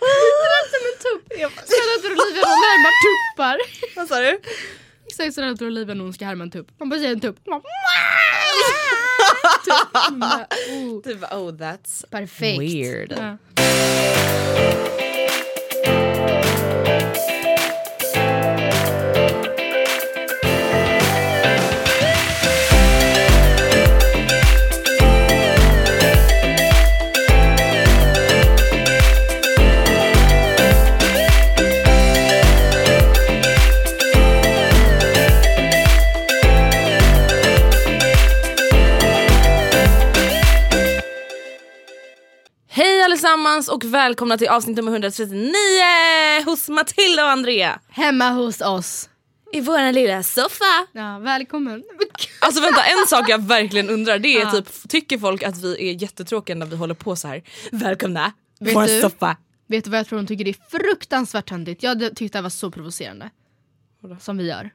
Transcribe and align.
Det 0.00 0.46
lät 0.52 0.70
som 0.70 0.82
en 0.90 0.98
tupp. 1.02 1.22
Lät 1.38 2.04
Olivia 2.04 2.46
härmar 2.46 2.92
tuppar. 3.04 3.58
Vad 3.96 4.08
sa 4.08 4.20
du? 4.20 4.40
Exakt 5.06 5.34
så 5.34 5.40
lät 5.40 5.62
Olivia 5.62 5.94
när 5.94 6.04
hon 6.04 6.12
ska 6.12 6.24
härma 6.24 6.44
en 6.44 6.50
tupp. 6.50 6.66
Man 6.78 6.88
bara 6.88 7.00
säger 7.00 7.12
en 7.12 7.20
tupp. 7.20 7.46
Man 7.46 7.60
bara, 7.62 7.72
tupp. 9.64 9.94
Man 10.10 10.20
bara, 10.20 10.46
oh, 10.70 11.02
Du 11.04 11.14
bara, 11.14 11.38
oh 11.38 11.50
that's 11.52 12.04
Perfekt. 12.10 12.60
weird. 12.60 13.12
Ja. 13.16 13.36
Allesammans 43.50 43.68
och 43.68 43.84
välkomna 43.84 44.38
till 44.38 44.48
avsnitt 44.48 44.76
nummer 44.76 44.92
139 44.92 45.52
hos 46.44 46.68
Matilda 46.68 47.24
och 47.24 47.30
Andrea. 47.30 47.80
Hemma 47.88 48.30
hos 48.30 48.60
oss. 48.60 49.08
I 49.52 49.60
våran 49.60 49.92
lilla 49.94 50.22
soffa. 50.22 50.86
Ja, 50.92 51.18
välkommen. 51.18 51.82
Alltså 52.40 52.60
vänta, 52.62 52.82
en 52.84 53.06
sak 53.08 53.28
jag 53.28 53.42
verkligen 53.42 53.88
undrar 53.90 54.18
det 54.18 54.28
är 54.36 54.40
Ja. 54.40 54.50
typ, 54.50 54.88
tycker 54.88 55.18
folk 55.18 55.42
att 55.42 55.58
vi 55.58 55.90
är 55.90 56.02
jättetråkiga 56.02 56.56
när 56.56 56.66
vi 56.66 56.76
håller 56.76 56.94
på 56.94 57.16
så 57.16 57.28
här? 57.28 57.42
Välkomna, 57.72 58.32
Vet 58.60 58.74
vår 58.74 58.82
du? 58.86 59.00
soffa. 59.00 59.36
Vet 59.66 59.84
du 59.84 59.90
vad 59.90 59.98
jag 60.00 60.06
tror 60.06 60.18
hon 60.18 60.26
tycker 60.26 60.44
det 60.44 60.50
är 60.50 60.78
fruktansvärt 60.78 61.48
töntigt? 61.48 61.82
Jag 61.82 61.90
hade 61.90 62.14
tyckt 62.14 62.32
det 62.32 62.40
var 62.42 62.50
så 62.50 62.70
provocerande. 62.70 63.30
Som 64.20 64.38
vi 64.38 64.48
gör. 64.48 64.70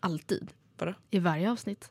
Alltid. 0.00 0.48
Vadå? 0.78 0.94
I 1.10 1.18
varje 1.18 1.50
avsnitt. 1.50 1.88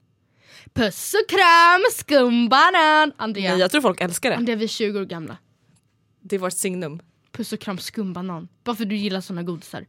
Puss 0.73 1.13
och 1.13 1.29
kram, 1.29 1.81
skumbanan! 1.93 3.11
Andrea, 3.17 3.51
Nej, 3.51 3.59
jag 3.59 3.71
tror 3.71 3.81
folk 3.81 4.01
älskar 4.01 4.29
det. 4.29 4.35
Andrea 4.35 4.55
vi 4.55 4.63
är 4.63 4.67
20 4.67 4.99
år 4.99 5.05
gamla. 5.05 5.37
Det 6.29 6.35
är 6.35 6.39
vårt 6.39 6.53
signum. 6.53 6.99
Puss 7.31 7.53
och 7.53 7.59
kram, 7.59 7.77
skumbanan. 7.77 8.47
Bara 8.63 8.75
för 8.75 8.85
du 8.85 8.95
gillar 8.95 9.21
såna 9.21 9.43
godisar. 9.43 9.85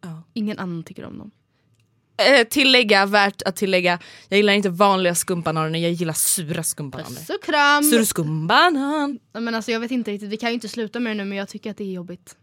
Ja. 0.00 0.22
Ingen 0.32 0.58
annan 0.58 0.82
tycker 0.82 1.04
om 1.04 1.18
dem. 1.18 1.30
Eh, 2.16 2.46
tillägga, 2.48 3.06
värt 3.06 3.42
att 3.42 3.56
tillägga, 3.56 3.98
jag 4.28 4.36
gillar 4.36 4.52
inte 4.52 4.68
vanliga 4.68 5.14
skumbananer, 5.14 5.78
jag 5.78 5.92
gillar 5.92 6.12
sura 6.12 6.62
skumbananer. 6.62 7.16
Puss 7.16 7.30
och 7.30 7.42
kram! 7.42 7.84
Sur 7.84 8.04
skumbanan. 8.04 9.18
Men 9.32 9.54
alltså, 9.54 9.70
jag 9.70 9.80
vet 9.80 9.90
inte 9.90 10.10
riktigt, 10.10 10.30
vi 10.30 10.36
kan 10.36 10.50
ju 10.50 10.54
inte 10.54 10.68
sluta 10.68 11.00
med 11.00 11.10
det 11.10 11.14
nu 11.14 11.24
men 11.24 11.38
jag 11.38 11.48
tycker 11.48 11.70
att 11.70 11.76
det 11.76 11.84
är 11.84 11.92
jobbigt. 11.92 12.36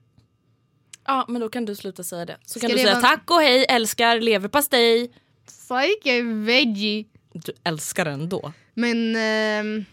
Ja 1.05 1.25
men 1.27 1.41
då 1.41 1.49
kan 1.49 1.65
du 1.65 1.75
sluta 1.75 2.03
säga 2.03 2.25
det. 2.25 2.37
Så 2.45 2.59
Ska 2.59 2.67
kan 2.67 2.77
du 2.77 2.83
säga 2.83 3.01
tack 3.01 3.31
och 3.31 3.41
hej, 3.41 3.65
älskar 3.69 4.19
leverpastej. 4.19 5.11
Psyche 5.45 6.21
veggie. 6.21 7.05
Du 7.33 7.51
älskar 7.63 8.05
den 8.05 8.29
då. 8.29 8.53
Men 8.73 9.15
ehm, 9.15 9.85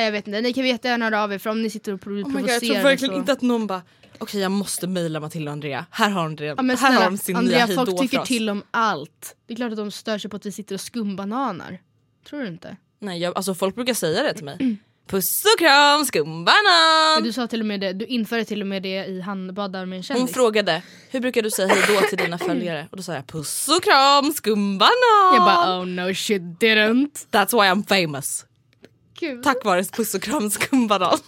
jag 0.00 0.12
vet 0.12 0.26
inte, 0.26 0.40
ni 0.40 0.52
kan 0.52 0.66
jättegärna 0.66 1.04
höra 1.04 1.22
av 1.22 1.32
er 1.32 1.38
för 1.38 1.50
om 1.50 1.62
ni 1.62 1.70
sitter 1.70 1.92
och 1.92 2.00
provo- 2.00 2.10
Oh 2.10 2.16
my 2.16 2.22
God, 2.22 2.32
provocerar 2.32 2.52
jag 2.52 2.60
tror 2.60 2.90
verkligen 2.90 3.14
så... 3.14 3.18
inte 3.18 3.32
att 3.32 3.42
någon 3.42 3.66
bara 3.66 3.82
okej 4.18 4.40
jag 4.40 4.50
måste 4.50 4.86
mejla 4.86 5.20
Matilda 5.20 5.50
och 5.50 5.52
Andrea. 5.52 5.86
Här 5.90 6.10
har 6.10 6.28
de. 6.28 6.44
Ja, 6.44 6.54
här 6.62 6.76
snälla, 6.76 6.94
har 6.94 7.04
de 7.04 7.18
sin 7.18 7.36
Andrea, 7.36 7.66
nya 7.66 7.74
folk 7.76 8.00
tycker 8.00 8.18
till 8.18 8.50
om 8.50 8.62
allt. 8.70 9.36
Det 9.46 9.52
är 9.54 9.56
klart 9.56 9.70
att 9.70 9.76
de 9.78 9.90
stör 9.90 10.18
sig 10.18 10.30
på 10.30 10.36
att 10.36 10.46
vi 10.46 10.52
sitter 10.52 10.74
och 10.74 10.80
skumbananer. 10.80 11.80
Tror 12.28 12.40
du 12.40 12.46
inte? 12.48 12.76
Nej, 12.98 13.20
jag, 13.20 13.36
alltså 13.36 13.54
folk 13.54 13.74
brukar 13.74 13.94
säga 13.94 14.22
det 14.22 14.34
till 14.34 14.44
mig. 14.44 14.78
Puss 15.06 15.44
och 15.44 15.58
kram 15.58 16.04
skumbanan. 16.04 17.14
Men 17.14 17.22
du 17.24 17.32
sa 17.32 17.46
till 17.46 17.60
och 17.60 17.66
med 17.66 17.80
det, 17.80 17.92
du 17.92 18.04
införde 18.04 18.44
till 18.44 18.60
och 18.60 18.66
med 18.66 18.82
det 18.82 19.04
i 19.04 19.20
handbadar 19.20 19.86
med 19.86 19.96
en 19.96 20.02
kändis. 20.02 20.20
Hon 20.20 20.28
frågade 20.28 20.82
hur 21.10 21.20
brukar 21.20 21.42
du 21.42 21.50
säga 21.50 21.68
hejdå 21.68 22.06
till 22.08 22.18
dina 22.18 22.38
följare? 22.48 22.88
Och 22.90 22.96
då 22.96 23.02
sa 23.02 23.14
jag 23.14 23.26
puss 23.26 23.68
och 23.68 23.82
kram 23.84 24.32
skumbanan. 24.32 25.34
Jag 25.34 25.44
bara 25.44 25.80
oh 25.80 25.86
no 25.86 26.14
shit 26.14 26.42
didn't. 26.42 27.26
That's 27.30 27.52
why 27.52 27.68
I'm 27.70 27.86
famous. 27.88 28.46
Gud. 29.14 29.42
Tack 29.42 29.64
vare 29.64 29.84
puss 29.84 30.14
och 30.14 30.22
kram 30.22 30.50
skumbanan. 30.50 31.18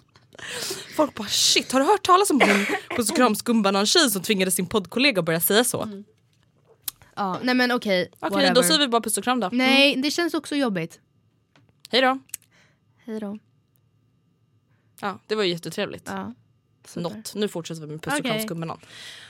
Folk 0.96 1.14
bara 1.14 1.28
shit 1.28 1.72
har 1.72 1.80
du 1.80 1.86
hört 1.86 2.02
talas 2.02 2.30
om 2.30 2.40
hon 2.40 2.66
puss 2.96 3.10
och 3.10 3.16
kram 3.16 3.34
skumbanan 3.34 3.86
tjej 3.86 4.10
som 4.10 4.22
tvingade 4.22 4.50
sin 4.50 4.66
poddkollega 4.66 5.18
att 5.18 5.24
börja 5.24 5.40
säga 5.40 5.64
så? 5.64 6.04
Ja, 7.14 7.38
nej 7.42 7.54
men 7.54 7.72
okej. 7.72 8.08
Okej 8.12 8.30
whatever. 8.30 8.54
då 8.54 8.62
säger 8.62 8.80
vi 8.80 8.88
bara 8.88 9.00
puss 9.00 9.18
och 9.18 9.24
kram 9.24 9.40
då. 9.40 9.48
Nej 9.52 9.96
det 9.96 10.10
känns 10.10 10.34
också 10.34 10.56
jobbigt. 10.56 11.00
Hej 11.90 12.00
då. 12.00 12.18
Hej 13.04 13.20
då. 13.20 13.38
Ja, 15.00 15.18
det 15.26 15.34
var 15.34 15.42
ju 15.42 15.50
jättetrevligt. 15.50 16.04
Ja. 16.06 16.34
super. 16.86 17.00
Något. 17.00 17.34
Nu 17.34 17.48
fortsätter 17.48 17.80
vi 17.80 17.86
med 17.86 18.02
puss 18.02 18.18
och 18.18 18.24
kram 18.24 18.40
skumbanan. 18.40 18.80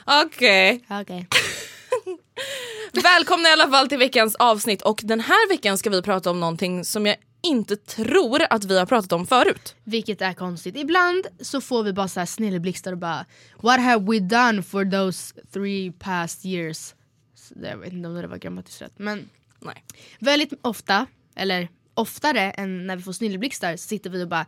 Okej. 0.04 0.84
Okej. 0.90 1.28
Välkomna 3.02 3.48
i 3.48 3.52
alla 3.52 3.70
fall 3.70 3.88
till 3.88 3.98
veckans 3.98 4.34
avsnitt 4.34 4.82
och 4.82 5.00
den 5.04 5.20
här 5.20 5.48
veckan 5.48 5.78
ska 5.78 5.90
vi 5.90 6.02
prata 6.02 6.30
om 6.30 6.40
någonting 6.40 6.84
som 6.84 7.06
jag 7.06 7.16
inte 7.46 7.76
tror 7.76 8.42
att 8.50 8.64
vi 8.64 8.78
har 8.78 8.86
pratat 8.86 9.12
om 9.12 9.26
förut. 9.26 9.74
Vilket 9.84 10.22
är 10.22 10.32
konstigt. 10.32 10.76
Ibland 10.76 11.26
så 11.40 11.60
får 11.60 11.82
vi 11.82 11.92
bara 11.92 12.08
så 12.08 12.20
här 12.20 12.26
snilleblixtar 12.26 12.92
och 12.92 12.98
bara 12.98 13.24
What 13.62 13.80
have 13.80 14.04
we 14.12 14.18
done 14.20 14.62
for 14.62 14.84
those 14.90 15.34
three 15.52 15.92
past 15.92 16.44
years? 16.44 16.94
Så 17.34 17.54
Jag 17.62 17.76
vet 17.76 17.92
inte 17.92 18.08
om 18.08 18.14
det 18.14 18.26
var 18.26 18.36
grammatiskt 18.36 18.82
rätt 18.82 18.92
men 18.98 19.28
Nej. 19.60 19.84
väldigt 20.18 20.52
ofta, 20.62 21.06
eller 21.34 21.68
oftare 21.94 22.50
än 22.50 22.86
när 22.86 22.96
vi 22.96 23.02
får 23.02 23.12
snilleblixtar 23.12 23.76
så 23.76 23.88
sitter 23.88 24.10
vi 24.10 24.24
och 24.24 24.28
bara 24.28 24.46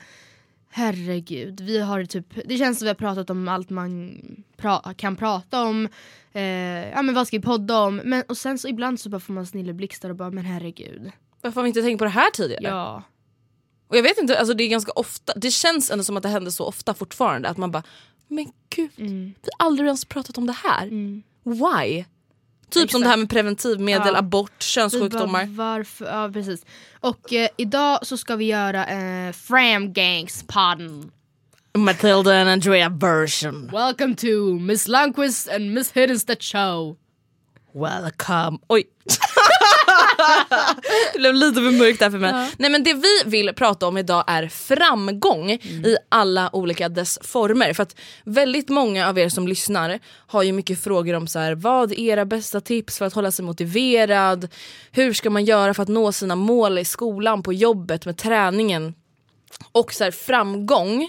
Herregud, 0.71 1.61
vi 1.61 1.79
har 1.81 2.05
typ, 2.05 2.27
det 2.45 2.57
känns 2.59 2.79
som 2.79 2.85
vi 2.87 2.89
har 2.91 2.95
pratat 2.95 3.31
om 3.31 3.49
allt 3.49 3.71
man 3.71 4.21
pra- 4.57 4.95
kan 4.95 5.17
prata 5.17 5.63
om. 5.65 5.89
Eh, 6.33 6.43
ja 6.91 7.03
men 7.03 7.15
vad 7.15 7.27
ska 7.27 7.37
vi 7.37 7.43
podda 7.43 7.79
om? 7.81 7.97
Men, 7.97 8.23
och 8.29 8.37
sen 8.37 8.59
så 8.59 8.69
ibland 8.69 9.01
så 9.01 9.09
bara 9.09 9.21
får 9.21 9.33
man 9.33 9.47
snilleblixtar 9.47 10.11
och 10.11 10.17
bara 10.17 10.31
men 10.31 10.45
herregud. 10.45 11.11
Varför 11.41 11.55
har 11.61 11.63
vi 11.63 11.69
inte 11.69 11.83
tänkt 11.83 11.99
på 11.99 12.05
det 12.05 12.11
här 12.11 12.31
tidigare? 12.31 12.65
Ja. 12.65 13.03
Och 13.89 13.97
jag 13.97 14.03
vet 14.03 14.19
inte, 14.19 14.39
alltså 14.39 14.55
det 14.55 14.65
är 14.65 14.69
ganska 14.69 14.93
ofta, 14.93 15.33
det 15.37 15.51
känns 15.51 15.91
ändå 15.91 16.05
som 16.05 16.17
att 16.17 16.23
det 16.23 16.29
händer 16.29 16.51
så 16.51 16.65
ofta 16.65 16.95
fortfarande 16.95 17.49
att 17.49 17.57
man 17.57 17.71
bara 17.71 17.83
men 18.29 18.53
gud, 18.71 18.91
Mm. 18.99 19.35
vi 19.43 19.49
har 19.59 19.67
aldrig 19.67 19.87
ens 19.87 20.05
pratat 20.05 20.39
om 20.39 20.47
det 20.47 20.53
här. 20.53 20.87
Why? 21.45 22.05
Typ 22.71 22.91
som 22.91 23.01
det 23.01 23.09
här 23.09 23.17
med 23.17 23.31
preventivmedel, 23.31 24.13
Ja. 24.13 24.19
abort, 24.19 24.63
könssjukdomar. 24.63 25.47
bara, 25.47 25.75
varför? 25.79 26.05
Ja 26.07 26.31
precis. 26.33 26.65
Och 27.01 27.33
eh, 27.33 27.49
idag 27.57 28.07
så 28.07 28.17
ska 28.17 28.37
vi 28.37 28.45
göra 28.45 28.87
eh, 28.87 29.33
Framgangspodden. 29.33 31.11
Matilda 31.75 32.41
and 32.41 32.49
Andrea 32.51 32.89
version. 32.89 33.71
Welcome 33.73 34.15
to 34.17 34.55
Miss 34.61 34.89
Lundqvist 34.89 35.49
and 35.49 35.75
Miss 35.75 35.93
Hiddenstedt 35.93 36.43
show. 36.43 36.97
Welcome. 37.73 38.59
Oj. 38.69 38.85
det 41.13 41.19
blev 41.19 41.35
lite 41.35 41.55
för 41.55 41.79
mörkt 41.79 42.01
där 42.01 42.11
för 42.11 42.19
mig. 42.19 42.51
Nej 42.59 42.71
men 42.71 42.85
det 42.85 42.95
vi 42.95 43.31
vill 43.31 43.55
prata 43.55 43.87
om 43.87 43.99
idag 43.99 44.25
är 44.27 44.49
framgång 44.49 45.51
i 45.51 45.97
alla 46.09 46.51
olika 46.53 46.89
dess 46.89 47.19
former. 47.23 47.73
För 47.73 47.83
att 47.83 47.97
väldigt 48.25 48.69
många 48.69 49.09
av 49.09 49.19
er 49.19 49.29
som 49.29 49.49
lyssnar 49.49 49.99
har 50.27 50.43
ju 50.43 50.53
mycket 50.53 50.81
frågor 50.81 51.15
om 51.15 51.27
så 51.27 51.39
här, 51.39 51.55
vad 51.55 51.93
är 51.93 51.99
era 52.01 52.25
bästa 52.25 52.61
tips 52.61 52.99
för 52.99 53.07
att 53.07 53.15
hålla 53.15 53.31
sig 53.31 53.45
motiverad? 53.45 54.49
Hur 54.93 55.13
ska 55.13 55.31
man 55.31 55.45
göra 55.45 55.75
för 55.75 55.83
att 55.83 55.89
nå 55.89 56.13
sina 56.13 56.35
mål 56.35 56.79
i 56.79 56.85
skolan, 56.85 57.43
på 57.43 57.53
jobbet, 57.53 58.07
med 58.07 58.17
träningen? 58.17 58.95
Och 59.73 59.93
så 59.93 60.05
här, 60.05 60.11
framgång 60.11 61.09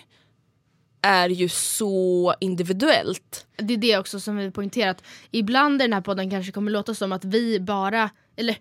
är 1.02 1.30
ju 1.30 1.50
så 1.50 2.34
individuellt. 2.40 3.46
Det 3.58 3.74
är 3.74 3.78
det 3.78 3.98
också 3.98 4.20
som 4.20 4.38
vi 4.38 4.52
poängterat. 4.52 5.04
Ibland 5.32 5.82
i 5.82 5.86
den 5.86 5.94
här 5.94 6.02
podden 6.02 6.30
kanske 6.30 6.52
kommer 6.52 6.72
låta 6.72 6.96
som 6.96 7.12
att 7.12 7.26
vi 7.26 7.60
bara, 7.60 8.10
eller 8.38 8.58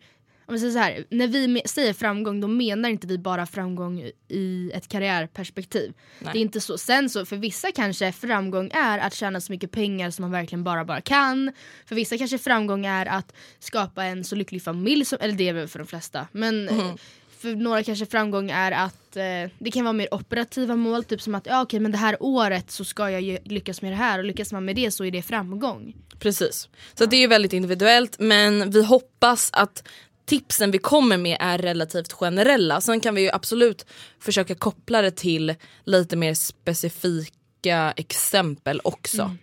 om 0.48 0.54
vi 0.54 0.60
säger 0.60 0.72
så 0.72 0.78
här, 0.78 1.04
när 1.10 1.26
vi 1.26 1.62
säger 1.64 1.92
framgång 1.92 2.40
då 2.40 2.48
menar 2.48 2.88
inte 2.88 3.06
vi 3.06 3.18
bara 3.18 3.46
framgång 3.46 4.10
i 4.28 4.70
ett 4.74 4.88
karriärperspektiv. 4.88 5.92
Det 6.18 6.38
är 6.38 6.42
inte 6.42 6.60
så. 6.60 6.78
Sen 6.78 7.10
så 7.10 7.26
för 7.26 7.36
vissa 7.36 7.72
kanske 7.72 8.12
framgång 8.12 8.70
är 8.74 8.98
att 8.98 9.14
tjäna 9.14 9.40
så 9.40 9.52
mycket 9.52 9.70
pengar 9.70 10.10
som 10.10 10.22
man 10.22 10.30
verkligen 10.30 10.64
bara 10.64 10.84
bara 10.84 11.00
kan. 11.00 11.52
För 11.86 11.94
vissa 11.94 12.18
kanske 12.18 12.38
framgång 12.38 12.86
är 12.86 13.06
att 13.06 13.34
skapa 13.58 14.04
en 14.04 14.24
så 14.24 14.34
lycklig 14.34 14.62
familj, 14.62 15.04
som, 15.04 15.18
eller 15.20 15.34
det 15.34 15.48
är 15.48 15.52
väl 15.52 15.68
för 15.68 15.78
de 15.78 15.86
flesta. 15.86 16.26
Men 16.32 16.68
eh, 16.68 16.94
för 17.38 17.54
några 17.54 17.82
kanske 17.82 18.06
framgång 18.06 18.50
är 18.50 18.72
att 18.72 19.16
eh, 19.16 19.52
det 19.58 19.70
kan 19.72 19.84
vara 19.84 19.92
mer 19.92 20.14
operativa 20.14 20.76
mål, 20.76 21.04
typ 21.04 21.22
som 21.22 21.34
att 21.34 21.46
ja, 21.46 21.62
okej 21.62 21.80
men 21.80 21.92
det 21.92 21.98
här 21.98 22.16
året 22.20 22.70
så 22.70 22.84
ska 22.84 23.10
jag 23.10 23.38
lyckas 23.44 23.82
med 23.82 23.92
det 23.92 23.96
här 23.96 24.18
och 24.18 24.24
lyckas 24.24 24.52
man 24.52 24.64
med 24.64 24.76
det 24.76 24.90
så 24.90 25.04
är 25.04 25.10
det 25.10 25.22
framgång. 25.22 25.94
Precis. 26.18 26.68
Så 26.94 27.06
det 27.06 27.16
är 27.16 27.20
ju 27.20 27.26
väldigt 27.26 27.52
individuellt 27.52 28.16
men 28.18 28.70
vi 28.70 28.84
hoppas 28.84 29.50
att 29.52 29.88
tipsen 30.28 30.70
vi 30.70 30.78
kommer 30.78 31.16
med 31.16 31.36
är 31.40 31.58
relativt 31.58 32.12
generella. 32.12 32.80
Sen 32.80 33.00
kan 33.00 33.14
vi 33.14 33.22
ju 33.22 33.30
absolut 33.30 33.86
försöka 34.18 34.54
koppla 34.54 35.02
det 35.02 35.10
till 35.10 35.54
lite 35.84 36.16
mer 36.16 36.34
specifika 36.34 37.92
exempel 37.96 38.80
också. 38.84 39.36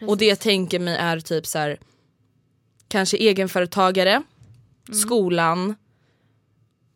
och 0.00 0.18
det 0.18 0.24
jag 0.26 0.40
tänker 0.40 0.78
mig 0.78 0.96
är 0.96 1.20
typ 1.20 1.46
så 1.46 1.58
här 1.58 1.78
kanske 2.88 3.16
egenföretagare, 3.16 4.22
skolan 4.92 5.74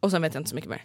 och 0.01 0.11
sen 0.11 0.23
vet 0.23 0.35
jag 0.35 0.41
inte 0.41 0.51
så 0.51 0.57
mycket 0.57 0.71
mer. 0.71 0.85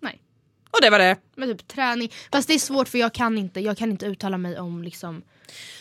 Nej. 0.00 0.22
Och 0.70 0.78
det 0.82 0.90
var 0.90 0.98
det. 0.98 1.16
Men 1.36 1.48
typ 1.48 1.68
träning, 1.68 2.12
fast 2.32 2.48
det 2.48 2.54
är 2.54 2.58
svårt 2.58 2.88
för 2.88 2.98
jag 2.98 3.14
kan 3.14 3.38
inte, 3.38 3.60
jag 3.60 3.78
kan 3.78 3.90
inte 3.90 4.06
uttala 4.06 4.38
mig 4.38 4.58
om 4.58 4.82
liksom 4.82 5.22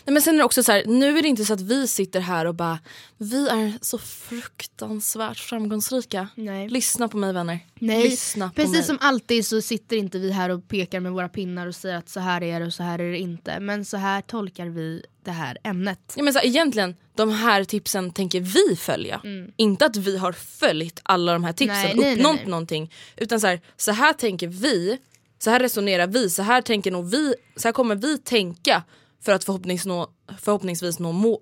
Nej, 0.06 0.14
men 0.14 0.22
sen 0.22 0.34
är 0.34 0.38
det 0.38 0.44
också 0.44 0.64
så 0.64 0.72
här, 0.72 0.84
nu 0.86 1.18
är 1.18 1.22
det 1.22 1.28
inte 1.28 1.46
så 1.46 1.54
att 1.54 1.62
vi 1.62 1.88
sitter 1.88 2.20
här 2.20 2.46
och 2.46 2.56
bara 2.56 2.80
vi 3.18 3.48
är 3.48 3.74
så 3.82 3.98
fruktansvärt 3.98 5.40
framgångsrika. 5.40 6.28
Nej. 6.36 6.70
Lyssna 6.70 7.08
på 7.08 7.18
mig 7.18 7.34
vänner. 7.34 7.60
Nej, 7.80 8.04
Lyssna 8.04 8.50
på 8.50 8.56
precis 8.56 8.74
mig. 8.74 8.84
som 8.84 8.98
alltid 9.02 9.46
så 9.46 9.62
sitter 9.62 9.98
inte 9.98 10.20
vi 10.20 10.32
här 10.32 10.50
och 10.50 10.68
pekar 10.68 11.00
med 11.00 11.12
våra 11.12 11.30
pinnar 11.30 11.68
och 11.68 11.76
säger 11.76 11.96
att 11.96 12.10
så 12.10 12.20
här 12.20 12.44
är 12.44 12.60
det 12.60 12.66
och 12.66 12.74
så 12.74 12.84
här 12.84 13.00
är 13.00 13.12
det 13.12 13.20
inte. 13.20 13.60
Men 13.60 13.86
så 13.86 13.98
här 13.98 14.22
tolkar 14.22 14.66
vi 14.66 15.04
det 15.24 15.32
här 15.32 15.58
ämnet. 15.64 16.14
Ja, 16.18 16.24
men 16.24 16.34
så 16.34 16.40
här, 16.40 16.46
egentligen, 16.46 16.96
de 17.16 17.32
här 17.32 17.64
tipsen 17.64 18.12
tänker 18.12 18.40
vi 18.42 18.76
följa. 18.76 19.22
Inte 19.56 19.86
att 19.86 19.96
vi 19.96 20.18
har 20.18 20.32
följt 20.32 21.00
alla 21.04 21.34
de 21.34 21.44
här 21.44 21.54
tipsen 21.54 21.82
nej, 21.82 21.96
nej, 21.96 22.14
uppnått 22.14 22.36
nej. 22.36 22.48
någonting. 22.48 22.92
Utan 23.18 23.40
så 23.40 23.48
här, 23.48 23.62
så 23.78 23.92
här 23.92 24.14
tänker 24.14 24.48
vi, 24.48 24.98
så 25.40 25.50
här 25.50 25.60
resonerar 25.60 26.08
vi, 26.08 26.30
så 26.30 26.42
här 26.42 26.62
tänker 26.62 26.92
nog 26.92 27.10
vi, 27.10 27.36
så 27.56 27.68
här 27.68 27.74
kommer 27.74 27.96
vi 27.96 28.18
tänka 28.18 28.84
för 29.24 29.32
att 29.32 29.44
förhoppnings 29.44 29.86
nå, 29.86 30.08
förhoppningsvis 30.40 31.00
nå 31.00 31.12
mål. 31.12 31.40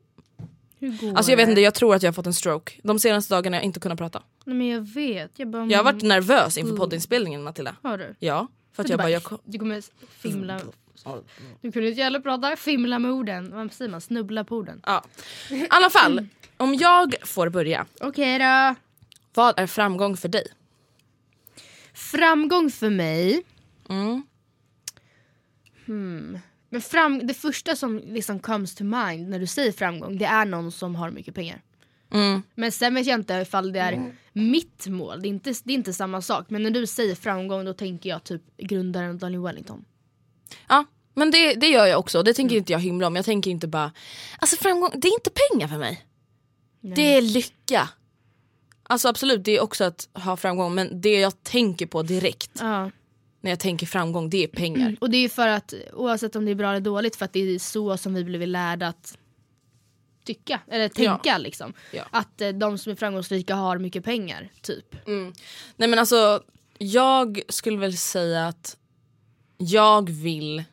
Alltså 1.15 1.31
jag 1.31 1.37
vet 1.37 1.49
inte, 1.49 1.61
jag 1.61 1.73
tror 1.73 1.95
att 1.95 2.03
jag 2.03 2.07
har 2.07 2.13
fått 2.13 2.25
en 2.27 2.33
stroke. 2.33 2.73
De 2.83 2.99
senaste 2.99 3.33
dagarna 3.35 3.57
har 3.57 3.61
jag 3.61 3.65
inte 3.65 3.79
kunnat 3.79 3.97
prata. 3.97 4.23
Nej, 4.45 4.55
men 4.55 4.67
jag 4.67 4.81
vet. 4.81 5.39
Jag, 5.39 5.47
bara, 5.49 5.65
Jag 5.65 5.79
har 5.79 5.83
varit 5.83 6.01
nervös 6.01 6.57
inför 6.57 6.75
poddinspelningen 6.77 7.43
Matilda. 7.43 7.75
Har 7.83 7.97
du? 7.97 8.15
Ja, 8.19 8.47
för 8.73 8.83
att 8.83 8.87
Du, 8.87 8.91
jag 8.93 8.99
bara, 8.99 9.09
jag, 9.09 9.21
du 9.43 9.59
kommer 9.59 9.83
fimla. 10.21 10.61
Du 11.61 11.71
kunde 11.71 11.89
inte 11.89 12.03
heller 12.03 12.19
prata, 12.19 12.55
fimla 12.55 12.99
med 12.99 13.11
orden. 13.11 13.51
Vad 13.55 13.73
säger 13.73 13.91
man? 13.91 14.01
Snubbla 14.01 14.43
på 14.43 14.55
orden. 14.55 14.81
ja. 14.85 15.03
I 15.49 15.67
alla 15.69 15.89
fall, 15.89 16.27
om 16.57 16.75
jag 16.75 17.15
får 17.23 17.49
börja. 17.49 17.85
Okej 18.01 18.39
då. 18.39 18.75
Vad 19.33 19.59
är 19.59 19.67
framgång 19.67 20.17
för 20.17 20.29
dig? 20.29 20.43
Framgång 21.93 22.71
för 22.71 22.89
mig. 22.89 23.43
Mm. 23.89 24.23
Hmm. 25.85 26.39
Men 26.73 26.81
fram, 26.81 27.27
det 27.27 27.33
första 27.33 27.75
som 27.75 27.97
liksom 27.97 28.39
comes 28.39 28.75
to 28.75 28.83
mind 28.83 29.29
när 29.29 29.39
du 29.39 29.47
säger 29.47 29.71
framgång 29.71 30.18
det 30.18 30.25
är 30.25 30.45
någon 30.45 30.71
som 30.71 30.95
har 30.95 31.12
mycket 31.12 31.35
pengar. 31.35 31.62
Mm. 32.13 32.41
Men 32.56 32.71
sen 32.71 32.95
vet 32.95 33.07
jag 33.07 33.19
inte 33.19 33.33
ifall 33.33 33.71
det 33.71 33.79
är 33.79 34.15
mitt 34.33 34.88
mål, 34.88 35.21
det 35.21 35.27
är, 35.27 35.29
inte, 35.29 35.53
det 35.63 35.73
är 35.73 35.75
inte 35.75 35.94
samma 35.94 36.21
sak. 36.21 36.45
Men 36.50 36.63
när 36.63 36.71
du 36.71 36.88
säger 36.88 37.15
framgång 37.15 37.65
då 37.65 37.73
tänker 37.73 38.09
jag 38.09 38.23
typ 38.23 38.41
grundaren 38.57 39.18
Daniel 39.18 39.41
Wellington. 39.41 39.85
Ja, 40.68 40.85
men 41.13 41.31
det, 41.31 41.53
det 41.53 41.68
gör 41.68 41.85
jag 41.85 42.00
också. 42.00 42.23
Det 42.23 42.33
tänker 42.33 42.56
inte 42.56 42.71
jag 42.71 42.79
hymla 42.79 43.07
om. 43.07 43.15
Jag 43.15 43.25
tänker 43.25 43.51
inte 43.51 43.67
bara, 43.67 43.91
alltså 44.39 44.56
framgång, 44.56 44.91
det 44.95 45.07
är 45.07 45.13
inte 45.13 45.31
pengar 45.50 45.67
för 45.67 45.77
mig. 45.77 46.06
Det 46.81 47.17
är 47.17 47.21
lycka. 47.21 47.89
Alltså 48.83 49.07
absolut, 49.07 49.45
det 49.45 49.57
är 49.57 49.62
också 49.62 49.83
att 49.83 50.09
ha 50.13 50.38
framgång 50.38 50.75
men 50.75 51.01
det 51.01 51.19
jag 51.19 51.44
tänker 51.44 51.85
på 51.85 52.03
direkt 52.03 52.51
Ja. 52.59 52.91
När 53.41 53.51
jag 53.51 53.59
tänker 53.59 53.85
framgång 53.85 54.29
det 54.29 54.43
är 54.43 54.47
pengar. 54.47 54.95
Och 55.01 55.09
det 55.09 55.17
är 55.17 55.21
ju 55.21 55.29
för 55.29 55.47
att 55.47 55.73
oavsett 55.93 56.35
om 56.35 56.45
det 56.45 56.51
är 56.51 56.55
bra 56.55 56.69
eller 56.69 56.81
dåligt 56.81 57.15
för 57.15 57.25
att 57.25 57.33
det 57.33 57.39
är 57.39 57.59
så 57.59 57.97
som 57.97 58.13
vi 58.13 58.23
blivit 58.23 58.49
lärda 58.49 58.88
att 58.88 59.17
tycka 60.23 60.59
eller 60.67 60.89
tänka 60.89 61.38
liksom. 61.38 61.73
Ja. 61.91 62.03
Att 62.11 62.41
eh, 62.41 62.49
de 62.49 62.77
som 62.77 62.91
är 62.91 62.95
framgångsrika 62.95 63.55
har 63.55 63.77
mycket 63.77 64.03
pengar 64.03 64.49
typ. 64.61 64.95
Nej 65.75 65.89
men 65.89 65.99
alltså, 65.99 66.43
jag 66.77 67.41
skulle 67.49 67.77
väl 67.77 67.97
säga 67.97 68.47
att 68.47 68.77
jag 69.57 70.09
vill 70.09 70.63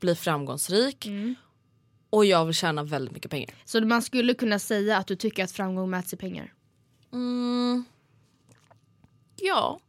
bli 0.00 0.14
framgångsrik 0.14 1.08
och 2.10 2.24
jag 2.24 2.44
vill 2.44 2.54
tjäna 2.54 2.82
väldigt 2.82 3.14
mycket 3.14 3.30
pengar. 3.30 3.54
Så 3.64 3.80
man 3.80 4.02
skulle 4.02 4.34
kunna 4.34 4.58
säga 4.58 4.96
att 4.96 5.06
du 5.06 5.16
tycker 5.16 5.44
att 5.44 5.52
framgång 5.52 5.90
mäts 5.90 6.12
i 6.12 6.16
pengar. 6.16 6.52
Mm. 7.12 7.84
Ja. 9.36 9.80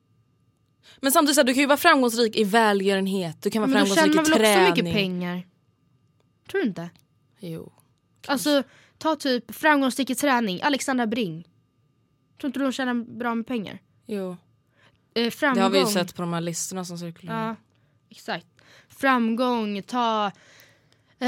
Men 1.04 1.12
samtidigt 1.12 1.36
så 1.36 1.42
här, 1.42 1.46
du 1.46 1.54
kan 1.54 1.62
ju 1.62 1.68
vara 1.68 1.78
framgångsrik 1.78 2.36
i 2.36 2.44
välgörenhet, 2.44 3.42
du 3.42 3.50
kan 3.50 3.62
vara 3.62 3.72
Men 3.72 3.80
då 3.90 3.96
tjänar 3.96 4.08
framgångsrik 4.08 4.34
man 4.34 4.42
i 4.42 4.44
väl 4.44 4.54
träning. 4.56 4.72
också 4.72 4.84
mycket 4.84 4.94
pengar? 4.96 5.48
Tror 6.52 6.62
du 6.62 6.68
inte? 6.68 6.90
Jo. 7.40 7.72
Alltså 8.28 8.64
ta 8.98 9.16
typ 9.16 9.56
framgångsrik 9.56 10.10
i 10.10 10.16
träning, 10.16 10.62
Alexandra 10.62 11.08
Bring. 11.08 11.48
Tror 12.42 12.48
inte 12.50 12.60
du 12.60 12.64
de 12.66 12.72
tjänar 12.72 12.94
bra 12.94 13.36
med 13.36 13.48
pengar? 13.48 13.80
jo. 14.06 14.38
Eh, 15.16 15.24
Det 15.24 15.32
framgång. 15.32 15.64
har 15.64 15.70
vi 15.70 15.80
ju 15.80 15.86
sett 15.86 16.16
på 16.16 16.22
de 16.22 16.34
här 16.34 16.42
listorna 16.42 16.86
som 16.86 16.98
cirkulerar. 16.98 17.48
Ja, 17.48 17.56
exakt. 18.10 18.46
Framgång, 18.90 19.82
ta... 19.84 20.32
Eh, 21.20 21.28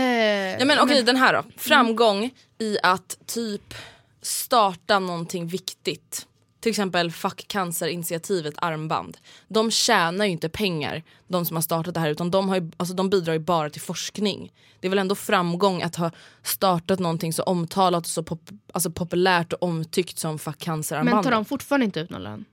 Ja 0.60 0.66
men 0.66 0.80
okej 0.80 1.04
den 1.04 1.16
här 1.16 1.34
då. 1.34 1.44
Framgång 1.58 2.32
i 2.58 2.78
att 2.84 3.18
typ 3.26 3.74
starta 4.22 5.00
någonting 5.00 5.48
viktigt. 5.48 6.28
Till 6.66 6.70
exempel 6.70 7.12
Fuck 7.12 7.48
Cancer-initiativet 7.48 8.54
Armband. 8.58 9.18
De 9.48 9.72
tjänar 9.72 10.26
ju 10.26 10.32
inte 10.32 10.50
pengar, 10.50 11.04
de 11.28 11.46
som 11.46 11.56
har 11.58 11.62
startat 11.62 11.94
det 11.94 12.00
här, 12.00 12.10
utan 12.10 12.32
de, 12.32 12.50
har 12.50 12.56
ju, 12.56 12.72
alltså, 12.78 12.96
de 12.96 13.10
bidrar 13.10 13.34
ju 13.34 13.40
bara 13.40 13.70
till 13.70 13.82
forskning. 13.82 14.54
Det 14.80 14.88
är 14.88 14.90
väl 14.90 15.00
ändå 15.00 15.16
framgång 15.16 15.82
att 15.82 15.96
ha 15.96 16.12
startat 16.44 17.00
någonting 17.00 17.34
så 17.34 17.44
omtalat 17.44 18.04
och 18.04 18.10
så 18.10 18.24
pop, 18.24 18.50
alltså, 18.74 18.92
populärt 18.92 19.54
och 19.54 19.64
omtyckt 19.64 20.20
som 20.20 20.40
Fuck 20.40 20.46
Men 20.46 20.54
tar 20.54 20.66
Cancer-armbandet. 20.66 21.32
de 21.32 21.46
fortfarande 21.46 21.86
inte 21.86 22.00
ut 22.00 22.10
någon 22.10 22.24
lön? 22.24 22.46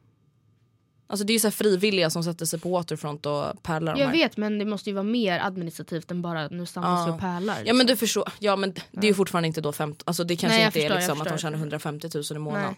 Alltså, 1.06 1.26
det 1.26 1.32
är 1.32 1.34
ju 1.34 1.40
så 1.40 1.50
frivilliga 1.50 2.10
som 2.10 2.24
sätter 2.24 2.46
sig 2.46 2.60
på 2.60 2.68
Waterfront 2.70 3.26
och 3.26 3.62
pärlar 3.62 3.96
Jag 3.98 4.10
vet 4.10 4.36
men 4.36 4.58
det 4.58 4.64
måste 4.64 4.90
ju 4.90 4.94
vara 4.94 5.04
mer 5.04 5.40
administrativt 5.40 6.10
än 6.10 6.22
bara 6.22 6.48
nu 6.48 6.66
samlas 6.66 7.06
vi 7.06 7.10
Ja. 7.10 7.14
och 7.14 7.20
pärlar. 7.20 7.62
Ja 7.64 7.74
men 7.74 7.86
du 7.86 7.96
förstår, 7.96 8.28
ja 8.38 8.56
men 8.56 8.74
det 8.90 9.06
är 9.06 9.08
ju 9.08 9.14
fortfarande 9.14 9.46
inte 9.46 9.60
då 9.60 9.72
15, 9.72 10.04
alltså 10.06 10.24
det 10.24 10.36
kanske 10.36 10.56
Nej, 10.58 10.66
inte 10.66 10.78
förstår, 10.80 10.94
är 10.94 10.98
liksom 10.98 11.20
att 11.20 11.28
de 11.28 11.38
tjänar 11.38 11.58
150 11.58 12.08
000 12.14 12.24
i 12.30 12.38
månaden. 12.38 12.66
Nej. 12.66 12.76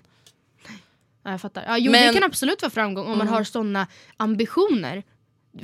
Ja, 1.24 1.30
jag 1.30 1.40
fattar. 1.40 1.64
Ja, 1.66 1.78
jo, 1.78 1.92
Men- 1.92 2.00
Mm. 2.02 2.14
det 2.14 2.20
kan 2.20 2.28
absolut 2.30 2.62
vara 2.62 2.70
framgång 2.70 3.06
om 3.06 3.18
man 3.18 3.28
har 3.28 3.44
såna 3.44 3.86
ambitioner. 4.16 5.02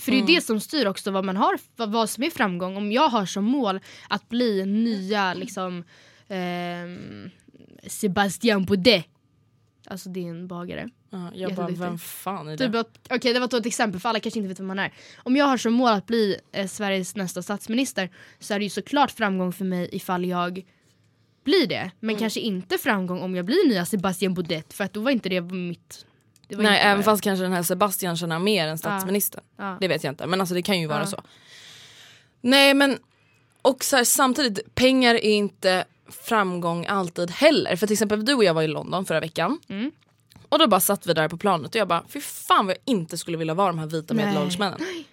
För 0.01 0.11
det 0.11 0.17
är 0.17 0.21
ju 0.21 0.35
det 0.35 0.41
som 0.41 0.61
styr 0.61 0.87
också 0.87 1.11
vad 1.11 1.25
man 1.25 1.37
har, 1.37 1.59
vad, 1.77 1.93
vad 1.93 2.11
som 2.11 2.25
är 2.25 2.31
framgång. 2.31 2.77
Om 2.77 2.93
jag 2.93 3.09
har 3.09 3.27
som 3.27 3.45
mål 3.45 3.81
att 4.09 4.29
bli 4.29 4.67
nya 4.67 5.35
liksom 5.35 5.85
ehm, 6.29 7.31
Sebastian 7.87 8.65
Boudet. 8.65 9.05
Alltså 9.87 10.09
det 10.09 10.21
är 10.21 10.31
en 10.31 10.47
bagare. 10.49 10.89
Ja, 11.11 11.31
jag 11.35 11.55
bara, 11.55 11.69
vem 11.69 11.99
fan 11.99 12.49
är 12.49 12.57
det? 12.57 12.73
Typ 12.83 12.87
okej 13.11 13.33
det 13.33 13.41
var 13.41 13.59
ett 13.59 13.67
exempel 13.67 14.01
för 14.01 14.09
alla 14.09 14.21
kanske 14.21 14.39
inte 14.39 14.49
vet 14.49 14.61
vem 14.61 14.67
man 14.67 14.79
är. 14.79 14.93
Om 15.17 15.37
jag 15.37 15.45
har 15.45 15.57
som 15.57 15.73
mål 15.73 15.91
att 15.93 16.07
bli 16.07 16.37
eh, 16.53 16.67
Sveriges 16.67 17.17
nästa 17.17 17.43
statsminister 17.43 18.11
så 18.39 18.55
är 18.55 18.59
det 18.59 18.65
ju 18.65 18.71
såklart 18.71 19.11
framgång 19.11 19.53
för 19.53 19.65
mig 19.65 19.89
ifall 19.93 20.25
jag 20.25 20.63
blir 21.45 21.67
det. 21.67 21.91
Men 22.01 22.11
Mm. 22.11 22.21
kanske 22.21 22.41
inte 22.41 22.79
framgång 22.79 23.21
om 23.23 23.35
jag 23.37 23.45
blir 23.45 23.69
nya 23.69 23.87
Sebastian 23.87 24.35
Baudet 24.35 24.73
för 24.75 24.85
att 24.85 24.93
då 24.93 25.01
var 25.01 25.11
inte 25.11 25.29
det 25.29 25.41
mitt... 25.41 26.07
Det 26.49 26.57
Nej 26.57 26.81
även 26.83 27.05
fast 27.05 27.23
kanske 27.23 27.43
den 27.43 27.53
här 27.53 27.63
Sebastian 27.63 28.17
tjänar 28.17 28.39
mer 28.39 28.67
än 28.69 28.79
statsministern. 28.79 29.45
Ja. 29.57 29.77
Det 29.81 29.89
vet 29.89 30.05
jag 30.05 30.13
inte 30.13 30.27
men 30.27 30.41
alltså 30.41 30.55
det 30.55 30.63
kan 30.63 30.81
ju 30.81 30.87
vara 30.87 31.01
Ja. 31.01 31.07
så. 31.07 31.23
Nej 32.41 32.75
men 32.75 32.99
och 33.63 33.85
så 33.85 33.97
här, 33.97 34.05
samtidigt 34.05 34.75
pengar 34.75 35.15
är 35.15 35.21
inte 35.35 35.85
framgång 36.09 36.87
alltid 36.87 37.31
heller. 37.31 37.77
För 37.77 37.87
till 37.87 37.95
exempel 37.95 38.25
du 38.25 38.35
och 38.35 38.45
jag 38.45 38.55
var 38.55 38.63
i 38.63 38.69
London 38.69 39.05
förra 39.05 39.21
veckan. 39.21 39.59
Mm. 39.69 39.91
Och 40.49 40.59
då 40.59 40.67
bara 40.67 40.81
satt 40.81 41.07
vi 41.07 41.13
där 41.15 41.29
på 41.29 41.37
planet 41.37 41.75
och 41.75 41.81
jag 41.81 41.89
bara 41.89 42.05
fy 42.09 42.21
fan 42.21 42.67
vad 42.67 42.75
jag 42.75 42.83
inte 42.85 43.19
skulle 43.19 43.37
vilja 43.37 43.55
vara 43.55 43.67
de 43.67 43.79
här 43.79 43.87
vita 43.87 44.15
Nej. 44.15 45.07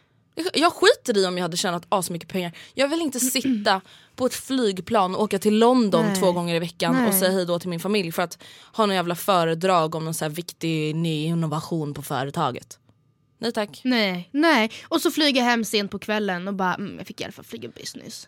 Jag, 0.53 0.73
skiter 0.73 1.17
i 1.17 1.25
om 1.25 1.37
jag 1.37 1.41
hade 1.43 1.57
tjänat 1.57 1.85
asmycket 1.89 2.29
pengar. 2.29 2.51
Jag 2.73 2.87
vill 2.87 3.01
inte 3.01 3.19
sitta 3.19 3.81
på 4.15 4.25
ett 4.25 4.33
flygplan 4.33 5.15
och 5.15 5.21
åka 5.23 5.39
till 5.39 5.57
London 5.59 6.05
Nej. 6.05 6.15
två 6.15 6.31
gånger 6.31 6.55
i 6.55 6.59
veckan 6.59 6.95
och 6.95 7.01
Nej. 7.01 7.19
säga 7.19 7.31
hej 7.31 7.45
då 7.45 7.59
till 7.59 7.69
min 7.69 7.79
familj 7.79 8.11
för 8.11 8.21
att 8.23 8.37
ha 8.73 8.85
någon 8.85 8.95
jävla 8.95 9.15
föredrag 9.15 9.95
om 9.95 10.05
någon 10.05 10.13
så 10.13 10.29
viktig 10.29 10.95
ny 10.95 11.25
innovation 11.25 11.93
på 11.93 12.01
företaget. 12.01 12.79
Nej 13.39 13.51
tack. 13.51 13.81
Nej, 13.83 14.29
nej. 14.31 14.71
Och 14.87 15.01
så 15.01 15.11
flyger 15.11 15.41
jag 15.41 15.45
hem 15.49 15.65
sent 15.65 15.91
på 15.91 15.99
kvällen 15.99 16.47
och 16.47 16.53
bara 16.53 16.73
mm, 16.75 16.97
jag 16.97 17.07
fick 17.07 17.21
i 17.21 17.23
alla 17.23 17.31
fall 17.33 17.45
flyga 17.45 17.69
business. 17.69 18.27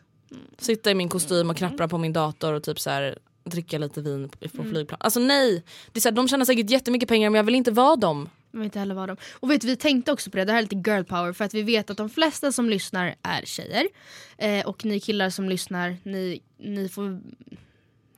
Sitta 0.57 0.91
i 0.91 0.95
min 0.95 1.09
kostym 1.09 1.49
och 1.49 1.57
knappra 1.57 1.87
på 1.87 1.97
min 1.97 2.13
dator 2.13 2.53
och 2.53 2.63
typ 2.63 2.79
så 2.79 2.89
här, 2.89 3.17
dricka 3.43 3.77
lite 3.77 4.01
vin 4.01 4.29
på 4.29 4.61
Mm. 4.61 4.71
flygplan. 4.71 4.97
Alltså 5.03 5.19
nej, 5.19 5.63
det 5.91 5.99
är 5.99 6.01
så 6.01 6.09
här, 6.09 6.15
de 6.15 6.27
tjänar 6.27 6.45
säkert 6.45 6.69
jättemycket 6.69 7.09
pengar 7.09 7.29
men 7.29 7.37
jag 7.37 7.43
vill 7.43 7.55
inte 7.55 7.71
vara 7.71 7.95
dem. 7.95 8.29
Jag 8.51 8.59
vet 8.59 8.65
inte 8.65 8.79
heller 8.79 8.95
vad 8.95 9.09
de... 9.09 9.17
Och 9.33 9.51
vet 9.51 9.63
vi 9.63 9.75
tänkte 9.75 10.11
också 10.11 10.31
på 10.31 10.37
det, 10.37 10.45
det 10.45 10.51
här 10.51 10.59
är 10.59 10.63
lite 10.63 10.89
girl 10.89 11.03
power 11.03 11.33
för 11.33 11.45
att 11.45 11.53
vi 11.53 11.63
vet 11.63 11.89
att 11.89 11.97
de 11.97 12.09
flesta 12.09 12.51
som 12.51 12.69
lyssnar 12.69 13.15
är 13.23 13.45
tjejer. 13.45 13.87
Eh, 14.37 14.67
och 14.67 14.85
ni 14.85 14.99
killar 14.99 15.29
som 15.29 15.49
lyssnar, 15.49 15.97
ni, 16.03 16.41
ni 16.57 16.89
får... 16.89 17.19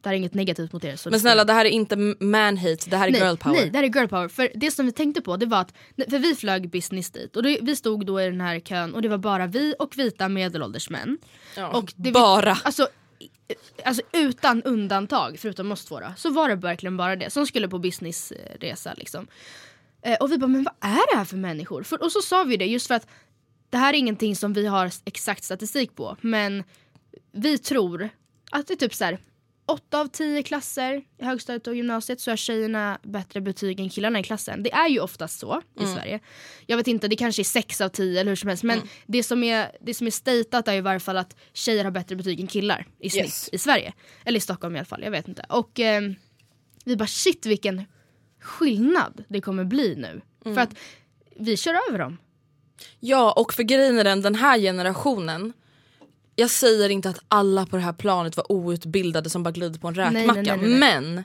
Det 0.01 0.09
här 0.09 0.13
är 0.13 0.17
inget 0.17 0.33
negativt 0.33 0.73
mot 0.73 0.83
er. 0.83 0.95
Så 0.95 1.09
Men 1.09 1.19
snälla 1.19 1.43
det 1.43 1.53
här 1.53 1.65
är 1.65 1.69
inte 1.69 1.95
man 2.19 2.57
hate, 2.57 2.89
det 2.89 2.97
här 2.97 3.07
är 3.07 3.11
nej, 3.11 3.21
girl 3.21 3.35
power. 3.35 3.55
Nej, 3.55 3.69
det 3.69 3.77
här 3.77 3.83
är 3.83 3.89
girl 3.89 4.07
power. 4.07 4.27
För 4.27 4.51
det 4.55 4.71
som 4.71 4.85
vi 4.85 4.91
tänkte 4.91 5.21
på 5.21 5.38
det 5.38 5.45
var 5.45 5.61
att, 5.61 5.73
för 6.09 6.19
vi 6.19 6.35
flög 6.35 6.69
business 6.69 7.11
dit 7.11 7.35
och 7.35 7.43
det, 7.43 7.59
vi 7.61 7.75
stod 7.75 8.05
då 8.05 8.21
i 8.21 8.25
den 8.25 8.41
här 8.41 8.59
kön 8.59 8.93
och 8.93 9.01
det 9.01 9.09
var 9.09 9.17
bara 9.17 9.47
vi 9.47 9.75
och 9.79 9.97
vita 9.97 10.29
medelålders 10.29 10.89
män. 10.89 11.17
Ja, 11.57 11.67
Och 11.67 11.93
det, 11.95 12.11
bara. 12.11 12.57
Alltså, 12.63 12.88
alltså 13.85 14.01
utan 14.13 14.63
undantag, 14.63 15.39
förutom 15.39 15.71
oss 15.71 15.85
två 15.85 16.00
då, 16.00 16.13
så 16.17 16.29
var 16.29 16.50
det 16.50 16.55
verkligen 16.55 16.97
bara 16.97 17.15
det 17.15 17.29
som 17.29 17.47
skulle 17.47 17.67
på 17.67 17.79
businessresa. 17.79 18.93
Liksom. 18.97 19.27
Eh, 20.03 20.15
och 20.20 20.31
vi 20.31 20.38
bara, 20.38 20.48
men 20.48 20.63
vad 20.63 20.74
är 20.91 21.12
det 21.13 21.17
här 21.17 21.25
för 21.25 21.38
människor? 21.38 21.84
För, 21.84 22.03
och 22.03 22.12
så 22.12 22.22
sa 22.22 22.43
vi 22.43 22.58
det 22.58 22.65
just 22.65 22.88
för 22.88 22.96
att 22.96 23.08
det 23.70 23.77
här 23.77 23.93
är 23.93 23.98
ingenting 23.98 24.36
som 24.36 24.53
vi 24.53 24.65
har 24.67 24.91
exakt 25.05 25.43
statistik 25.43 25.96
på. 25.96 26.17
Men 26.22 26.63
vi 27.31 27.58
tror 27.58 28.10
att 28.51 28.67
det 28.67 28.74
är 28.74 28.77
typ 28.77 28.93
så 28.96 29.03
här. 29.05 29.20
8 29.65 30.00
av 30.01 30.08
10 30.08 30.43
klasser 30.43 31.03
i 31.22 31.24
högstadiet 31.25 31.67
och 31.67 31.75
gymnasiet 31.75 32.22
så 32.22 32.31
har 32.31 32.36
tjejerna 32.36 33.00
bättre 33.03 33.41
betyg 33.41 33.79
än 33.79 33.89
killarna 33.89 34.20
i 34.20 34.24
klassen. 34.24 34.63
Det 34.63 34.72
är 34.74 34.88
ju 34.89 35.00
oftast 35.00 35.39
så 35.39 35.62
i 35.79 35.84
Mm. 35.84 35.96
Sverige. 35.96 36.20
Jag 36.65 36.77
vet 36.77 36.88
inte, 36.88 37.08
det 37.08 37.15
kanske 37.15 37.41
är 37.41 37.43
6 37.43 37.81
av 37.81 37.89
10 37.89 38.20
eller 38.22 38.31
hur 38.31 38.36
som 38.36 38.48
helst. 38.48 38.63
Men 38.63 38.77
Mm. 38.77 38.88
det, 39.08 39.24
som 39.24 39.43
är, 39.43 39.72
det 39.81 39.93
som 39.93 40.08
är 40.08 40.12
statat 40.12 40.67
är 40.67 40.74
i 40.74 40.81
varje 40.81 41.00
fall 41.00 41.17
att 41.17 41.36
tjejer 41.53 41.84
har 41.84 41.91
bättre 41.91 42.15
betyg 42.15 42.39
än 42.39 42.48
killar 42.48 42.88
i 43.00 43.10
snitt 43.10 43.24
Yes. 43.25 43.50
i 43.51 43.58
Sverige. 43.58 43.93
Eller 44.25 44.38
i 44.38 44.41
Stockholm 44.41 44.75
i 44.75 44.79
alla 44.79 44.86
fall, 44.86 45.03
jag 45.03 45.12
vet 45.12 45.27
inte. 45.27 45.46
Och 45.50 45.79
ehm, 45.79 46.15
vi 46.86 46.96
bara 46.96 47.08
shit 47.08 47.46
vilken 47.46 47.81
skillnad 48.41 49.24
det 49.27 49.41
kommer 49.41 49.63
bli 49.63 49.95
nu. 49.95 50.21
Mm. 50.45 50.55
För 50.55 50.62
att 50.62 50.75
vi 51.36 51.57
kör 51.57 51.75
över 51.89 52.00
dem. 52.00 52.17
Ja 53.00 53.31
och 53.31 53.53
för 53.53 53.63
grejen 53.63 54.00
är 54.00 54.03
den, 54.03 54.21
den 54.21 54.36
här 54.36 54.60
generationen 54.60 55.53
jag 56.36 56.50
säger 56.50 56.89
inte 56.89 57.10
att 57.10 57.19
alla 57.27 57.65
på 57.65 57.75
det 57.77 57.83
här 57.83 57.93
planet 57.93 58.38
var 58.38 58.51
outbildade 58.51 59.29
som 59.29 59.43
bara 59.43 59.51
glider 59.51 59.79
på 59.79 59.88
en 59.88 59.95
räkmacka 59.95 60.41
nej, 60.41 60.57
nej, 60.57 60.57
nej. 60.57 60.79
men 60.79 61.24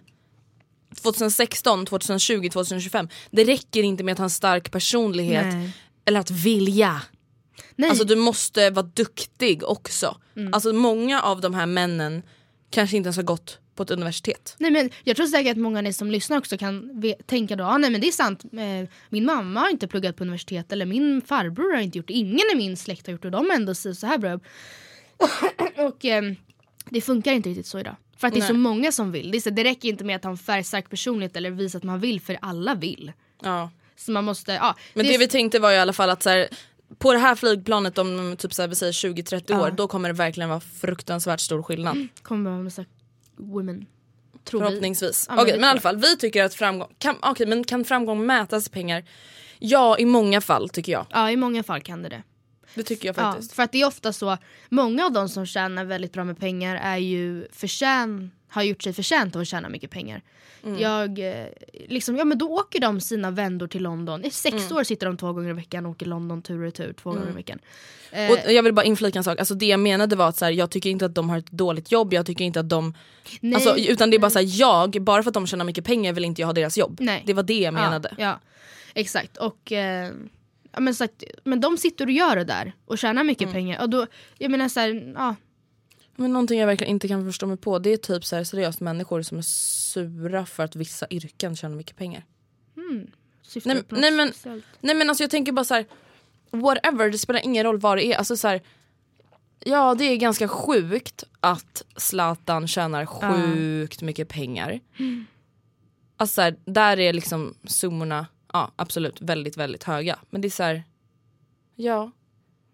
2016, 1.03 1.87
2020, 1.87 2.49
2025 2.49 3.09
det 3.31 3.45
räcker 3.45 3.83
inte 3.83 4.05
med 4.05 4.13
att 4.13 4.19
ha 4.19 4.25
en 4.25 4.31
stark 4.31 4.71
personlighet 4.71 5.55
eller 6.05 6.21
att 6.21 6.31
vilja. 6.31 7.03
Nej. 7.77 7.91
Alltså 7.91 8.05
du 8.05 8.17
måste 8.17 8.71
vara 8.71 8.87
duktig 8.95 9.65
också. 9.65 10.17
Mm. 10.37 10.55
Alltså 10.55 10.73
många 10.73 11.23
av 11.23 11.41
de 11.41 11.55
här 11.55 11.67
männen 11.67 12.23
kanske 12.71 12.97
inte 12.97 13.07
ens 13.07 13.17
har 13.17 13.25
gått 13.25 13.59
på 13.77 13.83
ett 13.83 13.91
universitet. 13.91 14.57
Nej, 14.59 14.71
men 14.71 14.91
jag 15.05 15.17
tror 15.17 15.27
säkert 15.27 15.53
att 15.53 15.59
många 15.59 15.79
av 15.79 15.85
ni 15.85 15.93
som 15.93 16.11
lyssnar 16.11 16.39
också 16.39 16.59
kan 16.59 17.03
tänka 17.27 17.57
då, 17.57 17.65
ah, 17.65 17.79
nej 17.79 17.91
men 17.91 18.01
det 18.01 18.09
är 18.09 18.13
sant, 18.13 18.45
eh, 18.45 18.89
min 19.09 19.25
mamma 19.25 19.61
har 19.61 19.71
inte 19.71 19.89
pluggat 19.89 20.17
på 20.17 20.25
universitet 20.25 20.73
eller 20.73 20.87
min 20.87 21.23
farbror 21.23 21.75
har 21.75 21.81
inte 21.81 21.99
gjort 21.99 22.09
det, 22.09 22.15
ingen 22.15 22.45
i 22.53 22.57
min 22.57 22.77
släkt 22.77 23.07
har 23.07 23.13
gjort 23.13 23.23
det 23.23 23.29
och 23.29 23.33
de 23.33 23.51
ändå 23.51 23.75
så 23.75 24.07
här 24.07 24.19
bra 24.19 24.41
och 25.87 26.05
ehm, 26.05 26.37
det 26.91 27.01
funkar 27.01 27.33
inte 27.33 27.49
riktigt 27.49 27.67
så 27.67 27.79
idag. 27.79 27.97
För 28.17 28.29
att 28.29 28.35
det 28.35 28.41
är 28.41 28.47
så 28.47 28.53
Nej. 28.53 28.63
många 28.63 28.93
som 28.93 29.13
vill. 29.13 29.31
Det, 29.31 29.39
är 29.39 29.41
så, 29.41 29.51
det 29.51 29.65
räcker 29.65 29.89
inte 29.89 30.05
med 30.05 30.17
att 30.17 30.25
ha 30.25 30.31
en 30.31 30.39
färgstark 30.39 30.91
personlighet 30.91 31.37
eller 31.37 31.51
visa 31.51 31.79
att 31.79 31.85
man 31.85 32.01
vill 32.01 32.21
för 32.21 32.39
alla 32.43 32.75
vill. 32.75 33.13
Ja. 33.43 33.71
Så 33.97 34.11
man 34.11 34.25
måste, 34.25 34.53
ja. 34.53 34.77
Men 34.95 35.07
det, 35.07 35.19
vi 35.19 35.29
tänkte 35.29 35.59
var 35.59 35.73
i 35.73 35.79
alla 35.79 35.93
fall 35.93 36.11
att 36.11 36.23
så 36.23 36.31
här, 36.31 36.49
på 36.99 37.13
det 37.13 37.19
här 37.19 37.35
flygplanet 37.35 37.99
om 37.99 38.37
typ 38.39 38.55
så 38.55 38.63
här, 38.63 38.69
vi 38.69 38.75
säger 38.75 38.93
20-30 38.93 39.61
år 39.61 39.71
då 39.71 39.89
kommer 39.89 40.09
det 40.09 40.15
verkligen 40.15 40.49
vara 40.49 40.61
fruktansvärt 40.61 41.41
stor 41.41 41.63
skillnad. 41.63 42.09
kommer 42.23 42.51
vara 42.51 42.63
massa 42.63 42.85
women. 43.37 43.87
Tror 44.45 44.61
vi. 44.61 44.67
Förhoppningsvis. 44.67 45.27
Ja, 45.29 45.35
men 45.35 45.43
Okej 45.43 45.55
vi 45.55 45.61
men 45.61 45.69
i 45.69 45.71
alla 45.71 45.81
fall 45.81 45.97
vi 45.97 46.17
tycker 46.17 46.45
att 46.45 46.55
framgång, 46.55 46.89
kan, 46.99 47.17
okej, 47.23 47.47
men 47.47 47.65
kan 47.65 47.85
framgång 47.85 48.27
mätas 48.27 48.67
i 48.67 48.71
pengar? 48.71 49.05
Ja 49.59 49.99
i 49.99 50.05
många 50.05 50.41
fall 50.41 50.69
tycker 50.69 50.93
jag. 50.93 51.07
Ja 51.11 51.31
i 51.31 51.37
många 51.37 51.63
fall 51.63 51.81
kan 51.81 52.03
det 52.03 52.09
det. 52.09 52.23
Det 52.75 52.83
tycker 52.83 53.09
jag 53.09 53.19
Ja, 53.19 53.23
faktiskt. 53.33 53.53
för 53.53 53.63
att 53.63 53.73
det 53.73 53.81
är 53.83 53.87
ofta 53.87 54.13
så, 54.13 54.39
många 54.69 55.05
av 55.07 55.13
de 55.13 55.29
som 55.29 55.47
tjänar 55.47 55.85
väldigt 55.85 56.13
bra 56.13 56.25
med 56.25 56.39
pengar 56.39 56.77
är 56.83 56.97
ju 56.97 57.47
förtjän, 57.53 58.31
har 58.49 58.63
gjort 58.63 58.83
sig 58.83 58.93
förtjänt 58.93 59.37
av 59.37 59.43
att 59.43 59.49
tjäna 59.49 59.69
mycket 59.69 59.91
pengar. 59.91 60.23
Mm. 60.65 60.81
Jag, 60.81 61.19
eh, 61.19 61.47
liksom, 61.89 62.17
ja 62.17 62.25
men 62.25 62.39
då 62.39 62.47
åker 62.49 62.81
de 62.81 63.01
sina 63.01 63.31
vändor 63.31 63.67
till 63.67 63.83
London. 63.83 64.25
I 64.25 64.31
sex 64.31 64.55
Mm. 64.57 64.77
år 64.77 64.85
sitter 64.85 65.07
de 65.07 65.17
två 65.17 65.33
gånger 65.33 65.51
i 65.51 65.53
veckan 65.53 65.87
och 65.87 65.93
åker 65.93 66.07
London 66.07 66.43
tur 66.43 66.57
och 66.59 66.63
retur 66.65 66.93
två 66.93 67.11
gånger 67.11 67.29
i 67.31 67.33
veckan. 67.33 67.59
Eh, 68.11 68.31
Och 68.31 68.53
jag 68.53 68.63
vill 68.63 68.73
bara 68.73 68.85
inflika 68.85 69.19
en 69.19 69.25
sak, 69.25 69.39
alltså 69.39 69.55
det 69.55 69.67
jag 69.67 69.81
menade 69.81 70.17
var 70.17 70.29
att 70.29 70.37
så 70.37 70.45
här, 70.45 70.53
jag 70.53 70.71
tycker 70.71 70.91
inte 70.91 71.07
att 71.07 71.15
de 71.15 71.31
har 71.31 71.39
ett 71.39 71.51
dåligt 71.51 71.93
jobb, 71.93 72.13
jag 72.15 72.27
tycker 72.27 72.45
inte 72.45 72.61
att 72.61 72.69
de... 72.69 72.95
nej, 73.41 73.55
Alltså, 73.55 73.77
utan 73.79 74.11
det 74.11 74.17
är 74.17 74.19
bara 74.19 74.31
så 74.31 74.39
här, 74.39 74.61
jag, 74.61 74.91
bara 75.03 75.23
för 75.23 75.31
att 75.31 75.35
de 75.35 75.47
tjänar 75.47 75.65
mycket 75.65 75.85
pengar 75.85 76.13
vill 76.13 76.25
inte 76.25 76.43
jag 76.43 76.47
ha 76.47 76.53
deras 76.53 76.79
jobb. 76.79 76.97
Nej. 77.01 77.23
Det 77.27 77.33
var 77.33 77.43
det 77.43 77.59
jag 77.61 77.75
menade. 77.75 78.09
Ja, 78.19 78.25
ja 78.25 78.41
exakt. 78.95 79.37
Och, 79.37 79.73
eh, 79.73 80.13
men, 80.79 80.95
sagt, 80.95 81.25
men 81.45 81.61
de 81.61 81.77
sitter 81.79 82.07
och 82.07 82.13
gör 82.13 82.37
det 82.37 82.45
där 82.45 82.73
och 82.87 82.99
tjänar 82.99 83.25
mycket 83.25 83.43
Mm. 83.43 83.53
pengar. 83.55 83.83
Och 83.83 83.91
då, 83.91 84.07
jag 84.39 84.51
menar 84.51 84.69
så 84.69 84.81
här, 84.81 85.13
ja, 85.17 85.35
Men 86.17 86.33
någonting 86.33 86.61
jag 86.61 86.67
verkligen 86.67 86.91
inte 86.91 87.09
kan 87.09 87.25
förstå 87.25 87.47
mig 87.47 87.57
på 87.57 87.79
det 87.79 87.91
är 87.93 87.97
typ 87.97 88.25
så 88.25 88.37
här, 88.37 88.45
seriöst 88.45 88.81
människor 88.81 89.23
som 89.23 89.39
är 89.39 89.43
sura 89.43 90.47
för 90.47 90.63
att 90.65 90.77
vissa 90.77 91.07
yrken 91.11 91.57
tjänar 91.57 91.77
mycket 91.77 91.97
pengar. 91.97 92.25
syftar 93.43 93.75
Nej, 93.75 93.83
nej, 93.89 94.11
men- 94.11 94.29
speciellt. 94.33 94.65
Nej 94.81 94.95
men 94.95 95.09
alltså 95.09 95.23
jag 95.25 95.31
tänker 95.31 95.53
bara 95.53 95.65
så 95.65 95.75
här. 95.75 95.87
whatever, 96.51 97.11
det 97.11 97.19
spelar 97.19 97.41
ingen 97.45 97.65
roll 97.65 97.79
vad 97.79 97.99
det 97.99 98.07
är. 98.07 98.17
Alltså 98.17 98.37
så 98.37 98.49
här, 98.49 98.63
ja 99.65 99.95
det 99.95 100.05
är 100.05 100.17
ganska 100.17 100.49
sjukt 100.49 101.25
att 101.41 101.83
Zlatan 101.97 102.69
tjänar 102.69 103.07
sjukt 103.07 104.03
mycket 104.03 104.29
pengar. 104.29 104.81
Alltså 106.17 106.35
så 106.35 106.43
här, 106.43 106.57
där 106.65 106.99
är 106.99 107.13
liksom 107.13 107.55
summorna, 107.65 108.27
ja 108.53 108.73
absolut 108.77 109.21
väldigt 109.21 109.57
väldigt 109.57 109.85
höga. 109.85 110.19
Men 110.31 110.41
det 110.41 110.49
är 110.49 110.51
så 110.51 110.63
här, 110.63 110.83
ja. 111.75 112.11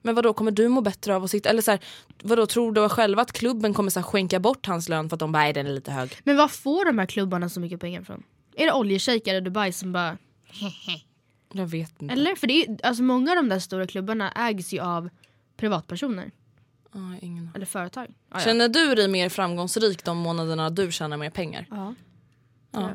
Men 0.02 0.14
vad 0.14 0.24
då 0.24 0.32
kommer 0.32 0.50
du 0.50 0.68
må 0.68 0.80
bättre 0.80 1.16
av 1.16 1.24
att 1.24 1.30
sitta, 1.30 1.48
eller 1.48 1.62
så 1.62 1.70
här, 1.70 1.80
vadå 2.22 2.46
tror 2.46 2.72
du 2.72 2.88
själv 2.88 3.18
att 3.18 3.32
klubben 3.32 3.74
kommer 3.74 3.90
så 3.90 4.00
här, 4.00 4.04
skänka 4.04 4.40
bort 4.40 4.66
hans 4.66 4.88
lön 4.88 5.08
för 5.08 5.16
att 5.16 5.20
de 5.20 5.32
bara, 5.32 5.42
"Nej, 5.42 5.52
den 5.52 5.66
är 5.66 5.72
lite 5.72 5.92
hög. 5.92 6.16
Men 6.24 6.36
var 6.36 6.48
får 6.48 6.84
de 6.84 6.98
här 6.98 7.06
klubbarna 7.06 7.48
så 7.48 7.60
mycket 7.60 7.80
pengar 7.80 8.02
från? 8.02 8.22
Är 8.56 8.66
det 8.66 8.72
oljeshejkar 8.72 9.34
i 9.34 9.40
Dubai 9.40 9.72
som 9.72 9.92
bara... 9.92 10.18
Jag 11.52 11.66
vet 11.66 12.02
inte. 12.02 12.12
Eller? 12.14 12.34
För 12.34 12.46
det 12.46 12.64
är, 12.64 12.86
alltså 12.86 13.02
många 13.02 13.30
av 13.30 13.36
de 13.36 13.48
där 13.48 13.58
stora 13.58 13.86
klubbarna 13.86 14.32
ägs 14.32 14.72
ju 14.72 14.80
av 14.80 15.08
privatpersoner. 15.56 16.30
Ja, 16.92 17.00
ingen. 17.20 17.50
Eller 17.54 17.66
företag. 17.66 18.06
Ja, 18.08 18.14
ja. 18.30 18.40
Känner 18.40 18.68
du 18.68 18.94
dig 18.94 19.08
mer 19.08 19.28
framgångsrik 19.28 20.04
de 20.04 20.18
månaderna 20.18 20.70
du 20.70 20.92
tjänar 20.92 21.16
mer 21.16 21.30
pengar? 21.30 21.66
Ja. 21.70 21.94
Ja. 22.70 22.90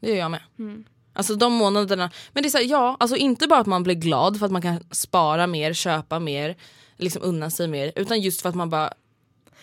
Det 0.00 0.08
gör 0.10 0.16
jag 0.16 0.30
med. 0.30 0.42
Mm. 0.58 0.84
Alltså 1.20 1.34
de 1.34 1.52
månaderna, 1.52 2.10
men 2.32 2.42
det 2.42 2.48
är 2.48 2.50
så 2.50 2.58
här, 2.58 2.64
ja, 2.64 2.96
alltså 3.00 3.16
inte 3.16 3.46
bara 3.46 3.60
att 3.60 3.66
man 3.66 3.82
blir 3.82 3.94
glad 3.94 4.38
för 4.38 4.46
att 4.46 4.52
man 4.52 4.62
kan 4.62 4.80
spara 4.90 5.46
mer, 5.46 5.72
köpa 5.72 6.18
mer, 6.18 6.56
liksom 6.96 7.22
unna 7.22 7.50
sig 7.50 7.68
mer, 7.68 7.92
utan 7.96 8.20
just 8.20 8.40
för 8.40 8.48
att 8.48 8.54
man 8.54 8.70
bara 8.70 8.92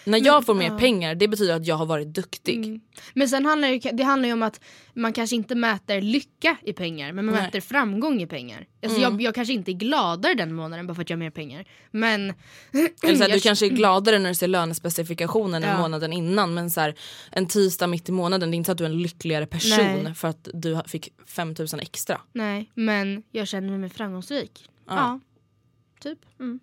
när 0.08 0.26
jag 0.26 0.46
får 0.46 0.54
mer 0.54 0.78
pengar 0.78 1.16
det 1.16 1.28
betyder 1.28 1.56
att 1.56 1.68
jag 1.68 1.76
har 1.76 1.86
varit 1.86 2.08
duktig. 2.08 2.56
Mm. 2.56 2.80
Men 3.14 3.30
sen 3.30 3.46
handlar 3.46 3.68
det, 3.68 3.92
det 3.92 4.04
handlar 4.04 4.28
ju 4.28 4.34
om 4.34 4.44
att 4.44 4.62
man 4.94 5.14
kanske 5.14 5.36
inte 5.36 5.56
mäter 5.56 6.02
lycka 6.02 6.58
i 6.64 6.74
pengar 6.74 7.12
men 7.12 7.26
man 7.26 7.36
Nej. 7.36 7.40
Mm. 7.40 7.46
mäter 7.48 7.62
framgång 7.62 8.22
i 8.22 8.28
pengar. 8.28 8.68
Alltså 8.84 9.02
jag, 9.02 9.22
jag 9.22 9.36
kanske 9.36 9.54
inte 9.54 9.72
är 9.72 9.74
gladare 9.74 10.34
den 10.34 10.54
månaden 10.54 10.88
bara 10.88 10.96
för 10.96 11.02
att 11.02 11.10
jag 11.10 11.18
har 11.18 11.24
mer 11.24 11.30
pengar. 11.30 11.66
Men... 11.92 12.30
Eller 13.04 13.16
så 13.16 13.24
här, 13.24 13.34
du 13.34 13.40
kanske 13.40 13.66
är 13.66 13.70
gladare 13.70 14.20
när 14.20 14.30
du 14.30 14.36
ser 14.36 14.48
lönespecifikationen 14.48 15.64
Ja. 15.64 15.78
månaden 15.78 16.14
innan 16.14 16.54
men 16.54 16.72
så 16.72 16.82
här, 16.82 16.96
en 17.32 17.48
tisdag 17.48 17.88
mitt 17.88 18.10
i 18.10 18.12
månaden 18.12 18.52
det 18.52 18.56
är 18.56 18.58
inte 18.58 18.68
så 18.68 18.72
att 18.72 18.78
du 18.78 18.84
är 18.86 18.90
en 18.90 19.02
lyckligare 19.02 19.46
person 19.46 20.04
Nej. 20.04 20.14
för 20.16 20.28
att 20.28 20.48
du 20.54 20.82
fick 20.88 21.14
5000 21.28 21.80
extra. 21.80 22.22
Nej, 22.34 22.72
men 22.74 23.24
jag 23.32 23.48
känner 23.48 23.78
mig 23.78 23.90
framgångsrik. 23.90 24.70
Ja. 24.88 24.96
Ja. 24.96 25.20
Typ. 26.00 26.20
Mm. 26.40 26.60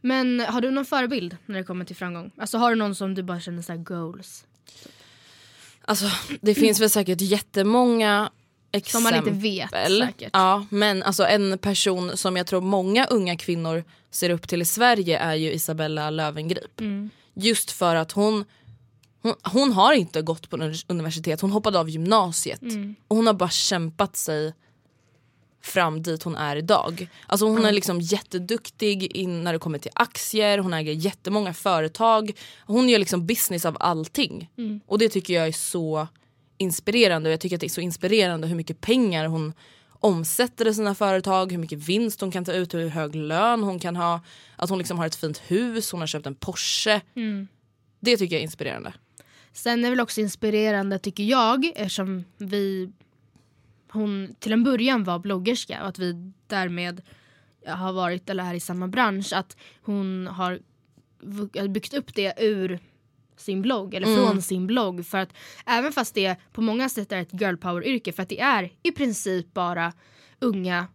Men 0.00 0.40
har 0.40 0.60
du 0.60 0.70
någon 0.70 0.84
förebild 0.84 1.36
när 1.46 1.58
det 1.58 1.64
kommer 1.64 1.84
till 1.84 1.96
framgång? 1.96 2.30
Alltså 2.38 2.58
har 2.58 2.70
du 2.70 2.76
någon 2.76 2.94
som 2.94 3.14
du 3.14 3.22
bara 3.22 3.40
känner 3.40 3.62
så 3.62 3.72
här 3.72 3.78
goals? 3.78 4.44
Alltså 5.84 6.06
det 6.40 6.54
finns 6.54 6.80
väl 6.80 6.90
säkert 6.90 7.20
jättemånga 7.20 8.30
Som 8.70 8.78
exempel. 8.78 9.02
man 9.02 9.28
inte 9.28 9.30
vet 9.42 9.70
säkert. 9.70 10.30
Ja 10.32 10.66
men 10.70 11.02
alltså 11.02 11.24
en 11.26 11.58
person 11.58 12.16
som 12.16 12.36
jag 12.36 12.46
tror 12.46 12.60
många 12.60 13.06
unga 13.06 13.36
kvinnor 13.36 13.84
ser 14.10 14.30
upp 14.30 14.48
till 14.48 14.62
i 14.62 14.64
Sverige 14.64 15.18
är 15.18 15.34
ju 15.34 15.52
Isabella 15.52 16.10
Löwengrip. 16.10 16.80
Mm. 16.80 17.10
Just 17.34 17.70
för 17.70 17.96
att 17.96 18.12
hon, 18.12 18.44
hon, 19.22 19.34
hon 19.42 19.72
har 19.72 19.92
inte 19.92 20.22
gått 20.22 20.50
på 20.50 20.56
univers- 20.56 20.84
universitet, 20.88 21.40
hon 21.40 21.50
hoppade 21.50 21.78
av 21.80 21.90
gymnasiet. 21.90 22.62
Mm. 22.62 22.94
Och 23.08 23.16
hon 23.16 23.26
har 23.26 23.34
bara 23.34 23.50
kämpat 23.50 24.16
sig 24.16 24.54
fram 25.66 26.02
dit 26.02 26.22
hon 26.22 26.36
är 26.36 26.56
idag. 26.56 27.08
Alltså 27.26 27.46
hon 27.46 27.64
är 27.64 27.72
liksom 27.72 28.00
jätteduktig 28.00 29.16
in 29.16 29.44
när 29.44 29.52
det 29.52 29.58
kommer 29.58 29.78
till 29.78 29.90
aktier, 29.94 30.58
hon 30.58 30.74
äger 30.74 30.92
jättemånga 30.92 31.54
företag. 31.54 32.32
Hon 32.66 32.88
gör 32.88 32.98
liksom 32.98 33.26
business 33.26 33.64
av 33.64 33.76
allting. 33.80 34.50
Mm. 34.58 34.80
Och 34.86 34.98
det 34.98 35.08
tycker 35.08 35.34
jag 35.34 35.46
är 35.46 35.52
så 35.52 36.08
inspirerande 36.58 37.28
och 37.28 37.32
jag 37.32 37.40
tycker 37.40 37.56
att 37.56 37.60
det 37.60 37.66
är 37.66 37.68
så 37.68 37.80
inspirerande 37.80 38.46
hur 38.46 38.56
mycket 38.56 38.80
pengar 38.80 39.26
hon 39.26 39.52
omsätter 40.00 40.68
i 40.68 40.74
sina 40.74 40.94
företag, 40.94 41.52
hur 41.52 41.58
mycket 41.58 41.78
vinst 41.78 42.20
hon 42.20 42.30
kan 42.30 42.44
ta 42.44 42.52
ut, 42.52 42.74
hur 42.74 42.88
hög 42.88 43.14
lön 43.14 43.62
hon 43.62 43.78
kan 43.78 43.96
ha. 43.96 44.20
Att 44.56 44.70
hon 44.70 44.78
liksom 44.78 44.98
har 44.98 45.06
ett 45.06 45.14
fint 45.14 45.42
hus, 45.46 45.92
hon 45.92 46.00
har 46.00 46.06
köpt 46.06 46.26
en 46.26 46.34
Porsche. 46.34 47.00
Mm. 47.16 47.48
Det 48.00 48.16
tycker 48.16 48.34
jag 48.34 48.40
är 48.40 48.44
inspirerande. 48.44 48.92
Sen 49.52 49.78
är 49.78 49.82
det 49.82 49.90
väl 49.90 50.00
också 50.00 50.20
inspirerande 50.20 50.98
tycker 50.98 51.24
jag 51.24 51.72
eftersom 51.74 52.24
vi 52.38 52.92
hon 53.90 54.34
till 54.38 54.52
en 54.52 54.64
början 54.64 55.04
var 55.04 55.18
bloggerska 55.18 55.82
och 55.82 55.88
att 55.88 55.98
vi 55.98 56.32
därmed 56.46 57.02
har 57.66 57.92
varit 57.92 58.30
eller 58.30 58.44
är 58.44 58.54
i 58.54 58.60
samma 58.60 58.88
bransch 58.88 59.32
att 59.32 59.56
hon 59.82 60.26
har 60.26 60.60
byggt 61.68 61.94
upp 61.94 62.14
det 62.14 62.34
ur 62.38 62.78
sin 63.36 63.62
blogg 63.62 63.94
eller 63.94 64.16
från 64.16 64.42
sin 64.42 64.66
blogg 64.66 65.06
för 65.06 65.18
att 65.18 65.32
även 65.66 65.92
fast 65.92 66.14
det 66.14 66.36
på 66.52 66.60
många 66.60 66.88
sätt 66.88 67.12
är 67.12 67.16
ett 67.20 67.40
girl 67.40 67.56
power 67.56 67.86
yrke 67.86 68.12
för 68.12 68.22
att 68.22 68.28
det 68.28 68.40
är 68.40 68.72
i 68.82 68.92
princip 68.92 69.54
bara 69.54 69.92
unga 70.40 70.86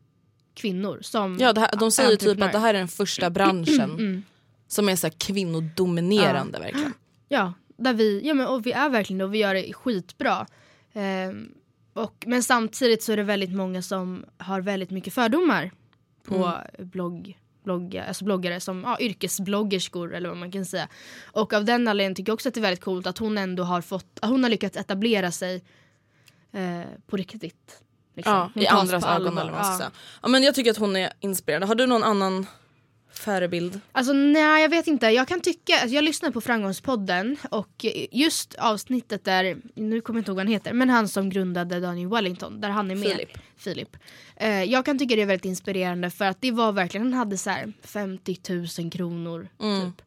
kvinnor 0.54 1.00
som 1.02 1.38
Ja, 1.40 1.54
här, 1.58 1.80
de 1.80 1.92
säger 1.92 2.12
ju 2.12 2.18
typ 2.18 2.42
att 2.42 2.52
det 2.52 2.60
här 2.60 2.74
är 2.74 2.80
den 2.80 2.88
första 2.88 3.30
branschen 3.30 3.92
Mm. 3.92 4.24
som 4.68 4.90
är 4.90 4.96
så 4.96 5.08
här 5.08 5.14
kvinnodominerande 5.18 6.60
verkligen. 6.60 6.94
Ja, 7.28 7.54
där 7.78 7.94
vi, 7.94 8.22
ja 8.28 8.34
men, 8.34 8.48
och 8.48 8.66
vi 8.66 8.72
är 8.72 8.90
verkligen 8.90 9.22
och 9.22 9.34
vi 9.34 9.38
gör 9.38 9.54
det 9.54 9.74
skitbra. 9.74 10.48
Ehm, 10.94 11.52
och, 11.94 12.24
men 12.28 12.44
samtidigt 12.44 13.04
så 13.04 13.12
är 13.12 13.18
det 13.18 13.24
väldigt 13.24 13.56
många 13.56 13.82
som 13.82 14.26
har 14.38 14.62
väldigt 14.62 14.90
mycket 14.92 15.14
fördomar 15.14 15.72
på 16.24 16.54
blogg, 16.80 17.38
blogga, 17.64 18.04
alltså 18.06 18.26
bloggare 18.26 18.60
som 18.60 18.82
ja, 18.84 18.98
yrkesbloggerskor 19.00 20.14
eller 20.16 20.30
vad 20.30 20.38
man 20.38 20.52
kan 20.52 20.66
säga. 20.66 20.88
Och 21.32 21.54
av 21.54 21.66
den 21.66 21.88
anledningen 21.88 22.16
tycker 22.16 22.30
jag 22.30 22.34
också 22.34 22.50
att 22.50 22.56
det 22.56 22.60
är 22.60 22.62
väldigt 22.62 22.84
coolt 22.84 23.08
att 23.08 23.18
hon 23.18 23.38
ändå 23.38 23.64
har 23.64 23.82
fått, 23.82 24.20
hon 24.22 24.44
har 24.44 24.50
lyckats 24.50 24.78
etablera 24.78 25.32
sig 25.32 25.64
eh, 26.52 26.82
på 27.08 27.18
riktigt. 27.18 27.82
liksom. 28.16 28.52
Ja, 28.56 28.62
I 28.62 28.68
andras 28.68 29.06
ögon 29.06 29.38
eller 29.38 29.52
vad 29.52 29.62
man 29.62 29.64
ska 29.64 29.74
Ja. 29.74 29.78
säga. 29.78 29.92
Ja, 30.22 30.28
men 30.28 30.44
jag 30.44 30.56
tycker 30.56 30.72
att 30.72 30.78
hon 30.78 30.96
är 30.96 31.14
inspirerande. 31.20 31.68
Har 31.68 31.76
du 31.76 31.86
någon 31.88 32.04
annan 32.04 32.46
förebild? 33.22 33.80
Alltså 33.92 34.14
nej 34.14 34.62
jag 34.62 34.70
vet 34.70 34.88
inte, 34.88 35.08
jag 35.08 35.28
kan 35.28 35.42
tycka, 35.42 35.74
alltså, 35.74 35.96
jag 35.96 36.04
lyssnar 36.04 36.32
på 36.32 36.42
Framgångspodden 36.42 37.38
och 37.50 37.86
just 38.12 38.56
avsnittet 38.56 39.24
där, 39.24 39.58
nu 39.76 40.02
kommer 40.02 40.18
jag 40.18 40.22
inte 40.22 40.32
ihåg 40.32 40.36
vad 40.36 40.46
han 40.46 40.54
heter, 40.54 40.74
men 40.74 40.90
han 40.90 41.08
som 41.08 41.30
grundade 41.30 41.80
Daniel 41.80 42.10
Wellington, 42.10 42.62
där 42.62 42.70
han 42.70 42.92
är 42.92 42.96
med. 42.96 43.12
Filip. 43.12 43.38
Filip. 43.58 43.98
Eh, 44.36 44.64
jag 44.64 44.86
kan 44.86 45.00
tycka 45.00 45.16
det 45.16 45.22
är 45.22 45.26
väldigt 45.26 45.46
inspirerande 45.46 46.10
för 46.10 46.26
att 46.26 46.42
det 46.42 46.52
var 46.52 46.72
verkligen, 46.72 47.06
han 47.06 47.14
hade 47.14 47.38
så 47.38 47.50
här 47.50 47.74
50 47.84 48.38
000 48.80 48.92
kronor 48.92 49.48
typ. 49.60 50.06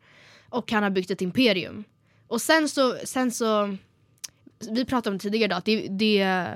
Och 0.48 0.72
han 0.72 0.82
har 0.82 0.90
byggt 0.90 1.10
ett 1.10 1.22
imperium. 1.22 1.84
Och 2.28 2.42
sen 2.42 2.68
så, 2.68 2.96
sen 3.04 3.30
så 3.30 3.76
vi 4.70 4.84
pratade 4.84 5.14
om 5.14 5.18
det 5.18 5.22
tidigare 5.22 5.44
idag, 5.44 5.58
att 5.58 5.64
det, 5.64 5.88
det, 5.88 6.48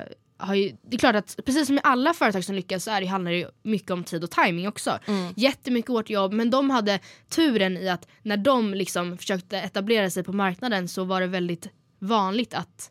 ju, 0.55 0.77
det 0.83 0.97
är 0.97 0.99
klart 0.99 1.15
att 1.17 1.37
precis 1.45 1.67
som 1.67 1.77
i 1.77 1.81
alla 1.85 2.15
företag 2.15 2.45
som 2.45 2.55
lyckas 2.55 2.85
så 2.85 2.91
är 2.91 3.01
det, 3.01 3.07
handlar 3.07 3.33
det 3.33 3.51
mycket 3.63 3.91
om 3.91 4.05
tid 4.05 4.25
och 4.25 4.31
timing 4.31 4.69
också. 4.69 4.99
Jättemycket 5.37 5.89
hårt 5.89 6.11
jobb 6.11 6.33
men 6.33 6.51
de 6.51 6.71
hade 6.71 7.01
turen 7.29 7.77
i 7.77 7.89
att 7.89 8.07
när 8.23 8.37
de 8.37 8.75
liksom 8.75 9.19
försökte 9.19 9.59
etablera 9.59 10.11
sig 10.11 10.25
på 10.25 10.33
marknaden 10.33 10.89
så 10.89 11.05
var 11.05 11.21
det 11.21 11.27
väldigt 11.27 11.69
vanligt 11.99 12.55
att 12.55 12.91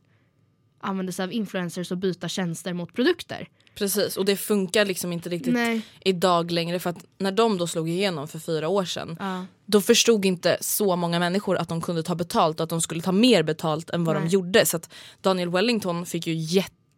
använda 0.79 1.11
sig 1.11 1.23
av 1.23 1.33
influencers 1.33 1.91
och 1.91 1.97
byta 1.97 2.27
tjänster 2.29 2.73
mot 2.73 2.93
produkter. 2.93 3.47
Precis, 3.75 4.17
och 4.17 4.25
det 4.25 4.35
funkar 4.35 4.85
liksom 4.85 5.13
inte 5.13 5.29
riktigt 5.29 5.53
Nej. 5.53 5.81
idag 5.99 6.51
längre 6.51 6.79
för 6.79 6.89
att 6.89 7.05
när 7.17 7.31
de 7.31 7.57
då 7.57 7.67
slog 7.67 7.89
igenom 7.89 8.27
för 8.27 8.39
fyra 8.39 8.67
år 8.67 8.85
sedan 8.85 9.17
Ja. 9.19 9.45
då 9.65 9.81
förstod 9.81 10.25
inte 10.25 10.57
så 10.61 10.95
många 10.95 11.19
människor 11.19 11.57
att 11.57 11.69
de 11.69 11.81
kunde 11.81 12.03
ta 12.03 12.15
betalt 12.15 12.59
och 12.59 12.63
att 12.63 12.69
de 12.69 12.81
skulle 12.81 13.01
ta 13.01 13.11
mer 13.11 13.43
betalt 13.43 13.89
än 13.89 14.03
vad 14.03 14.15
de 14.15 14.19
Nej. 14.19 14.29
gjorde. 14.33 14.65
Så 14.65 14.77
att 14.77 14.93
Daniel 15.21 15.49
Wellington 15.49 16.05
fick 16.05 16.27
ju 16.27 16.33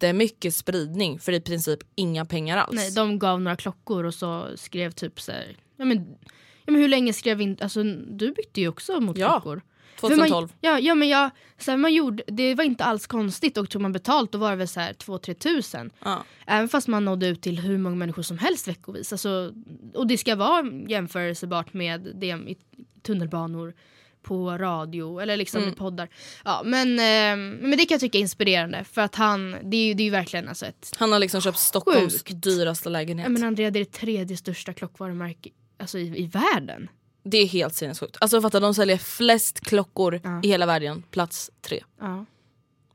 jättemycket 0.06 0.54
spridning 0.54 1.18
för 1.18 1.32
i 1.32 1.40
princip 1.40 1.78
inga 1.94 2.24
pengar 2.24 2.56
alls. 2.56 2.74
Nej, 2.74 2.90
de 2.90 3.18
gav 3.18 3.40
några 3.40 3.56
klockor 3.56 4.04
och 4.04 4.14
så 4.14 4.48
skrev 4.54 4.90
typ 4.90 5.20
så 5.20 5.32
här, 5.32 5.56
ja 5.76 5.84
men, 5.84 6.16
ja, 6.64 6.72
men 6.72 6.80
hur 6.80 6.88
länge 6.88 7.12
skrev 7.12 7.40
inte, 7.40 7.64
alltså 7.64 7.82
du 7.82 8.32
bytte 8.32 8.60
ju 8.60 8.68
också 8.68 9.00
mot 9.00 9.18
Ja, 9.18 9.32
klockor. 9.32 9.62
För 9.96 10.08
2012. 10.08 10.48
Man, 10.48 10.56
ja, 10.60 10.78
ja 10.78 10.94
men 10.94 11.08
jag, 11.08 11.30
så 11.58 11.70
här, 11.70 11.78
man 11.78 11.94
gjorde, 11.94 12.22
det 12.26 12.54
var 12.54 12.64
inte 12.64 12.84
alls 12.84 13.06
konstigt 13.06 13.56
och 13.56 13.70
tog 13.70 13.82
man 13.82 13.92
betalt 13.92 14.32
då 14.32 14.38
var 14.38 14.50
det 14.50 14.56
väl 14.56 14.68
så 14.68 14.80
här 14.80 14.92
2-3 14.92 15.34
tusen. 15.34 15.90
Ja. 16.04 16.24
Även 16.46 16.68
fast 16.68 16.88
man 16.88 17.04
nådde 17.04 17.26
ut 17.26 17.42
till 17.42 17.58
hur 17.58 17.78
många 17.78 17.96
människor 17.96 18.22
som 18.22 18.38
helst 18.38 18.68
veckovis. 18.68 19.12
Alltså, 19.12 19.52
och 19.94 20.06
det 20.06 20.18
ska 20.18 20.36
vara 20.36 20.66
jämförsebart 20.88 21.72
med 21.72 22.12
det 22.14 22.26
i 22.26 22.56
tunnelbanor, 23.02 23.74
på 24.22 24.50
radio 24.58 25.18
eller 25.20 25.36
liksom 25.36 25.62
Mm. 25.62 25.72
i 25.72 25.76
poddar. 25.76 26.08
Ja, 26.44 26.62
men, 26.64 26.88
eh, 26.98 27.58
men 27.62 27.70
det 27.70 27.76
kan 27.76 27.94
jag 27.94 28.00
tycka 28.00 28.18
är 28.18 28.22
inspirerande 28.22 28.84
för 28.84 29.00
att 29.02 29.14
han, 29.14 29.56
det 29.62 29.76
är 29.76 29.84
ju 29.86 29.94
det 29.94 30.02
är 30.02 30.04
ju 30.04 30.10
verkligen 30.10 30.48
alltså 30.48 30.66
ett 30.66 30.94
Han 30.98 31.12
har 31.12 31.18
liksom 31.18 31.40
köpt 31.40 31.58
Stockholms 31.58 32.12
Sjukt. 32.12 32.42
dyraste 32.42 32.88
lägenhet. 32.88 33.24
Ja, 33.24 33.28
men 33.30 33.44
Andrea, 33.44 33.70
det 33.70 33.78
är 33.78 33.84
det 33.84 33.92
tredje 33.92 34.36
största 34.36 34.72
klockvarumärket 34.72 35.52
alltså, 35.78 35.98
i, 35.98 36.22
i 36.22 36.26
världen. 36.26 36.88
Det 37.22 37.38
är 37.38 37.46
helt 37.46 37.74
sinnessjukt. 37.74 38.16
Alltså 38.20 38.40
fatta 38.42 38.60
de 38.60 38.74
säljer 38.74 38.98
flest 38.98 39.60
klockor 39.60 40.20
Ja. 40.24 40.40
i 40.44 40.48
hela 40.48 40.66
världen, 40.66 41.02
plats 41.10 41.50
tre. 41.60 41.84
Ja. 42.00 42.16
Nej, 42.16 42.26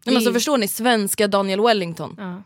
men 0.05 0.15
alltså, 0.15 0.29
Det- 0.29 0.33
förstår 0.33 0.57
ni? 0.57 0.67
Svenska 0.67 1.27
Daniel 1.27 1.61
Wellington. 1.61 2.15
ja. 2.17 2.43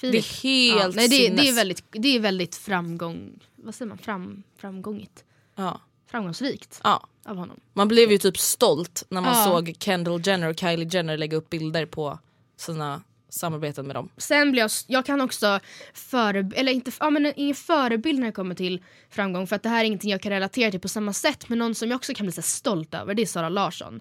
Det 0.00 0.06
är 0.18 0.42
helt 0.42 0.96
Nej, 0.96 1.08
det, 1.08 1.28
det, 1.28 1.48
är 1.48 1.54
väldigt, 1.54 1.84
det 1.90 2.08
är 2.16 2.20
väldigt 2.20 2.56
framgång... 2.56 3.30
Vad 3.56 3.74
säger 3.74 3.88
man? 3.88 3.98
Fram, 3.98 4.42
framgångigt. 4.56 5.24
Ja. 5.56 5.80
Framgångsrikt 6.10 6.80
Ja. 6.84 7.06
av 7.24 7.36
honom. 7.36 7.60
Man 7.72 7.88
blev 7.88 8.10
ju 8.12 8.18
typ 8.18 8.38
stolt 8.38 9.04
när 9.08 9.20
man 9.20 9.36
Ja. 9.38 9.44
såg 9.44 9.74
Kendall 9.80 10.20
Jenner 10.26 10.48
och 10.48 10.58
Kylie 10.58 10.88
Jenner 10.92 11.16
lägga 11.16 11.36
upp 11.36 11.50
bilder 11.50 11.86
på 11.86 12.18
sina 12.56 13.02
samarbeten 13.30 13.86
med 13.86 13.96
dem. 13.96 14.08
Sen 14.16 14.50
blir 14.50 14.62
jag, 14.62 14.70
jag 14.86 15.06
kan 15.06 15.20
också 15.20 15.60
före, 15.94 16.50
eller 16.54 16.72
inte, 16.72 16.90
ja, 17.00 17.10
men 17.10 17.32
ingen 17.36 17.54
förebild 17.54 18.18
när 18.18 18.26
det 18.26 18.32
kommer 18.32 18.54
till 18.54 18.82
framgång 19.10 19.46
för 19.46 19.56
att 19.56 19.62
det 19.62 19.68
här 19.68 19.80
är 19.80 19.84
ingenting 19.84 20.10
jag 20.10 20.22
kan 20.22 20.32
relatera 20.32 20.70
till 20.70 20.80
på 20.80 20.88
samma 20.88 21.12
sätt 21.12 21.48
men 21.48 21.58
någon 21.58 21.74
som 21.74 21.88
jag 21.88 21.96
också 21.96 22.14
kan 22.14 22.26
bli 22.26 22.32
så 22.32 22.42
stolt 22.42 22.94
över 22.94 23.14
det 23.14 23.22
är 23.22 23.26
Sara 23.26 23.48
Larsson. 23.48 24.00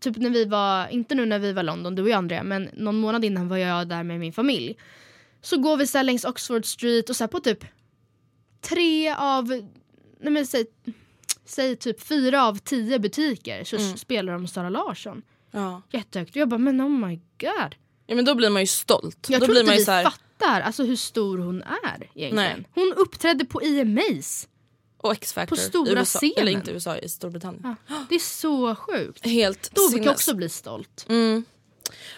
Typ 0.00 0.16
när 0.16 0.30
vi 0.30 0.44
var, 0.44 0.88
inte 0.88 1.14
nu 1.14 1.26
när 1.26 1.38
vi 1.38 1.52
var 1.52 1.62
i 1.62 1.66
London, 1.66 1.94
du 1.94 2.02
och 2.02 2.08
jag 2.08 2.16
Andrea, 2.18 2.42
men 2.42 2.70
någon 2.76 2.96
månad 2.96 3.24
innan 3.24 3.48
var 3.48 3.56
jag 3.56 3.88
där 3.88 4.02
med 4.02 4.20
min 4.20 4.32
familj. 4.32 4.76
Så 5.42 5.58
går 5.58 5.76
vi 5.76 5.86
så 5.86 6.02
längs 6.02 6.24
Oxford 6.24 6.64
Street 6.66 7.10
och 7.10 7.16
så 7.16 7.28
på 7.28 7.40
typ 7.40 7.64
tre 8.60 9.10
av, 9.18 9.48
nej 10.20 10.32
men 10.32 10.46
säg, 10.46 10.66
säg 11.50 11.76
typ 11.76 12.00
fyra 12.00 12.44
av 12.44 12.58
tio 12.58 12.98
butiker 12.98 13.64
så 13.64 13.78
spelar 13.78 14.32
de 14.32 14.48
Sara 14.48 14.68
Larsson. 14.68 15.22
Ja. 15.50 15.82
Jättehögt. 15.90 16.30
Och 16.30 16.36
jag 16.36 16.48
bara 16.48 16.58
men 16.58 16.80
oh 16.80 17.08
my 17.08 17.16
god. 17.16 17.74
ja 18.06 18.14
men 18.14 18.24
då 18.24 18.34
blir 18.34 18.50
man 18.50 18.62
ju 18.62 18.66
stolt. 18.66 19.26
Jag 19.30 19.40
då 19.40 19.46
tror 19.46 19.54
blir 19.54 19.60
inte 19.60 19.70
man 19.70 19.78
vi 19.78 19.84
så 19.84 19.90
här, 19.90 20.04
fattar 20.04 20.60
alltså, 20.60 20.84
hur 20.84 20.96
stor 20.96 21.38
hon 21.38 21.62
är 21.62 22.10
egentligen. 22.14 22.34
Nej. 22.34 22.64
Hon 22.74 22.94
uppträdde 22.96 23.44
på 23.44 23.62
IMAs. 23.62 24.48
och 24.96 25.12
X-Factor. 25.12 25.56
på 25.56 25.62
stora 25.62 25.90
i 25.90 25.92
USA, 25.92 26.18
scenen. 26.18 26.34
Eller 26.36 26.52
inte 26.52 26.70
i 26.70 26.74
USA, 26.74 26.96
i 26.96 27.08
Storbritannien. 27.08 27.76
Det 28.08 28.14
är 28.14 28.18
så 28.18 28.74
sjukt. 28.74 29.26
Helt 29.26 29.70
Då 29.74 29.88
brukar 29.88 30.04
jag 30.04 30.12
också 30.12 30.34
bli 30.34 30.48
stolt. 30.48 31.06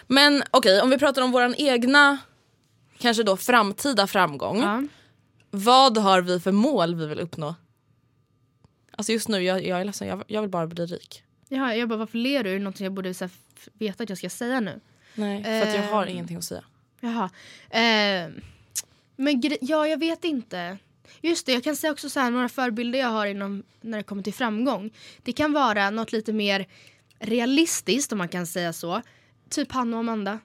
Men 0.07 0.43
okej, 0.51 0.81
om 0.81 0.89
vi 0.89 0.97
pratar 0.97 1.21
om 1.21 1.31
våran 1.31 1.55
egna, 1.57 2.17
kanske 2.97 3.23
då 3.23 3.37
framtida 3.37 4.07
framgång. 4.07 4.61
Ja. 4.61 4.83
Vad 5.51 5.97
har 5.97 6.21
vi 6.21 6.39
för 6.39 6.51
mål 6.51 6.95
vi 6.95 7.05
vill 7.05 7.19
uppnå? 7.19 7.55
Alltså 8.97 9.11
just 9.11 9.27
nu, 9.27 9.43
jag, 9.43 9.65
jag 9.65 9.81
är 9.81 9.85
ledsen, 9.85 10.07
jag, 10.07 10.23
jag 10.27 10.41
vill 10.41 10.49
bara 10.49 10.67
bli 10.67 10.85
rik. 10.85 11.23
Ja, 11.49 11.75
jag 11.75 11.89
bara, 11.89 11.97
varför 11.99 12.17
ler 12.17 12.43
du? 12.43 12.49
Är 12.49 12.53
det 12.53 12.59
något 12.59 12.79
jag 12.79 12.93
borde 12.93 13.13
så 13.13 13.23
här, 13.25 13.31
veta 13.73 14.03
att 14.03 14.09
jag 14.09 14.17
ska 14.17 14.29
säga 14.29 14.59
nu? 14.59 14.79
Nej, 15.15 15.43
för 15.43 15.61
att 15.61 15.75
jag 15.75 15.83
har 15.83 16.03
Ehm. 16.03 16.09
ingenting 16.09 16.37
att 16.37 16.43
säga. 16.43 16.63
Jaha. 16.99 17.29
Eh, 17.69 18.31
men 19.15 19.41
ja, 19.61 19.87
jag 19.87 19.99
vet 19.99 20.23
inte. 20.23 20.77
Just 21.21 21.45
det, 21.45 21.51
jag 21.53 21.63
kan 21.63 21.75
säga 21.75 21.91
också 21.91 22.09
så 22.09 22.19
här, 22.19 22.31
några 22.31 22.49
förebilder 22.49 22.99
jag 22.99 23.07
har 23.07 23.25
inom, 23.25 23.63
när 23.81 23.97
det 23.97 24.03
kommer 24.03 24.23
till 24.23 24.33
framgång. 24.33 24.89
Det 25.23 25.31
kan 25.33 25.53
vara 25.53 25.89
något 25.89 26.11
lite 26.11 26.33
mer 26.33 26.67
realistiskt 27.19 28.11
om 28.11 28.17
man 28.17 28.27
kan 28.27 28.47
säga 28.47 28.73
så. 28.73 29.01
Typ 29.49 29.71
Hanna 29.71 29.97
och 29.97 29.99
Amanda. 29.99 30.39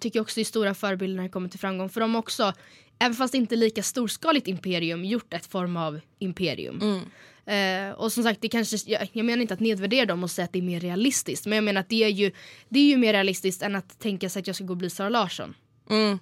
Tycker 0.00 0.18
jag 0.18 0.22
också 0.22 0.40
är 0.40 0.44
stora 0.44 0.74
förebilder 0.74 1.16
när 1.16 1.22
det 1.22 1.28
kommer 1.28 1.48
till 1.48 1.60
framgång. 1.60 1.88
För 1.88 2.00
de 2.00 2.14
har 2.14 2.18
också, 2.18 2.52
även 2.98 3.14
fast 3.14 3.34
inte 3.34 3.56
lika 3.56 3.82
storskaligt 3.82 4.48
imperium, 4.48 5.04
gjort 5.04 5.34
ett 5.34 5.46
form 5.46 5.76
av 5.76 6.00
imperium. 6.18 7.00
Eh, 7.46 7.90
och 7.96 8.12
som 8.12 8.22
sagt, 8.24 8.40
det 8.40 8.48
kanske, 8.48 8.76
jag, 8.86 9.08
jag 9.12 9.24
menar 9.26 9.42
inte 9.42 9.54
att 9.54 9.60
nedvärdera 9.60 10.06
dem 10.06 10.22
och 10.24 10.30
säga 10.30 10.44
att 10.44 10.52
det 10.52 10.58
är 10.58 10.62
mer 10.62 10.80
realistiskt. 10.80 11.46
Men 11.46 11.56
jag 11.56 11.64
menar 11.64 11.80
att 11.80 11.88
det 11.88 12.04
är 12.04 12.08
ju, 12.08 12.32
det 12.68 12.78
är 12.78 12.84
ju 12.84 12.96
mer 12.96 13.12
realistiskt 13.12 13.62
än 13.62 13.76
att 13.76 13.98
tänka 13.98 14.28
sig 14.28 14.40
att 14.40 14.46
jag 14.46 14.56
ska 14.56 14.64
gå 14.64 14.72
och 14.72 14.76
bli 14.76 14.90
Sara 14.90 15.08
Larsson. 15.08 15.54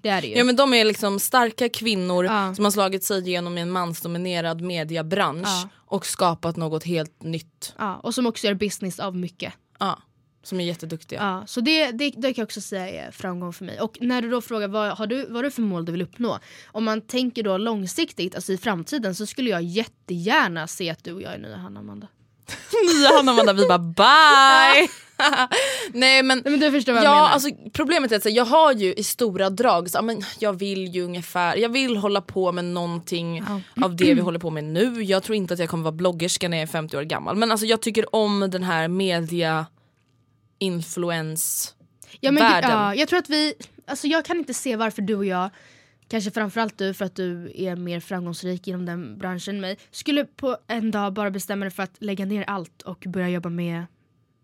Det 0.03 0.09
är 0.09 0.21
det 0.23 0.27
ju. 0.29 0.37
Ja 0.37 0.45
men 0.45 0.57
de 0.57 0.75
är 0.75 0.85
liksom 0.85 1.21
starka 1.21 1.69
kvinnor 1.69 2.25
Ja. 2.25 2.55
som 2.55 2.65
har 2.65 2.73
slagit 2.73 3.05
sig 3.05 3.29
igenom 3.29 3.59
i 3.59 3.61
en 3.61 3.71
mansdominerad 3.71 4.61
mediebransch 4.61 5.47
Ja. 5.49 5.69
och 5.77 6.07
skapat 6.07 6.57
något 6.57 6.85
helt 6.85 7.23
nytt. 7.23 7.75
Ja, 7.79 7.97
och 8.03 8.15
som 8.15 8.27
också 8.27 8.47
gör 8.47 8.55
business 8.55 9.01
av 9.01 9.17
mycket. 9.17 9.53
Ja, 9.79 9.99
som 10.43 10.61
är 10.61 10.65
jätteduktiga. 10.65 11.21
Ja, 11.21 11.47
så 11.47 11.61
det, 11.61 11.91
det, 11.91 12.11
det 12.11 12.35
kan 12.35 12.43
jag 12.43 12.47
också 12.47 12.61
säga 12.61 13.07
är 13.07 13.11
framgång 13.11 13.53
för 13.53 13.65
mig. 13.65 13.81
Och 13.81 13.99
när 14.01 14.23
du 14.23 14.31
då 14.31 14.41
frågar 14.41 14.69
vad 14.69 14.91
har 14.91 15.07
du, 15.07 15.27
vad 15.27 15.37
har 15.37 15.43
du 15.43 15.51
för 15.51 15.63
mål 15.63 15.85
du 15.85 15.93
vill 15.93 16.03
uppnå? 16.03 16.39
Om 16.67 16.85
man 16.85 17.01
tänker 17.01 17.43
då 17.43 17.57
långsiktigt, 17.57 18.35
alltså 18.35 18.53
i 18.53 18.59
framtiden, 18.59 19.15
så 19.15 19.27
skulle 19.27 19.51
jag 19.51 19.63
jättegärna 19.63 20.67
se 20.67 20.91
att 20.91 21.05
du 21.05 21.13
och 21.13 21.23
jag 21.23 21.35
är 21.35 21.39
nya 21.39 21.57
Hanna 21.57 21.81
Amanda. 21.81 22.07
Nya 22.97 23.09
Hanna 23.17 23.33
Amanda 23.33 23.53
vi 23.53 23.67
bara 23.67 23.79
bye! 23.79 24.89
Nej 25.93 26.23
men, 26.23 26.39
Nej, 26.45 26.51
men 26.51 26.61
du 26.61 26.71
förstår 26.71 26.93
vad 26.93 27.03
jag 27.03 27.11
ja, 27.11 27.15
menar. 27.15 27.29
alltså, 27.29 27.51
problemet 27.73 28.13
är 28.13 28.17
att 28.17 28.33
jag 28.33 28.45
har 28.45 28.73
ju 28.73 28.95
i 28.95 29.05
stora 29.05 29.51
drag, 29.51 29.91
så, 29.91 30.03
men, 30.03 30.23
jag 30.39 30.53
vill 30.53 30.95
ju 30.95 31.05
ungefär, 31.05 31.57
jag 31.57 31.69
vill 31.69 31.97
hålla 31.97 32.21
på 32.21 32.53
med 32.53 32.65
någonting 32.65 33.45
av 33.83 33.97
det 33.97 34.15
vi 34.15 34.21
håller 34.21 34.39
på 34.39 34.51
med 34.51 34.65
nu. 34.65 35.03
Jag 35.03 35.23
tror 35.23 35.37
inte 35.37 35.55
att 35.55 35.61
jag 35.61 35.69
kommer 35.69 35.85
vara 35.85 35.93
bloggerska 35.93 36.49
när 36.49 36.57
jag 36.57 36.63
är 36.63 36.67
50 36.67 36.97
år 36.97 37.03
gammal 37.03 37.37
men 37.37 37.51
alltså, 37.51 37.67
jag 37.67 37.83
tycker 37.83 38.15
om 38.15 38.49
den 38.51 38.63
här 38.63 38.89
media 38.89 39.67
influens 40.63 41.75
ja. 42.21 42.61
Ja, 42.63 42.95
jag 42.95 43.09
tror 43.09 43.19
att 43.19 43.31
vi, 43.31 43.55
alltså 43.87 44.07
jag 44.07 44.25
kan 44.25 44.37
inte 44.37 44.55
se 44.55 44.77
varför 44.77 45.03
du 45.03 45.15
och 45.15 45.25
jag, 45.25 45.51
kanske 46.09 46.31
framförallt 46.31 46.79
du 46.79 46.95
för 46.95 47.05
att 47.05 47.17
du 47.17 47.53
är 47.55 47.77
mer 47.77 48.01
framgångsrik 48.01 48.69
inom 48.69 48.87
den 48.87 49.19
branschen 49.19 49.55
än 49.55 49.61
mig, 49.61 49.79
skulle 49.91 50.25
på 50.25 50.57
en 50.67 50.91
dag 50.91 51.13
bara 51.13 51.31
bestämma 51.31 51.65
dig 51.65 51.73
för 51.73 51.83
att 51.83 51.97
lägga 51.99 52.25
ner 52.25 52.45
allt 52.47 52.83
och 52.83 53.05
börja 53.07 53.29
jobba 53.29 53.49
med 53.49 53.85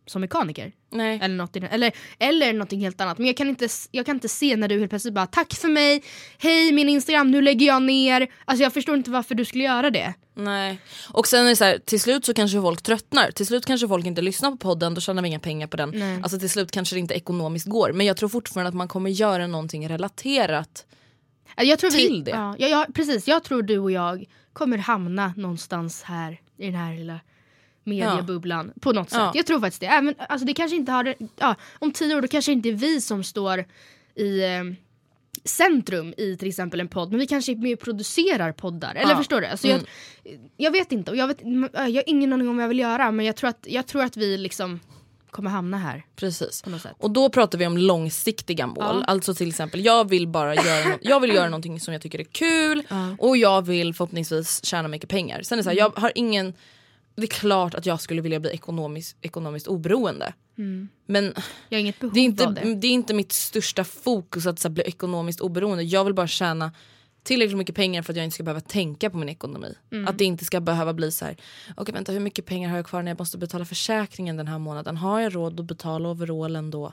som 0.07 0.21
mekaniker. 0.21 0.73
Nej. 0.91 1.21
Eller, 1.23 1.35
något 1.35 1.57
eller, 1.57 1.93
eller 2.19 2.53
någonting 2.53 2.81
helt 2.81 3.01
annat. 3.01 3.19
Men 3.19 3.27
jag 3.27 3.37
kan, 3.37 3.49
inte, 3.49 3.69
jag 3.91 4.07
kan 4.07 4.17
inte 4.17 4.29
se 4.29 4.57
när 4.57 4.69
du 4.69 4.79
helt 4.79 4.91
plötsligt 4.91 5.15
bara 5.15 5.27
tack 5.27 5.55
för 5.55 5.69
mig, 5.69 6.03
hej 6.39 6.73
min 6.73 6.89
Instagram, 6.89 7.31
nu 7.31 7.43
lägger 7.43 7.67
jag 7.67 7.83
ner. 7.83 8.29
Alltså 8.45 8.63
jag 8.63 8.73
förstår 8.73 8.97
inte 8.97 9.11
varför 9.11 9.35
du 9.35 9.45
skulle 9.45 9.65
göra 9.65 9.91
det. 9.91 10.15
Nej. 10.39 10.81
Och 11.09 11.27
sen 11.27 11.45
är 11.45 11.49
det 11.49 11.57
så 11.57 11.65
här, 11.65 11.79
till 11.79 12.01
slut 12.01 12.25
så 12.25 12.35
kanske 12.35 12.61
folk 12.61 12.83
tröttnar. 12.83 13.31
Till 13.31 13.47
slut 13.47 13.67
kanske 13.67 13.89
folk 13.89 14.07
inte 14.07 14.23
lyssnar 14.23 14.51
på 14.51 14.57
podden, 14.57 14.95
då 14.95 15.01
tjänar 15.01 15.23
vi 15.23 15.29
inga 15.29 15.39
pengar 15.39 15.67
på 15.67 15.77
den. 15.77 15.91
Nej. 15.95 16.21
Alltså 16.23 16.39
till 16.39 16.51
slut 16.51 16.71
kanske 16.71 16.97
det 16.97 17.01
inte 17.01 17.15
ekonomiskt 17.15 17.67
går. 17.67 17.93
Men 17.93 18.07
jag 18.07 18.17
tror 18.17 18.29
fortfarande 18.29 18.69
att 18.69 18.75
man 18.75 18.89
kommer 18.89 19.11
göra 19.11 19.47
någonting 19.47 19.89
relaterat. 19.89 20.87
Jag 21.57 21.79
tror 21.79 21.91
Till 21.91 22.13
vi, 22.13 22.21
det. 22.21 22.31
Ja, 22.31 22.57
ja, 22.59 22.69
ja, 22.69 22.87
precis, 22.95 23.29
jag 23.29 23.45
tror 23.45 23.63
du 23.63 23.79
och 23.79 23.91
jag 23.91 24.25
kommer 24.53 24.79
hamna 24.79 25.35
någonstans 25.37 26.03
här 26.03 26.41
i 26.57 26.67
den 26.67 26.75
här 26.75 26.95
lilla 26.95 27.21
mediebubblan 27.85 28.73
på 28.81 28.93
något 28.93 29.11
sätt. 29.11 29.19
Ja. 29.19 29.33
Jag 29.35 29.47
tror 29.47 29.61
faktiskt 29.61 29.81
det. 29.81 29.87
Även, 29.87 30.15
alltså 30.19 30.47
det 30.47 30.55
kanske 30.55 30.77
inte 30.77 30.93
har, 30.93 31.15
ja, 31.37 31.55
om 31.79 31.93
tio 31.93 32.17
år 32.17 32.23
då 32.23 32.29
kanske 32.29 32.53
inte 32.53 32.69
är 32.69 32.73
vi 32.73 33.01
som 33.01 33.25
står 33.25 33.65
i 34.15 34.45
eh, 34.45 34.65
centrum 35.45 36.15
i 36.17 36.37
till 36.37 36.49
exempel 36.49 36.81
en 36.81 36.89
podd 36.89 37.11
men 37.11 37.21
vi 37.21 37.27
kanske 37.27 37.53
är 37.53 37.57
med 37.57 37.73
och 37.75 37.81
producerar 37.81 38.53
poddar. 38.53 38.95
Eller 38.95 39.11
Ja. 39.13 39.17
förstår 39.17 39.41
du? 39.41 39.47
Alltså 39.47 39.69
jag, 39.69 39.81
jag 40.57 40.71
vet 40.71 40.93
inte 40.93 41.11
och 41.11 41.17
jag, 41.17 41.27
vet, 41.29 41.39
jag 41.73 41.79
har 41.95 42.03
ingen 42.07 42.33
aning 42.33 42.49
om 42.49 42.57
vad 42.57 42.63
jag 42.65 42.69
vill 42.69 42.79
göra 42.79 43.11
men 43.11 43.27
jag 43.27 43.37
tror 43.37 43.51
att, 43.51 43.67
jag 43.69 43.87
tror 43.87 44.03
att 44.03 44.17
vi 44.17 44.37
liksom 44.39 44.81
kommer 45.31 45.51
hamna 45.51 45.79
här 45.79 46.03
Precis. 46.17 46.65
Och 46.99 47.11
då 47.11 47.29
pratar 47.29 47.59
vi 47.59 47.67
om 47.67 47.79
långsiktiga 47.79 48.67
mål. 48.67 48.77
Ja. 48.79 49.05
Alltså 49.07 49.35
till 49.35 49.49
exempel, 49.49 49.85
jag 49.85 50.09
vill 50.09 50.29
bara 50.29 50.55
göra, 50.55 50.89
nå- 50.89 50.99
jag 51.03 51.21
vill 51.21 51.35
göra 51.35 51.49
någonting 51.49 51.81
som 51.81 51.93
jag 51.95 52.03
tycker 52.03 52.19
är 52.19 52.25
kul 52.25 52.83
Ja. 52.89 53.17
och 53.19 53.37
jag 53.37 53.63
vill 53.67 53.95
förhoppningsvis 53.95 54.65
tjäna 54.65 54.89
mycket 54.89 55.09
pengar. 55.09 55.43
Sen 55.43 55.57
är 55.59 55.61
det 55.61 55.65
så 55.65 55.71
här, 55.71 55.77
jag 55.77 55.91
har 55.91 56.13
ingen, 56.15 56.55
det 57.17 57.23
är 57.23 57.27
klart 57.27 57.75
att 57.75 57.87
jag 57.87 58.01
skulle 58.01 58.23
vilja 58.23 58.41
bli 58.41 58.51
ekonomiskt, 58.51 59.17
ekonomiskt 59.21 59.67
oberoende. 59.67 60.33
Men 61.07 61.35
Jag 61.69 61.81
inget 61.81 62.01
behov 62.01 62.15
det 62.15 62.21
är, 62.21 62.25
inte, 62.25 62.47
av 62.47 62.55
det. 62.55 62.75
det 62.75 62.87
är 62.87 62.93
inte 62.93 63.15
mitt 63.15 63.33
största 63.33 63.85
fokus 63.85 64.47
att 64.47 64.59
så 64.59 64.69
bli 64.69 64.83
ekonomiskt 64.83 65.41
oberoende. 65.41 65.83
Jag 65.83 66.05
vill 66.05 66.15
bara 66.15 66.27
tjäna 66.27 66.73
tillräckligt 67.23 67.59
mycket 67.59 67.75
pengar 67.75 68.03
för 68.03 68.13
att 68.13 68.17
jag 68.17 68.25
inte 68.25 68.35
ska 68.35 68.43
behöva 68.43 68.61
tänka 68.61 69.11
på 69.11 69.17
min 69.17 69.29
ekonomi. 69.29 69.75
Mm. 69.91 70.09
Att 70.09 70.19
det 70.19 70.25
inte 70.25 70.45
ska 70.45 70.61
behöva 70.61 70.95
bli 70.95 71.13
så 71.13 71.25
här. 71.25 71.37
okej 71.77 71.95
vänta 71.95 72.13
hur 72.13 72.21
mycket 72.21 72.47
pengar 72.47 72.71
har 72.71 72.77
jag 72.77 72.87
kvar 72.87 73.03
när 73.03 73.11
jag 73.11 73.19
måste 73.19 73.39
betala 73.39 73.65
försäkringen 73.65 74.37
den 74.37 74.49
här 74.49 74.59
månaden? 74.59 74.97
Har 74.97 75.21
jag 75.21 75.35
råd 75.35 75.61
att 75.61 75.67
betala 75.67 76.09
overallen 76.09 76.71
då? 76.71 76.93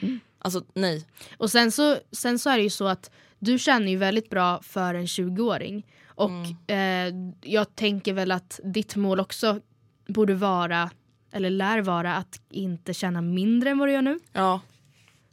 Mm. 0.00 0.20
Alltså 0.38 0.64
nej. 0.74 1.06
Och 1.38 1.50
sen 1.50 1.72
så, 1.72 1.96
sen 2.12 2.38
så 2.38 2.50
är 2.50 2.56
det 2.56 2.62
ju 2.62 2.70
så 2.70 2.86
att 2.86 3.10
du 3.38 3.58
känner 3.58 3.88
ju 3.88 3.96
väldigt 3.96 4.30
bra 4.30 4.62
för 4.62 4.94
en 4.94 5.06
20-åring. 5.06 5.86
Och 6.06 6.70
eh, 6.70 7.14
jag 7.42 7.76
tänker 7.76 8.12
väl 8.12 8.32
att 8.32 8.60
ditt 8.64 8.96
mål 8.96 9.20
också 9.20 9.60
borde 10.06 10.34
vara, 10.34 10.90
eller 11.32 11.50
lär 11.50 11.80
vara, 11.80 12.16
att 12.16 12.40
inte 12.50 12.94
känna 12.94 13.20
mindre 13.20 13.70
än 13.70 13.78
vad 13.78 13.88
du 13.88 13.92
gör 13.92 14.02
nu. 14.02 14.20
Ja. 14.32 14.60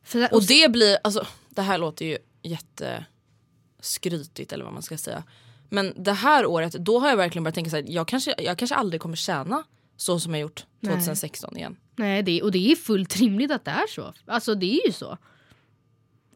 För, 0.04 0.34
Och 0.34 0.44
det 0.44 0.72
blir, 0.72 0.98
alltså 1.04 1.28
det 1.50 1.62
här 1.62 1.78
låter 1.78 2.06
ju 2.06 2.18
jätteskrytigt 2.42 4.54
eller 4.54 4.64
vad 4.64 4.74
man 4.74 4.84
ska 4.84 4.98
säga. 4.98 5.24
Men 5.70 5.94
det 5.98 6.14
här 6.14 6.46
året, 6.46 6.74
då 6.74 7.00
har 7.00 7.10
jag 7.10 7.18
verkligen 7.18 7.44
börjat 7.44 7.56
tänka 7.56 7.70
så 7.70 7.76
här, 7.76 7.86
jag 7.88 8.08
kanske, 8.08 8.36
jag 8.38 8.58
kanske 8.58 8.76
aldrig 8.76 9.02
kommer 9.02 9.16
tjäna 9.16 9.64
så 9.98 10.20
som 10.20 10.34
jag 10.34 10.42
gjort 10.42 10.66
Nej. 10.80 10.94
2016 10.94 11.58
igen. 11.58 11.78
Nej, 11.96 12.24
det, 12.24 12.42
och 12.42 12.52
det 12.52 12.72
är 12.72 12.76
fullt 12.76 13.16
rimligt 13.16 13.52
att 13.52 13.66
det 13.66 13.72
är 13.72 13.88
så. 13.88 14.14
Alltså 14.26 14.56
det 14.56 14.80
är 14.80 14.88
ju 14.88 14.94
så. 14.94 15.18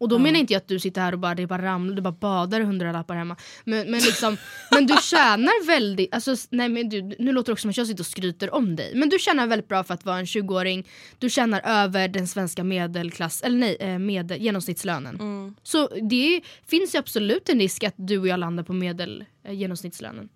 Och 0.03 0.09
då 0.09 0.19
menar 0.19 0.39
inte 0.39 0.53
jag 0.53 0.59
att 0.59 0.67
du 0.67 0.79
sitter 0.79 1.01
här 1.01 1.13
och 1.13 1.19
bara, 1.19 1.35
det 1.35 1.47
bara 1.47 1.61
ramlar, 1.61 1.95
du 1.95 2.01
bara 2.01 2.11
badar 2.11 2.61
hundralappar 2.61 3.15
hemma. 3.15 3.35
Men, 3.63 3.91
men, 3.91 3.99
liksom, 3.99 4.37
men 4.71 4.87
du 4.87 4.95
tjänar 5.01 5.67
väldigt, 5.67 6.13
alltså, 6.13 6.35
nej 6.49 6.69
men 6.69 6.89
du, 6.89 7.01
nu 7.01 7.31
låter 7.31 7.45
det 7.45 7.53
också 7.53 7.61
som 7.61 7.69
att 7.69 7.77
jag 7.77 7.87
sitter 7.87 8.01
och 8.01 8.07
skryter 8.07 8.53
om 8.53 8.75
dig. 8.75 8.91
Men 8.95 9.09
du 9.09 9.19
tjänar 9.19 9.47
väldigt 9.47 9.67
bra 9.67 9.83
för 9.83 9.93
att 9.93 10.05
vara 10.05 10.19
en 10.19 10.25
20-åring. 10.25 10.87
Du 11.19 11.29
tjänar 11.29 11.61
över 11.65 12.07
den 12.07 12.27
svenska 12.27 12.63
medelklass, 12.63 13.41
eller 13.41 13.57
nej, 13.57 13.77
eh, 13.79 13.99
med, 13.99 14.31
genomsnittslönen. 14.41 15.55
Så 15.63 15.87
det 15.87 16.41
finns 16.67 16.95
ju 16.95 16.99
absolut 16.99 17.49
en 17.49 17.59
risk 17.59 17.83
att 17.83 17.95
du 17.97 18.17
och 18.17 18.27
jag 18.27 18.39
landar 18.39 18.63
på 18.63 18.73
medel, 18.73 19.25
eh, 19.43 19.53
genomsnittslönen. 19.53 20.29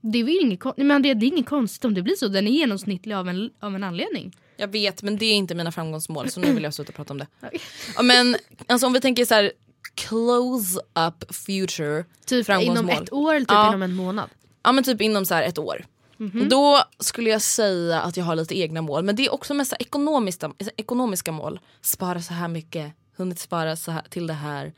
Det 0.00 0.18
är, 0.18 0.24
väl 0.24 0.38
inget, 0.40 0.76
men 0.76 1.02
det, 1.02 1.14
det 1.14 1.26
är 1.26 1.28
inget 1.28 1.46
konstigt 1.46 1.84
om 1.84 1.94
det 1.94 2.02
blir 2.02 2.14
så, 2.14 2.28
den 2.28 2.46
är 2.46 2.50
genomsnittlig 2.50 3.14
av 3.14 3.28
en, 3.28 3.50
av 3.60 3.74
en 3.74 3.84
anledning. 3.84 4.32
Jag 4.56 4.68
vet 4.68 5.02
men 5.02 5.16
det 5.18 5.26
är 5.26 5.34
inte 5.34 5.54
mina 5.54 5.72
framgångsmål 5.72 6.30
så 6.30 6.40
nu 6.40 6.52
vill 6.54 6.62
jag 6.62 6.74
sluta 6.74 6.92
prata 6.92 7.12
om 7.12 7.18
det. 7.18 7.26
Men 8.02 8.36
alltså, 8.66 8.86
om 8.86 8.92
vi 8.92 9.00
tänker 9.00 9.24
så 9.24 9.34
här 9.34 9.52
close 9.94 10.80
up 10.80 11.34
future 11.34 12.04
Typ 12.26 12.48
inom 12.48 12.88
ett 12.88 13.12
år 13.12 13.34
eller 13.34 13.46
typ 13.46 13.50
Ja. 13.50 13.68
inom 13.68 13.82
en 13.82 13.94
månad. 13.94 14.30
Ja 14.62 14.72
men 14.72 14.84
typ 14.84 15.00
inom 15.00 15.24
så 15.26 15.34
här 15.34 15.42
ett 15.42 15.58
år. 15.58 15.86
Mhm. 16.16 16.42
Och 16.42 16.48
då 16.48 16.82
skulle 16.98 17.30
jag 17.30 17.42
säga 17.42 18.00
att 18.00 18.16
jag 18.16 18.24
har 18.24 18.36
lite 18.36 18.58
egna 18.58 18.82
mål 18.82 19.04
men 19.04 19.16
det 19.16 19.26
är 19.26 19.32
också 19.32 19.54
mest 19.54 19.72
ekonomiska, 19.78 20.52
ekonomiska 20.76 21.32
mål. 21.32 21.60
Spara 21.80 22.22
så 22.22 22.34
här 22.34 22.48
mycket, 22.48 22.92
hunnit 23.16 23.38
spara 23.38 23.76
så 23.76 23.90
här, 23.90 24.02
till 24.10 24.26
det 24.26 24.32
här. 24.32 24.72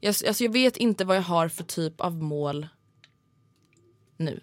Jag, 0.00 0.08
alltså, 0.28 0.44
jag 0.44 0.52
vet 0.52 0.76
inte 0.76 1.04
vad 1.04 1.16
jag 1.16 1.22
har 1.22 1.48
för 1.48 1.64
typ 1.64 2.00
av 2.00 2.14
mål 2.22 2.66
nu. 4.16 4.40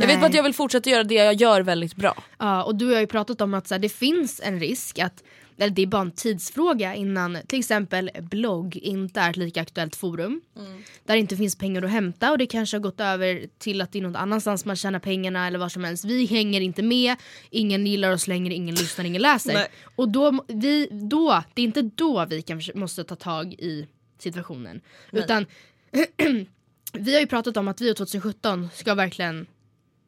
Jag 0.00 0.06
vet 0.06 0.20
bara 0.20 0.26
att 0.26 0.34
jag 0.34 0.42
vill 0.42 0.54
fortsätta 0.54 0.90
göra 0.90 1.04
det 1.04 1.14
jag 1.14 1.34
gör 1.34 1.60
väldigt 1.60 1.96
bra. 1.96 2.22
Ja, 2.38 2.64
och 2.64 2.74
du 2.74 2.92
har 2.92 3.00
ju 3.00 3.06
pratat 3.06 3.40
om 3.40 3.54
att 3.54 3.68
så 3.68 3.74
här, 3.74 3.78
det 3.78 3.88
finns 3.88 4.40
en 4.44 4.60
risk 4.60 4.98
att 4.98 5.22
eller 5.58 5.70
det 5.70 5.82
är 5.82 5.86
bara 5.86 6.02
en 6.02 6.10
tidsfråga 6.10 6.94
innan 6.94 7.38
till 7.46 7.58
exempel 7.58 8.10
blogg 8.20 8.76
inte 8.76 9.20
är 9.20 9.30
ett 9.30 9.36
lika 9.36 9.62
aktuellt 9.62 9.96
forum. 9.96 10.40
Där 11.04 11.14
det 11.14 11.18
inte 11.18 11.36
finns 11.36 11.56
pengar 11.56 11.82
att 11.82 11.90
hämta 11.90 12.30
och 12.30 12.38
det 12.38 12.46
kanske 12.46 12.76
har 12.76 12.82
gått 12.82 13.00
över 13.00 13.46
till 13.58 13.80
att 13.80 13.92
det 13.92 13.98
är 13.98 14.02
någon 14.02 14.16
annanstans 14.16 14.64
man 14.64 14.76
tjänar 14.76 14.98
pengarna 14.98 15.46
eller 15.46 15.58
vad 15.58 15.72
som 15.72 15.84
helst. 15.84 16.04
Vi 16.04 16.26
hänger 16.26 16.60
inte 16.60 16.82
med, 16.82 17.16
ingen 17.50 17.86
gillar 17.86 18.12
oss 18.12 18.26
längre, 18.26 18.54
ingen 18.54 18.74
lyssnar, 18.74 19.04
ingen 19.04 19.22
läser. 19.22 19.54
Nej. 19.54 19.68
Och 19.96 20.08
då, 20.08 20.44
vi, 20.48 20.88
då, 20.90 21.42
det 21.54 21.62
är 21.62 21.64
inte 21.64 21.82
då 21.82 22.26
vi 22.28 22.42
kan, 22.42 22.60
måste 22.74 23.04
ta 23.04 23.16
tag 23.16 23.52
i 23.52 23.86
situationen. 24.18 24.80
Utan 25.12 25.46
vi 26.92 27.14
har 27.14 27.20
ju 27.20 27.26
pratat 27.26 27.56
om 27.56 27.68
att 27.68 27.80
vi 27.80 27.94
2017 27.94 28.68
ska 28.74 28.94
verkligen, 28.94 29.46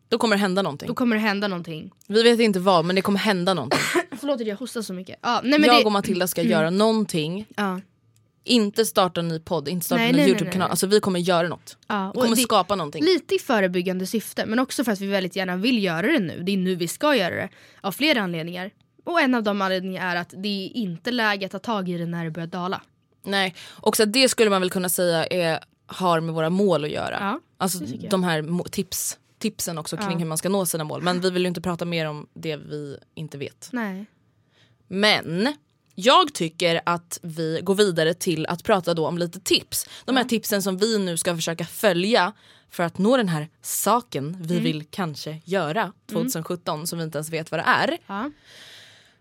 Då 0.09 0.19
kommer 0.19 0.37
det 0.37 0.41
hända 0.41 0.63
någonting. 0.63 0.89
då 0.89 0.95
kommer 0.95 1.17
det 1.17 1.23
hända 1.23 1.49
någonting. 1.49 1.91
Vi 2.07 2.23
vet 2.23 2.41
inte 2.41 2.59
vad 2.61 2.85
men 2.85 2.97
det 2.97 3.03
kommer 3.03 3.19
hända 3.19 3.55
någonting. 3.55 3.79
Förlåt 4.21 4.41
att 4.41 4.47
jag 4.47 4.57
hostar 4.57 4.83
så 4.83 4.93
mycket. 4.93 5.19
Ja, 5.23 5.41
nej, 5.45 5.59
men 5.61 5.69
jag 5.71 5.81
det, 5.81 5.85
och 5.85 5.93
Matilda 5.93 6.27
ska 6.27 6.43
göra 6.43 6.71
någonting. 6.71 7.47
ja, 7.57 7.81
Inte 8.45 8.85
starta 8.85 9.21
en 9.21 9.29
ny 9.29 9.39
podd, 9.41 9.69
inte 9.69 9.87
starta 9.87 10.03
Nej, 10.03 10.11
en 10.11 10.17
ny 10.17 10.27
Youtube-kanal. 10.29 10.71
Alltså 10.71 10.87
vi 10.87 11.01
kommer 11.01 11.21
göra 11.21 11.49
något. 11.49 11.77
ja. 11.87 12.13
Vi 12.15 12.21
kommer 12.21 12.37
det- 12.37 12.43
skapa 12.43 12.75
någonting. 12.77 13.05
Lite 13.05 13.35
i 13.35 13.39
förebyggande 13.39 14.07
syfte 14.07 14.47
men 14.47 14.59
också 14.59 14.85
för 14.85 14.93
att 14.93 15.01
vi 15.01 15.07
väldigt 15.07 15.37
gärna 15.37 15.57
vill 15.57 15.85
göra 15.85 16.07
det 16.07 16.19
nu. 16.19 16.43
Det 16.43 16.53
är 16.53 16.57
nu 16.57 16.75
vi 16.75 16.89
ska 16.89 17.17
göra 17.17 17.35
det. 17.35 17.49
Av 17.81 17.93
flera 17.93 18.21
anledningar. 18.23 18.71
och 19.05 19.21
en 19.21 19.35
av 19.35 19.43
de 19.43 19.63
anledningarna 19.63 20.13
är 20.13 20.17
att 20.17 20.35
det 20.37 20.49
är 20.67 20.77
inte 20.77 21.11
läge 21.11 21.47
att 21.47 21.53
ta 21.53 21.59
tag 21.59 21.89
i 21.89 21.99
det 21.99 22.07
när 22.07 22.25
det 22.25 22.31
börjar 22.31 22.47
dala. 22.47 22.83
Nej, 23.25 23.55
och 23.69 23.97
så 23.97 24.03
att 24.03 24.13
det 24.13 24.29
skulle 24.29 24.51
man 24.51 24.61
väl 24.61 24.71
kunna 24.71 24.89
säga 24.89 25.27
är, 25.27 25.59
har 25.87 26.21
med 26.21 26.35
våra 26.35 26.51
mål 26.51 26.85
att 26.85 26.91
göra. 26.91 27.17
Ja, 27.21 27.41
alltså 27.59 27.79
de 28.11 28.25
här 28.25 28.69
tips, 28.69 29.19
tipsen 29.39 29.79
också 29.79 29.97
kring 29.97 30.11
Ja. 30.13 30.19
hur 30.19 30.27
man 30.27 30.39
ska 30.39 30.49
nå 30.49 30.67
sina 30.67 30.85
mål. 30.85 31.03
Men 31.03 31.21
vi 31.21 31.31
vill 31.31 31.43
ju 31.43 31.49
inte 31.49 31.61
prata 31.61 31.85
mer 31.85 32.07
om 32.07 32.27
det 32.35 32.57
vi 32.57 32.99
inte 33.15 33.39
vet. 33.39 33.69
Nej. 33.73 34.07
Men 34.89 35.55
jag 35.95 36.35
tycker 36.35 36.81
att 36.87 37.19
vi 37.23 37.61
går 37.63 37.75
vidare 37.75 38.15
till 38.15 38.47
att 38.47 38.65
prata 38.65 38.95
då 38.95 39.07
om 39.07 39.19
lite 39.19 39.41
tips. 39.41 39.87
De 40.05 40.17
här 40.17 40.25
tipsen 40.25 40.63
som 40.63 40.77
vi 40.77 40.99
nu 40.99 41.17
ska 41.17 41.35
försöka 41.37 41.65
följa 41.65 42.33
för 42.71 42.83
att 42.83 42.99
nå 42.99 43.17
den 43.17 43.29
här 43.29 43.49
saken 43.63 44.37
vi 44.41 44.59
vill 44.61 44.85
kanske 44.91 45.41
göra 45.45 45.93
2017 46.13 46.87
som 46.87 46.99
vi 46.99 47.05
inte 47.05 47.19
ens 47.19 47.31
vet 47.31 47.51
vad 47.51 47.61
det 47.61 47.65
är. 47.65 47.99
Ja. 48.07 48.31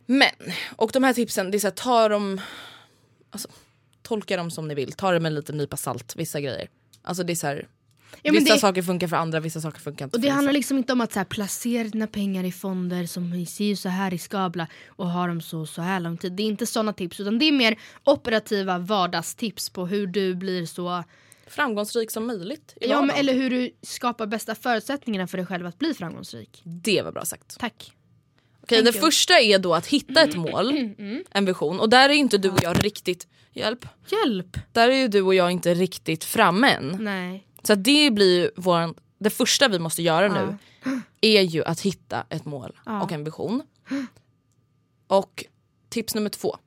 Men, 0.06 0.30
och 0.76 0.90
de 0.94 1.04
här 1.04 1.14
tipsen, 1.14 1.52
det 1.52 1.58
är 1.58 1.60
så 1.60 1.68
här, 1.68 1.72
ta 1.72 2.10
dem, 2.10 2.42
alltså, 3.30 3.48
tolka 4.02 4.38
dem 4.38 4.52
som 4.52 4.68
ni 4.68 4.76
vill. 4.76 4.94
Ta 4.94 5.12
det 5.12 5.20
med 5.20 5.30
en 5.30 5.36
liten 5.36 5.58
nypa 5.58 5.78
salt, 5.78 6.16
vissa 6.16 6.42
grejer. 6.42 6.70
Alltså 7.02 7.24
det 7.24 7.34
är 7.34 7.36
så 7.36 7.48
här, 7.48 7.68
Ja, 8.22 8.32
vissa 8.32 8.54
det- 8.54 8.60
saker 8.60 8.82
funkar 8.82 9.08
för 9.08 9.16
andra, 9.16 9.40
vissa 9.40 9.62
saker 9.62 9.80
funkar 9.80 10.06
inte 10.06 10.18
Och 10.18 10.22
det 10.22 10.30
handlar 10.30 10.54
liksom 10.54 10.78
inte 10.78 10.94
om 10.94 11.02
att 11.02 11.14
så 11.14 11.20
här, 11.20 11.26
placera 11.26 11.88
dina 11.88 12.08
pengar 12.08 12.44
i 12.44 12.52
fonder 12.52 13.06
som 13.06 13.46
ser 13.46 13.66
ju 13.66 13.76
så 13.76 13.90
här 13.90 14.12
riskabla 14.12 14.68
och 14.88 15.10
ha 15.10 15.28
dem 15.28 15.42
så 15.42 15.66
så 15.66 15.82
här 15.82 16.00
lång 16.00 16.18
tid. 16.18 16.32
Det 16.34 16.44
är 16.44 16.48
inte 16.48 16.66
sådana 16.66 16.94
tips 16.94 17.20
utan 17.20 17.40
det 17.40 17.46
är 17.46 17.52
mer 17.52 17.80
operativa 18.04 18.78
vardagstips 18.78 19.70
på 19.70 19.86
hur 19.88 20.08
du 20.08 20.36
blir 20.36 20.66
så 20.66 21.04
Framgångsrik 21.48 22.12
som 22.12 22.28
möjligt 22.28 22.74
Ja, 22.82 23.02
men, 23.02 23.16
eller 23.16 23.34
hur 23.34 23.50
du 23.50 23.72
skapar 23.82 24.26
bästa 24.28 24.56
förutsättningarna 24.56 25.28
för 25.28 25.38
dig 25.38 25.46
själv 25.48 25.66
att 25.66 25.80
bli 25.80 25.94
framgångsrik. 25.94 26.62
Det 26.64 27.02
var 27.02 27.12
bra 27.12 27.26
sagt. 27.26 27.60
Tack. 27.60 27.92
Okej, 28.64 28.78
det 28.78 28.84
Thank 28.84 28.96
you. 28.96 29.06
första 29.06 29.40
är 29.40 29.60
då 29.60 29.74
att 29.74 29.88
hitta 29.88 30.22
ett 30.24 30.36
mål, 30.36 30.94
en 31.32 31.46
vision. 31.46 31.80
Och 31.80 31.90
där 31.90 32.10
är 32.10 32.14
inte 32.14 32.38
du 32.38 32.50
och 32.50 32.64
jag 32.64 32.86
riktigt, 32.86 33.28
hjälp, 33.54 33.86
Hjälp! 34.08 34.58
där 34.72 34.90
är 34.90 34.96
ju 34.96 35.08
du 35.08 35.22
och 35.22 35.36
jag 35.36 35.52
inte 35.52 35.74
riktigt 35.74 36.24
framme 36.24 36.70
än. 36.70 36.98
Nej. 37.00 37.45
Så 37.68 37.76
det 37.76 38.12
blir 38.12 38.52
våran, 38.56 38.96
det 39.20 39.30
första 39.30 39.68
vi 39.68 39.80
måste 39.80 40.02
göra 40.02 40.28
nu 40.28 40.58
är 41.22 41.42
ju 41.42 41.64
att 41.64 41.82
hitta 41.82 42.26
ett 42.30 42.46
mål 42.46 42.80
och 43.02 43.12
en 43.12 43.24
vision. 43.24 43.64
Och 45.08 45.46
tips 45.90 46.16
nummer 46.16 46.30
två. 46.30 46.58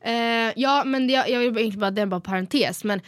Eh, 0.00 0.52
ja 0.56 0.84
men 0.86 1.06
det, 1.06 1.12
jag 1.12 1.38
vill 1.38 1.58
egentligen 1.58 1.80
bara, 1.80 1.90
det 1.90 2.02
är 2.02 2.06
bara 2.06 2.20
parentes 2.20 2.84
men 2.84 3.00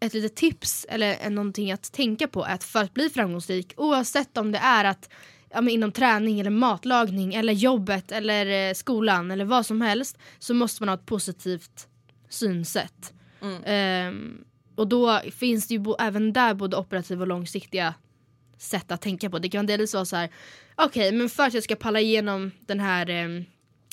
ett 0.00 0.14
litet 0.14 0.36
tips 0.36 0.86
eller 0.88 1.30
någonting 1.30 1.72
att 1.72 1.92
tänka 1.92 2.28
på 2.28 2.44
är 2.44 2.54
att 2.54 2.64
för 2.64 2.82
att 2.82 2.94
bli 2.94 3.10
framgångsrik 3.10 3.74
oavsett 3.76 4.36
om 4.36 4.52
det 4.52 4.58
är 4.58 4.84
att 4.84 5.10
ja, 5.50 5.68
inom 5.68 5.92
träning 5.92 6.40
eller 6.40 6.50
matlagning 6.50 7.34
eller 7.34 7.52
jobbet 7.52 8.12
eller 8.12 8.68
eh, 8.68 8.74
skolan 8.74 9.30
eller 9.30 9.44
vad 9.44 9.66
som 9.66 9.80
helst 9.80 10.18
så 10.38 10.54
måste 10.54 10.82
man 10.82 10.88
ha 10.88 10.94
ett 10.94 11.06
positivt 11.06 11.86
synsätt. 12.28 13.12
Ehm, 13.64 14.44
och 14.74 14.88
då 14.88 15.20
finns 15.38 15.66
det 15.68 15.74
ju 15.74 15.80
bo- 15.80 15.96
även 16.00 16.32
där 16.32 16.54
både 16.54 16.76
operativa 16.76 17.20
och 17.20 17.26
långsiktiga 17.28 17.94
sätt 18.58 18.92
att 18.92 19.00
tänka 19.02 19.30
på. 19.30 19.38
Det 19.38 19.48
kan 19.48 19.66
delvis 19.66 19.94
vara 19.94 20.04
så 20.04 20.16
här, 20.16 20.28
okej 20.74 21.12
men 21.12 21.28
för 21.28 21.42
att 21.46 21.54
jag 21.54 21.62
ska 21.62 21.76
palla 21.76 22.00
igenom 22.00 22.50
den 22.60 22.80
här 22.80 23.10
ehm, 23.10 23.44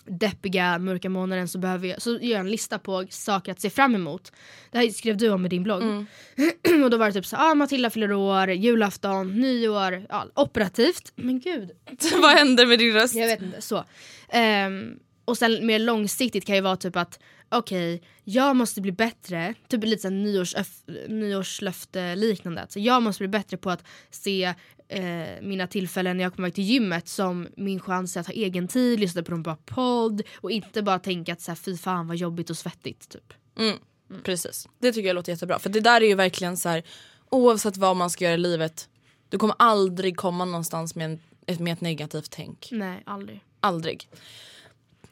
deppiga 0.05 0.79
mörka 0.79 1.09
månaden 1.09 1.47
så 1.47 1.57
behöver 1.59 1.87
jag, 1.87 2.01
så 2.01 2.11
gör 2.11 2.19
jag 2.31 2.39
en 2.39 2.51
lista 2.51 2.79
på 2.79 3.05
saker 3.09 3.51
att 3.51 3.61
se 3.61 3.69
fram 3.69 3.95
emot. 3.95 4.31
Det 4.71 4.77
här 4.77 4.89
skrev 4.89 5.17
du 5.17 5.29
om 5.29 5.45
i 5.45 5.49
din 5.49 5.63
blogg. 5.63 5.83
och 6.83 6.89
då 6.89 6.97
var 6.97 7.07
det 7.07 7.13
typ 7.13 7.25
så 7.25 7.35
ah, 7.39 7.55
Matilda 7.55 7.89
fyller 7.89 8.13
år, 8.13 8.49
julafton, 8.51 9.39
nyår, 9.41 10.05
ja, 10.09 10.25
operativt. 10.35 11.11
Men 11.15 11.39
gud, 11.39 11.71
Vad 12.21 12.31
händer 12.31 12.65
med 12.65 12.79
din 12.79 12.93
röst? 12.93 13.15
jag 13.15 13.27
vet 13.27 13.41
inte. 13.41 13.61
Så. 13.61 13.83
Ehm, 14.29 14.99
och 15.25 15.37
sen 15.37 15.65
mer 15.65 15.79
långsiktigt 15.79 16.45
kan 16.45 16.55
ju 16.55 16.61
vara 16.61 16.75
typ 16.77 16.95
att 16.95 17.19
okej, 17.51 18.01
jag 18.23 18.55
måste 18.55 18.81
bli 18.81 18.91
bättre, 18.91 19.53
typ 19.67 19.83
lite 19.83 20.01
såhär 20.01 20.15
nyårsöf- 20.15 21.07
nyårslöfte 21.07 22.15
liknande. 22.15 22.65
Så 22.69 22.79
jag 22.79 23.03
måste 23.03 23.21
bli 23.21 23.27
bättre 23.27 23.57
på 23.57 23.69
att 23.69 23.83
se 24.09 24.53
eh, 24.87 25.41
mina 25.41 25.67
tillfällen 25.67 26.17
när 26.17 26.23
jag 26.23 26.35
kommer 26.35 26.47
iväg 26.47 26.55
till 26.55 26.63
gymmet 26.63 27.07
som 27.07 27.47
min 27.57 27.79
chans 27.79 28.17
att 28.17 28.27
ha 28.27 28.33
egen 28.33 28.67
tid, 28.67 28.99
lyssna 28.99 29.23
på 29.23 29.33
en 29.33 29.43
bra 29.43 29.55
podd 29.65 30.21
och 30.35 30.51
inte 30.51 30.81
bara 30.81 30.99
tänka 30.99 31.33
att 31.33 31.41
så 31.41 31.51
här, 31.51 31.55
fy 31.55 31.77
fan 31.77 32.07
vad 32.07 32.17
jobbigt 32.17 32.49
och 32.49 32.57
svettigt. 32.57 33.09
Typ. 33.09 33.33
Mm, 33.59 33.77
precis. 34.23 34.67
Det 34.79 34.91
tycker 34.91 35.07
jag 35.07 35.15
låter 35.15 35.31
jättebra. 35.31 35.59
För 35.59 35.69
det 35.69 35.79
där 35.79 36.01
är 36.01 36.05
ju 36.05 36.15
verkligen 36.15 36.57
så 36.57 36.69
här, 36.69 36.83
oavsett 37.29 37.77
vad 37.77 37.95
man 37.97 38.09
ska 38.09 38.25
göra 38.25 38.33
i 38.33 38.37
livet, 38.37 38.89
du 39.29 39.37
kommer 39.37 39.55
aldrig 39.59 40.17
komma 40.17 40.45
någonstans 40.45 40.95
med, 40.95 41.05
en, 41.05 41.19
ett, 41.47 41.59
med 41.59 41.73
ett 41.73 41.81
negativt 41.81 42.29
tänk. 42.31 42.69
Nej, 42.71 43.03
aldrig. 43.05 43.43
Aldrig. 43.59 44.09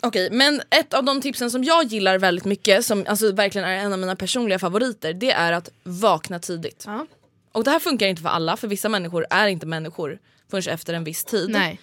Okej, 0.01 0.29
men 0.31 0.62
ett 0.69 0.93
av 0.93 1.03
de 1.03 1.21
tipsen 1.21 1.51
som 1.51 1.63
jag 1.63 1.83
gillar 1.83 2.17
väldigt 2.17 2.45
mycket, 2.45 2.85
som 2.85 3.05
alltså 3.07 3.31
verkligen 3.31 3.67
är 3.67 3.77
en 3.77 3.93
av 3.93 3.99
mina 3.99 4.15
personliga 4.15 4.59
favoriter, 4.59 5.13
det 5.13 5.31
är 5.31 5.51
att 5.51 5.69
vakna 5.83 6.39
tidigt. 6.39 6.83
Ja. 6.88 7.05
Och 7.51 7.63
det 7.63 7.71
här 7.71 7.79
funkar 7.79 8.07
inte 8.07 8.21
för 8.21 8.29
alla, 8.29 8.57
för 8.57 8.67
vissa 8.67 8.89
människor 8.89 9.25
är 9.29 9.47
inte 9.47 9.65
människor 9.65 10.19
förrän 10.51 10.73
efter 10.73 10.93
en 10.93 11.03
viss 11.03 11.23
tid. 11.23 11.49
Nej. 11.49 11.79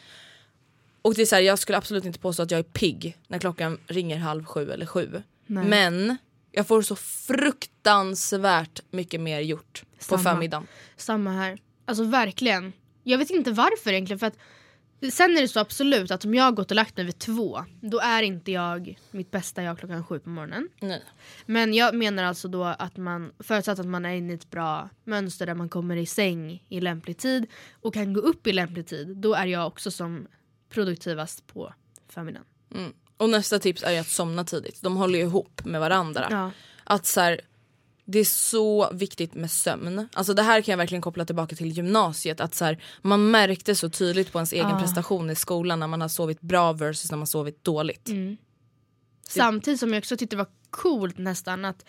Och 1.02 1.14
det 1.14 1.22
är 1.22 1.26
så 1.26 1.34
här, 1.34 1.42
jag 1.42 1.58
skulle 1.58 1.78
absolut 1.78 2.04
inte 2.04 2.18
påstå 2.18 2.42
att 2.42 2.50
jag 2.50 2.58
är 2.58 2.62
pigg 2.62 3.16
när 3.28 3.38
klockan 3.38 3.78
ringer 3.86 4.16
halv 4.16 4.44
sju 4.44 4.70
eller 4.70 4.86
sju. 4.86 5.22
Nej. 5.46 5.64
Men 5.64 6.16
jag 6.52 6.66
får 6.66 6.82
så 6.82 6.96
fruktansvärt 6.96 8.80
mycket 8.90 9.20
mer 9.20 9.40
gjort 9.40 9.84
på 9.98 10.04
Samma. 10.04 10.22
förmiddagen. 10.22 10.66
Samma 10.96 11.32
här. 11.32 11.58
Alltså 11.84 12.04
verkligen. 12.04 12.72
Jag 13.02 13.18
vet 13.18 13.30
inte 13.30 13.50
varför 13.50 13.92
egentligen. 13.92 14.18
För 14.18 14.26
att 14.26 14.38
Sen 15.10 15.36
är 15.36 15.40
det 15.40 15.48
så 15.48 15.60
absolut 15.60 16.10
att 16.10 16.24
om 16.24 16.34
jag 16.34 16.44
har 16.44 16.52
gått 16.52 16.70
och 16.70 16.74
lagt 16.74 16.96
mig 16.96 17.06
vid 17.06 17.18
två, 17.18 17.64
då 17.80 17.98
är 17.98 18.22
inte 18.22 18.52
jag 18.52 18.98
mitt 19.10 19.30
bästa 19.30 19.62
jag 19.62 19.78
klockan 19.78 20.04
sju 20.04 20.18
på 20.18 20.28
morgonen. 20.28 20.68
Nej. 20.80 21.02
Men 21.46 21.74
jag 21.74 21.94
menar 21.94 22.24
alltså 22.24 22.48
då 22.48 22.64
att 22.64 22.96
man, 22.96 23.32
förutsatt 23.38 23.78
att 23.78 23.86
man 23.86 24.04
är 24.04 24.14
inne 24.14 24.32
i 24.32 24.36
ett 24.36 24.50
bra 24.50 24.88
mönster 25.04 25.46
där 25.46 25.54
man 25.54 25.68
kommer 25.68 25.96
i 25.96 26.06
säng 26.06 26.64
i 26.68 26.80
lämplig 26.80 27.18
tid 27.18 27.46
och 27.72 27.94
kan 27.94 28.12
gå 28.12 28.20
upp 28.20 28.46
i 28.46 28.52
lämplig 28.52 28.86
tid, 28.86 29.16
då 29.16 29.34
är 29.34 29.46
jag 29.46 29.66
också 29.66 29.90
som 29.90 30.26
produktivast 30.68 31.46
på 31.46 31.74
förmiddagen. 32.08 32.46
Mm. 32.74 32.92
Och 33.16 33.30
nästa 33.30 33.58
tips 33.58 33.82
är 33.82 34.00
att 34.00 34.08
somna 34.08 34.44
tidigt. 34.44 34.82
De 34.82 34.96
håller 34.96 35.18
ju 35.18 35.24
ihop 35.24 35.64
med 35.64 35.80
varandra. 35.80 36.26
Ja. 36.30 36.50
Att 36.84 37.06
så 37.06 37.20
här, 37.20 37.40
det 38.06 38.18
är 38.18 38.24
så 38.24 38.90
viktigt 38.92 39.34
med 39.34 39.50
sömn. 39.50 40.08
Alltså 40.12 40.34
det 40.34 40.42
här 40.42 40.62
kan 40.62 40.72
jag 40.72 40.76
verkligen 40.76 41.02
koppla 41.02 41.24
tillbaka 41.24 41.56
till 41.56 41.72
gymnasiet. 41.72 42.40
Att 42.40 42.54
så 42.54 42.64
här, 42.64 42.82
man 43.02 43.30
märkte 43.30 43.74
så 43.74 43.90
tydligt 43.90 44.32
på 44.32 44.38
ens 44.38 44.52
egen 44.52 44.66
Ah. 44.66 44.80
prestation 44.80 45.30
i 45.30 45.34
skolan 45.34 45.80
när 45.80 45.86
man 45.86 46.00
har 46.00 46.08
sovit 46.08 46.40
bra 46.40 46.72
versus 46.72 47.10
när 47.10 47.18
man 47.18 47.26
sovit 47.26 47.64
dåligt. 47.64 48.08
Mm. 48.08 48.36
Samtidigt 49.28 49.80
som 49.80 49.92
jag 49.92 50.00
också 50.00 50.16
tyckte 50.16 50.36
det 50.36 50.42
var 50.42 50.50
coolt 50.70 51.18
nästan 51.18 51.64
att 51.64 51.84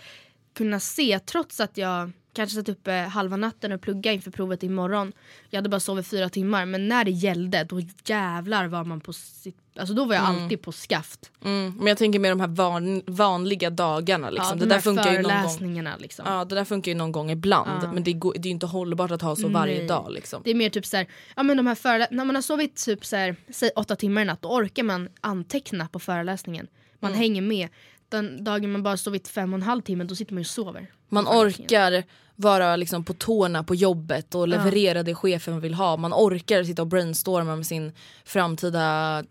kunna 0.54 0.80
se, 0.80 1.20
trots 1.20 1.60
att 1.60 1.78
jag 1.78 2.12
kanske 2.38 2.56
satt 2.56 2.70
uppe 2.70 2.92
halva 2.92 3.38
natten 3.38 3.72
och 3.72 3.82
plugga 3.82 4.12
inför 4.12 4.32
provet 4.32 4.64
imorgon. 4.64 5.12
Jag 5.50 5.58
hade 5.58 5.70
bara 5.70 5.80
sovit 5.80 6.08
fyra 6.08 6.30
timmar 6.30 6.66
men 6.66 6.88
när 6.88 7.06
det 7.06 7.12
gällde 7.12 7.64
då 7.64 7.82
jävlar 8.06 8.68
var 8.68 8.84
man 8.84 9.02
på 9.02 9.14
sitt, 9.14 9.58
alltså 9.80 9.94
då 9.94 10.06
var 10.06 10.16
jag 10.16 10.24
alltid 10.24 10.62
på 10.62 10.72
skaft. 10.72 11.32
Mm. 11.46 11.74
Men 11.78 11.88
jag 11.88 11.98
tänker 11.98 12.20
med 12.20 12.32
de 12.32 12.40
här 12.40 12.48
van, 12.48 13.02
vanliga 13.08 13.70
dagarna. 13.70 14.30
Liksom. 14.30 14.50
ja, 14.50 14.54
det 14.56 14.60
de 14.60 14.66
där 14.70 14.76
här 14.76 14.82
funkar 14.82 15.12
ju 15.14 15.22
någon 15.22 15.44
gång. 15.84 15.98
liksom. 16.00 16.26
Ja 16.28 16.46
det 16.46 16.56
där 16.56 16.66
funkar 16.66 16.92
ju 16.92 16.96
någon 16.98 17.12
gång 17.12 17.32
ibland 17.32 17.84
Ja. 17.84 17.92
men 17.94 18.04
det, 18.04 18.14
går, 18.14 18.34
det 18.34 18.40
är 18.40 18.44
ju 18.44 18.50
inte 18.50 18.66
hållbart 18.66 19.12
att 19.12 19.22
ha 19.22 19.36
så 19.36 19.48
varje 19.48 19.78
Nej. 19.78 19.88
dag. 19.88 20.12
Liksom. 20.12 20.42
Det 20.46 20.52
är 20.52 20.56
mer 20.56 20.70
typ 20.70 20.86
såhär, 20.86 21.08
ja 21.36 21.44
men 21.44 21.58
de 21.58 21.68
här 21.68 21.76
förelä- 21.76 22.08
när 22.12 22.26
man 22.26 22.36
har 22.36 22.42
sovit 22.42 22.76
typ 22.86 23.06
såhär, 23.06 23.36
säg 23.50 23.70
åtta 23.76 23.96
timmar 23.96 24.22
i 24.22 24.26
natt 24.26 24.42
då 24.42 24.50
orkar 24.50 24.84
man 24.84 25.10
anteckna 25.22 25.88
på 25.88 26.00
föreläsningen. 26.00 26.68
Man 27.00 27.12
Mm. 27.12 27.20
hänger 27.20 27.42
med. 27.42 27.70
Den 28.10 28.44
dagen 28.44 28.72
man 28.72 28.84
bara 28.84 28.98
sovit 28.98 29.28
fem 29.28 29.54
och 29.54 29.58
en 29.58 29.64
halv 29.64 29.82
timme 29.82 30.04
då 30.04 30.16
sitter 30.16 30.34
man 30.34 30.42
ju 30.42 30.44
och 30.44 30.48
sover. 30.48 30.88
Man 31.10 31.28
orkar 31.28 32.04
vara 32.40 32.76
liksom 32.76 33.04
på 33.04 33.14
tårna 33.14 33.64
på 33.64 33.76
jobbet 33.76 34.36
och 34.36 34.48
leverera 34.48 35.04
det 35.04 35.16
chefen 35.16 35.60
vill 35.60 35.74
ha. 35.74 35.98
Man 35.98 36.14
orkar 36.14 36.64
sitta 36.64 36.82
och 36.82 36.88
brainstorma 36.88 37.56
med 37.56 37.66
sin 37.68 37.92
framtida 38.26 39.24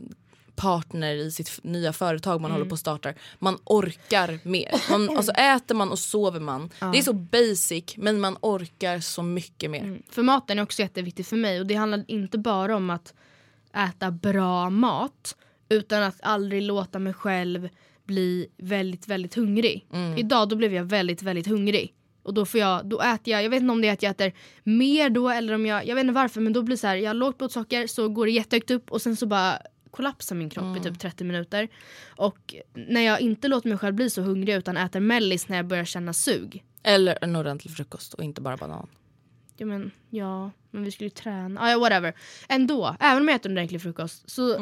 partner 0.57 1.15
i 1.15 1.31
sitt 1.31 1.61
nya 1.65 1.93
företag 1.93 2.41
man 2.41 2.51
Mm. 2.51 2.59
håller 2.61 2.69
på 2.71 2.75
att 2.75 2.81
starta. 2.81 3.13
Man 3.39 3.59
orkar 3.65 4.39
mer. 4.43 4.91
Man, 4.91 5.11
alltså 5.17 5.33
äter 5.33 5.75
man 5.75 5.91
och 5.91 5.99
sover 5.99 6.41
man. 6.41 6.71
Det 6.93 6.99
är 6.99 7.03
så 7.03 7.13
basic 7.13 7.85
men 7.97 8.21
man 8.21 8.37
orkar 8.41 9.01
så 9.01 9.23
mycket 9.23 9.71
mer. 9.71 9.99
För 10.11 10.23
maten 10.23 10.59
är 10.59 10.63
också 10.63 10.83
jätteviktig 10.83 11.27
för 11.27 11.37
mig 11.37 11.61
och 11.61 11.67
det 11.67 11.75
handlar 11.75 12.05
inte 12.09 12.39
bara 12.39 12.77
om 12.77 12.91
att 12.91 13.15
äta 13.89 14.11
bra 14.11 14.71
mat 14.71 15.37
utan 15.69 16.03
att 16.03 16.17
aldrig 16.21 16.63
låta 16.63 16.99
mig 16.99 17.13
själv 17.13 17.69
bli 18.05 18.47
väldigt 18.57 19.09
väldigt 19.09 19.35
hungrig. 19.35 19.87
Idag 20.17 20.49
då 20.49 20.57
blev 20.57 20.75
jag 20.75 20.85
väldigt 20.85 21.23
väldigt 21.23 21.47
hungrig. 21.47 21.93
Och 22.27 22.35
då 22.35 22.47
får 22.47 22.61
jag, 22.61 22.87
då 22.87 23.01
äter 23.01 23.33
jag, 23.33 23.45
jag 23.45 23.51
vet 23.51 23.61
inte 23.61 23.73
om 23.73 23.81
det 23.81 23.89
är 23.89 23.93
att 23.93 24.03
jag 24.03 24.11
äter 24.11 24.33
mer 24.63 25.11
då 25.11 25.29
eller 25.29 25.53
om 25.55 25.67
jag, 25.67 25.87
jag 25.87 25.95
vet 25.95 26.03
inte 26.03 26.15
varför 26.15 26.41
men 26.41 26.53
då 26.53 26.63
blir 26.63 26.77
det 26.77 26.81
så 26.81 26.87
här, 26.87 26.97
jag 26.97 27.09
har 27.09 27.15
lågt 27.15 27.39
blodsocker 27.39 27.87
så 27.87 28.09
går 28.09 28.27
det 28.27 28.33
jättehögt 28.33 28.71
upp 28.71 28.93
och 28.93 29.03
sen 29.03 29.17
så 29.17 29.27
bara 29.27 29.59
kollapsar 29.91 30.37
min 30.37 30.51
kropp 30.51 30.77
i 30.77 30.81
typ 30.81 30.99
30 30.99 31.25
minuter. 31.25 31.69
Och 32.17 32.55
när 32.75 33.01
jag 33.01 33.21
inte 33.21 33.49
låter 33.49 33.69
mig 33.69 33.79
själv 33.79 33.95
bli 33.95 34.11
så 34.11 34.23
hungrig 34.23 34.55
utan 34.55 34.77
äter 34.77 35.01
mellis 35.01 35.49
när 35.49 35.57
jag 35.57 35.67
börjar 35.67 35.85
känna 35.85 36.13
sug. 36.13 36.65
Eller 36.83 37.19
en 37.23 37.37
ordentlig 37.37 37.77
frukost 37.77 38.15
och 38.15 38.25
inte 38.25 38.41
bara 38.41 38.57
banan. 38.57 38.89
Ja 39.57 39.67
men, 39.67 39.91
ja, 40.11 40.51
men 40.71 40.85
vi 40.85 40.91
skulle 40.91 41.07
ju 41.07 41.11
träna. 41.11 41.61
Ah, 41.61 41.71
ja, 41.71 41.79
whatever. 41.79 42.15
Ändå, 42.49 42.97
även 43.01 43.23
om 43.23 43.29
jag 43.29 43.37
äter 43.37 43.51
en 43.51 43.57
ordentlig 43.57 43.83
frukost 43.83 44.31
så 44.31 44.57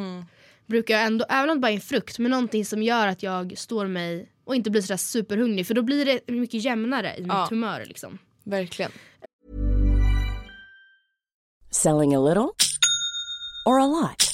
brukar 0.67 0.95
jag 0.95 1.05
ändå, 1.05 1.25
även 1.29 1.51
om 1.51 1.57
det 1.57 1.61
bara 1.61 1.71
är 1.71 1.75
en 1.75 1.81
frukt, 1.81 2.19
men 2.19 2.31
någonting 2.31 2.65
som 2.65 2.83
gör 2.83 3.07
att 3.07 3.23
jag 3.23 3.59
står 3.59 3.87
mig 3.87 4.29
och 4.45 4.57
inte 4.57 4.71
blir 4.71 4.83
sådär 4.83 4.97
superhungrig 4.97 5.67
för 5.67 5.75
då 5.75 5.83
blir 5.83 6.05
det 6.05 6.21
mycket 6.33 6.65
jämnare 6.65 7.15
i 7.17 7.21
mitt 7.21 7.29
Ja. 7.33 7.47
humör 7.51 7.85
liksom. 7.87 8.19
Verkligen. 8.45 8.91
Selling 11.71 12.15
a 12.15 12.21
little 12.21 12.55
or 13.67 13.79
a 13.81 13.87
lot? 13.87 14.31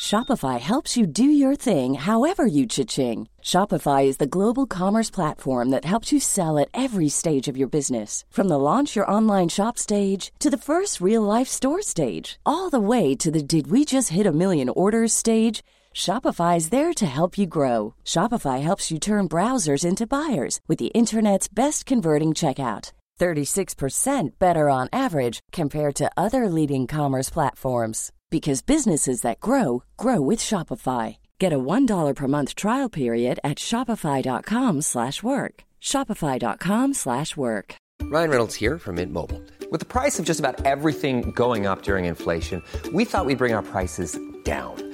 Shopify 0.00 0.58
helps 0.58 0.96
you 0.98 1.06
do 1.06 1.24
your 1.24 1.56
thing 1.56 1.94
however 1.94 2.44
you 2.46 2.66
cha-ching. 2.66 3.28
Shopify 3.42 4.04
is 4.04 4.18
the 4.18 4.26
global 4.26 4.66
commerce 4.66 5.10
platform 5.10 5.70
that 5.70 5.84
helps 5.84 6.12
you 6.12 6.20
sell 6.20 6.58
at 6.58 6.68
every 6.74 7.08
stage 7.08 7.48
of 7.48 7.56
your 7.56 7.68
business. 7.70 8.24
From 8.30 8.48
the 8.48 8.58
launch 8.58 8.94
your 8.96 9.10
online 9.10 9.48
shop 9.48 9.78
stage 9.78 10.30
to 10.40 10.50
the 10.50 10.58
first 10.58 11.00
real 11.00 11.22
life 11.22 11.48
store 11.48 11.80
stage, 11.80 12.38
all 12.44 12.68
the 12.70 12.80
way 12.80 13.14
to 13.16 13.30
the 13.30 13.42
did 13.42 13.68
we 13.70 13.84
just 13.84 14.10
hit 14.10 14.26
a 14.26 14.32
million 14.32 14.68
orders 14.68 15.12
stage. 15.12 15.62
Shopify 15.94 16.56
is 16.56 16.70
there 16.70 16.92
to 16.92 17.06
help 17.06 17.38
you 17.38 17.46
grow. 17.46 17.94
Shopify 18.04 18.60
helps 18.60 18.90
you 18.90 18.98
turn 18.98 19.28
browsers 19.28 19.84
into 19.84 20.06
buyers 20.06 20.58
with 20.66 20.78
the 20.78 20.92
internet's 20.92 21.48
best 21.48 21.86
converting 21.86 22.30
checkout. 22.30 22.90
36% 23.20 24.30
better 24.40 24.68
on 24.68 24.88
average 24.92 25.38
compared 25.52 25.94
to 25.94 26.10
other 26.16 26.48
leading 26.48 26.88
commerce 26.88 27.30
platforms 27.30 28.10
because 28.28 28.60
businesses 28.60 29.20
that 29.20 29.38
grow 29.38 29.84
grow 29.96 30.20
with 30.20 30.40
Shopify. 30.40 31.18
Get 31.38 31.52
a 31.52 31.58
$1 31.58 32.14
per 32.16 32.26
month 32.26 32.56
trial 32.56 32.88
period 32.88 33.38
at 33.44 33.58
shopify.com 33.58 34.82
slash 34.82 35.22
work. 35.22 35.62
shopify.com 35.80 36.94
slash 36.94 37.36
work. 37.36 37.76
Ryan 38.02 38.30
Reynolds 38.30 38.54
here 38.56 38.78
from 38.78 38.96
Mint 38.96 39.12
Mobile. 39.12 39.40
With 39.70 39.78
the 39.78 39.86
price 39.86 40.18
of 40.18 40.26
just 40.26 40.40
about 40.40 40.66
everything 40.66 41.30
going 41.30 41.66
up 41.66 41.82
during 41.82 42.06
inflation, 42.06 42.62
we 42.92 43.04
thought 43.04 43.26
we'd 43.26 43.38
bring 43.38 43.54
our 43.54 43.62
prices 43.62 44.18
down. 44.42 44.93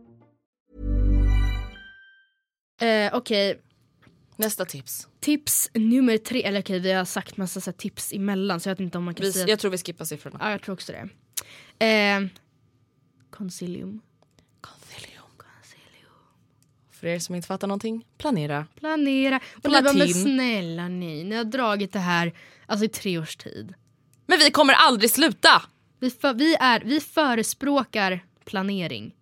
Eh, 2.81 3.15
Okej, 3.15 3.61
Nästa 4.35 4.65
tips. 4.65 5.07
tips 5.19 5.69
nummer 5.73 6.17
tre, 6.17 6.43
eller 6.43 6.61
okej 6.61 6.79
vi 6.79 6.91
har 6.91 7.05
sagt 7.05 7.37
massa 7.37 7.61
så 7.61 7.71
här, 7.71 7.77
tips 7.77 8.13
emellan 8.13 8.59
så 8.59 8.69
jag 8.69 8.73
vet 8.75 8.79
inte 8.79 8.97
om 8.97 9.03
man 9.03 9.13
kan 9.15 9.25
Vi, 9.25 9.31
säga 9.33 9.47
jag 9.47 9.59
tror 9.59 9.71
vi 9.71 9.77
skippar 9.77 10.05
siffrorna. 10.05 10.37
Ja, 10.41 10.51
jag 10.51 10.61
tror 10.61 10.73
också 10.73 10.91
det. 10.91 11.09
Eh, 11.85 12.21
concilium. 13.29 14.01
Concilium. 14.61 15.21
För 16.91 17.07
er 17.07 17.19
som 17.19 17.35
inte 17.35 17.47
fattar 17.47 17.67
någonting, 17.67 18.05
planera. 18.17 18.65
Planera. 18.75 19.35
Och 19.63 19.69
ni 19.69 19.69
bara, 19.71 19.81
men 19.81 19.95
Platin. 19.95 20.13
snälla 20.13 20.87
ni, 20.87 21.23
ni 21.23 21.35
har 21.35 21.43
dragit 21.43 21.93
det 21.93 21.99
här 21.99 22.33
alltså, 22.65 22.85
i 22.85 22.89
tre 22.89 23.17
års 23.19 23.35
tid. 23.35 23.73
Men 24.25 24.39
vi 24.39 24.51
kommer 24.51 24.73
aldrig 24.73 25.11
sluta! 25.11 25.61
Vi, 25.99 26.09
för, 26.09 26.33
vi, 26.33 26.55
är, 26.59 26.79
vi 26.85 26.99
förespråkar 26.99 28.19
planering. 28.45 29.15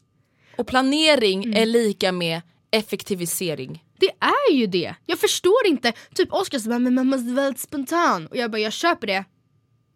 Och 0.58 0.68
planering 0.68 1.44
Mm. 1.44 1.62
är 1.62 1.66
lika 1.66 2.12
med 2.12 2.42
effektivisering. 2.72 3.84
Det 4.00 4.12
är 4.20 4.54
ju 4.54 4.68
det! 4.68 4.96
Jag 5.06 5.20
förstår 5.20 5.66
inte. 5.68 5.94
Typ 6.16 6.34
Oskar 6.34 6.60
säger 6.60 6.80
men 6.80 6.94
man 6.94 7.08
måste 7.08 7.30
vara 7.34 7.48
lite 7.50 7.60
spontan. 7.62 8.28
Och 8.28 8.38
jag 8.38 8.52
bara, 8.52 8.60
jag 8.60 8.74
köper 8.74 9.08
det. 9.08 9.26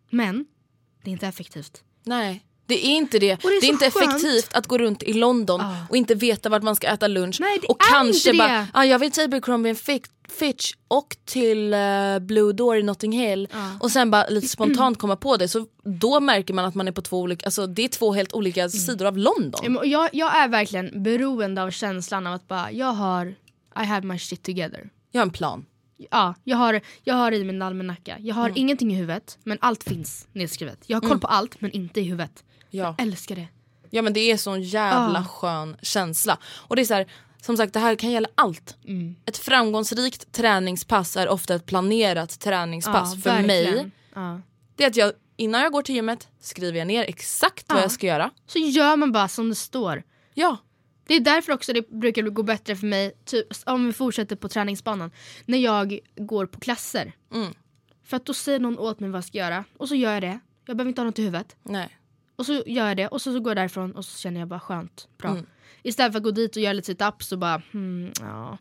Men, 0.10 0.46
det 1.04 1.10
är 1.10 1.12
inte 1.12 1.28
effektivt. 1.28 1.84
Nej. 2.04 2.44
Det 2.66 2.86
är 2.86 2.90
inte 2.90 3.20
det. 3.20 3.28
det 3.42 3.48
är 3.48 3.62
det 3.62 3.68
är 3.68 3.70
inte 3.70 3.92
skönt. 3.92 4.10
effektivt 4.16 4.54
att 4.54 4.68
gå 4.68 4.78
runt 4.78 5.04
i 5.04 5.14
London 5.14 5.62
Ah. 5.62 5.76
och 5.90 5.98
inte 5.98 6.16
veta 6.16 6.50
vart 6.50 6.64
man 6.64 6.76
ska 6.76 6.88
äta 6.88 7.08
lunch. 7.08 7.38
Nej, 7.40 7.60
och 7.70 7.82
kanske 7.82 8.34
bara, 8.34 8.68
ah, 8.74 8.84
jag 8.84 9.00
vill 9.00 9.12
till 9.12 9.24
Abercrombie 9.24 9.70
and 9.70 9.78
Fi- 9.80 10.04
Fitch 10.39 10.74
och 10.88 11.17
till 11.26 11.74
eh, 11.74 12.19
Blue 12.22 12.54
Door 12.54 12.78
i 12.78 12.84
Notting 12.84 13.12
Hill. 13.12 13.48
Och 13.80 13.91
sen 13.91 14.12
bara 14.12 14.28
lite 14.28 14.48
spontant 14.48 14.98
komma 15.00 15.15
på 15.15 15.38
det. 15.38 15.48
Så 15.48 15.65
då 15.84 16.19
märker 16.19 16.54
man 16.54 16.65
att 16.65 16.76
man 16.76 16.88
är 16.88 16.91
på 16.91 17.02
två 17.02 17.19
olika, 17.19 17.46
alltså 17.46 17.67
det 17.67 17.84
är 17.84 17.88
två 17.88 18.13
helt 18.13 18.34
olika 18.34 18.69
sidor 18.69 19.06
av 19.06 19.17
London. 19.17 19.62
Ja, 19.63 19.86
Jag, 19.86 20.10
jag 20.13 20.36
är 20.38 20.48
verkligen 20.48 21.04
beroende 21.04 21.63
av 21.63 21.72
känslan 21.72 22.28
av 22.28 22.34
att 22.34 22.48
bara, 22.48 22.72
jag 22.72 22.93
har, 22.93 23.26
I 23.82 23.84
have 23.86 24.08
my 24.08 24.19
shit 24.19 24.43
together. 24.43 24.89
Jag 25.12 25.22
har 25.22 25.26
en 25.26 25.32
plan. 25.32 25.65
Ja, 26.12 26.34
jag 26.43 26.58
har, 26.58 26.82
jag 27.04 27.15
har 27.15 27.32
i 27.32 27.43
min 27.43 27.62
almanacka. 27.62 28.12
Jag 28.12 28.19
Mm. 28.19 28.36
har 28.38 28.52
ingenting 28.56 28.93
i 28.93 28.96
huvudet, 28.96 29.38
men 29.43 29.58
allt 29.62 29.84
finns 29.84 30.28
nedskrivet. 30.34 30.80
Jag 30.88 31.02
har 31.02 31.10
koll 31.10 31.19
på 31.19 31.28
allt, 31.28 31.62
men 31.62 31.72
inte 31.72 32.00
i 32.02 32.04
huvudet. 32.04 32.43
Ja. 32.69 32.84
Jag 32.98 33.08
älskar 33.08 33.36
det. 33.36 33.48
Ja 33.89 34.02
men 34.02 34.13
det 34.13 34.19
är 34.32 34.38
sån 34.38 34.62
jävla 34.63 35.19
Ah. 35.19 35.24
skön 35.24 35.76
känsla. 35.82 36.38
Och 36.46 36.76
det 36.76 36.82
är 36.82 36.86
så 36.86 36.93
här, 36.93 37.08
som 37.45 37.58
sagt 37.58 37.73
det 37.73 37.79
här 37.79 37.95
kan 37.95 38.12
gälla 38.12 38.29
allt. 38.36 38.77
Mm. 38.86 39.15
Ett 39.25 39.38
framgångsrikt 39.38 40.32
träningspass 40.32 41.17
är 41.17 41.27
ofta 41.29 41.56
ett 41.56 41.65
planerat 41.65 42.39
träningspass. 42.39 43.15
Ja, 43.15 43.21
För 43.21 43.29
verkligen. 43.29 43.75
mig, 43.75 43.91
Ja. 44.13 44.41
det 44.75 44.84
är 44.84 44.88
att 44.88 44.95
jag 44.95 45.12
innan 45.36 45.62
jag 45.62 45.71
går 45.71 45.82
till 45.82 45.95
gymmet 45.95 46.27
skriver 46.39 46.79
jag 46.79 46.88
ner 46.88 47.03
exakt 47.03 47.65
vad 47.69 47.77
Ja. 47.77 47.82
jag 47.82 47.91
ska 47.91 48.08
göra. 48.08 48.29
Så 48.47 48.60
gör 48.60 48.95
man 48.95 49.12
bara 49.12 49.27
som 49.27 49.49
det 49.49 49.56
står. 49.56 50.03
Ja. 50.34 50.58
Det 51.08 51.13
är 51.13 51.19
därför 51.19 51.53
också 51.53 51.73
det 51.73 51.89
brukar 51.89 52.21
gå 52.23 52.43
bättre 52.43 52.75
för 52.75 52.88
mig, 52.88 53.12
typ, 53.25 53.47
om 53.65 53.86
vi 53.86 53.93
fortsätter 53.93 54.36
på 54.36 54.49
träningsbanan, 54.49 55.12
när 55.45 55.58
jag 55.58 55.99
går 56.15 56.45
på 56.45 56.60
klasser. 56.60 57.12
Mm. 57.34 57.53
För 58.06 58.17
att 58.17 58.25
då 58.25 58.34
säger 58.34 58.60
någon 58.60 58.79
åt 58.79 58.99
mig 58.99 59.10
vad 59.10 59.17
jag 59.17 59.25
ska 59.25 59.38
göra 59.38 59.63
och 59.77 59.88
så 59.88 59.95
gör 59.95 60.13
jag 60.13 60.23
det. 60.23 60.39
Jag 60.65 60.77
behöver 60.77 60.89
inte 60.89 61.01
ha 61.01 61.06
något 61.06 61.19
i 61.19 61.23
huvudet. 61.23 61.56
Nej. 61.63 61.97
Och 62.36 62.46
så 62.46 62.54
gör 62.65 62.88
jag 62.88 62.98
det 62.98 63.08
och 63.08 63.22
så, 63.22 63.34
så 63.34 63.39
går 63.39 63.50
jag 63.50 63.58
därifrån 63.58 63.91
och 63.91 64.06
så 64.06 64.17
känner 64.19 64.39
jag 64.39 64.48
bara 64.50 64.60
skönt, 64.60 65.08
bra. 65.17 65.30
Mm. 65.32 65.46
Istället 65.84 66.12
för 66.12 66.17
att 66.17 66.24
gå 66.24 66.32
dit 66.32 66.56
och 66.56 66.62
göra 66.62 66.74
lite 66.74 66.93
sit-ups 66.93 67.34
och 67.34 67.39
bara 67.39 67.62
hmm, 67.72 68.12
ja, 68.19 68.58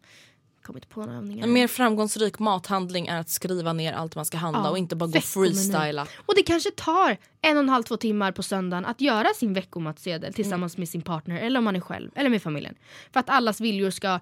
kommer 0.62 0.76
inte 0.78 0.88
på 0.88 1.00
några 1.00 1.14
övningar. 1.18 1.44
En 1.46 1.52
mer 1.52 1.68
framgångsrik 1.68 2.38
mathandling 2.38 3.06
är 3.06 3.20
att 3.20 3.28
skriva 3.30 3.72
ner 3.72 3.92
allt 3.92 4.16
man 4.16 4.24
ska 4.24 4.36
handla 4.36 4.62
Ja, 4.64 4.70
och 4.70 4.78
inte 4.78 4.96
bara 4.96 5.10
gå 5.10 5.20
freestyla. 5.20 6.06
Och 6.26 6.34
det 6.36 6.42
kanske 6.42 6.70
tar 6.70 7.16
en 7.40 7.56
och 7.56 7.62
en 7.62 7.68
halv, 7.68 7.82
två 7.82 7.96
timmar 7.96 8.32
på 8.32 8.42
söndagen 8.42 8.84
att 8.84 9.00
göra 9.00 9.28
sin 9.36 9.54
veckomatsedel 9.54 10.34
tillsammans 10.34 10.74
Mm. 10.74 10.80
med 10.80 10.88
sin 10.88 11.02
partner 11.02 11.40
eller 11.40 11.58
om 11.58 11.64
man 11.64 11.76
är 11.76 11.80
själv 11.80 12.10
eller 12.14 12.30
med 12.30 12.42
familjen. 12.42 12.74
För 13.12 13.20
att 13.20 13.30
allas 13.30 13.60
viljor 13.60 13.90
ska 13.90 14.20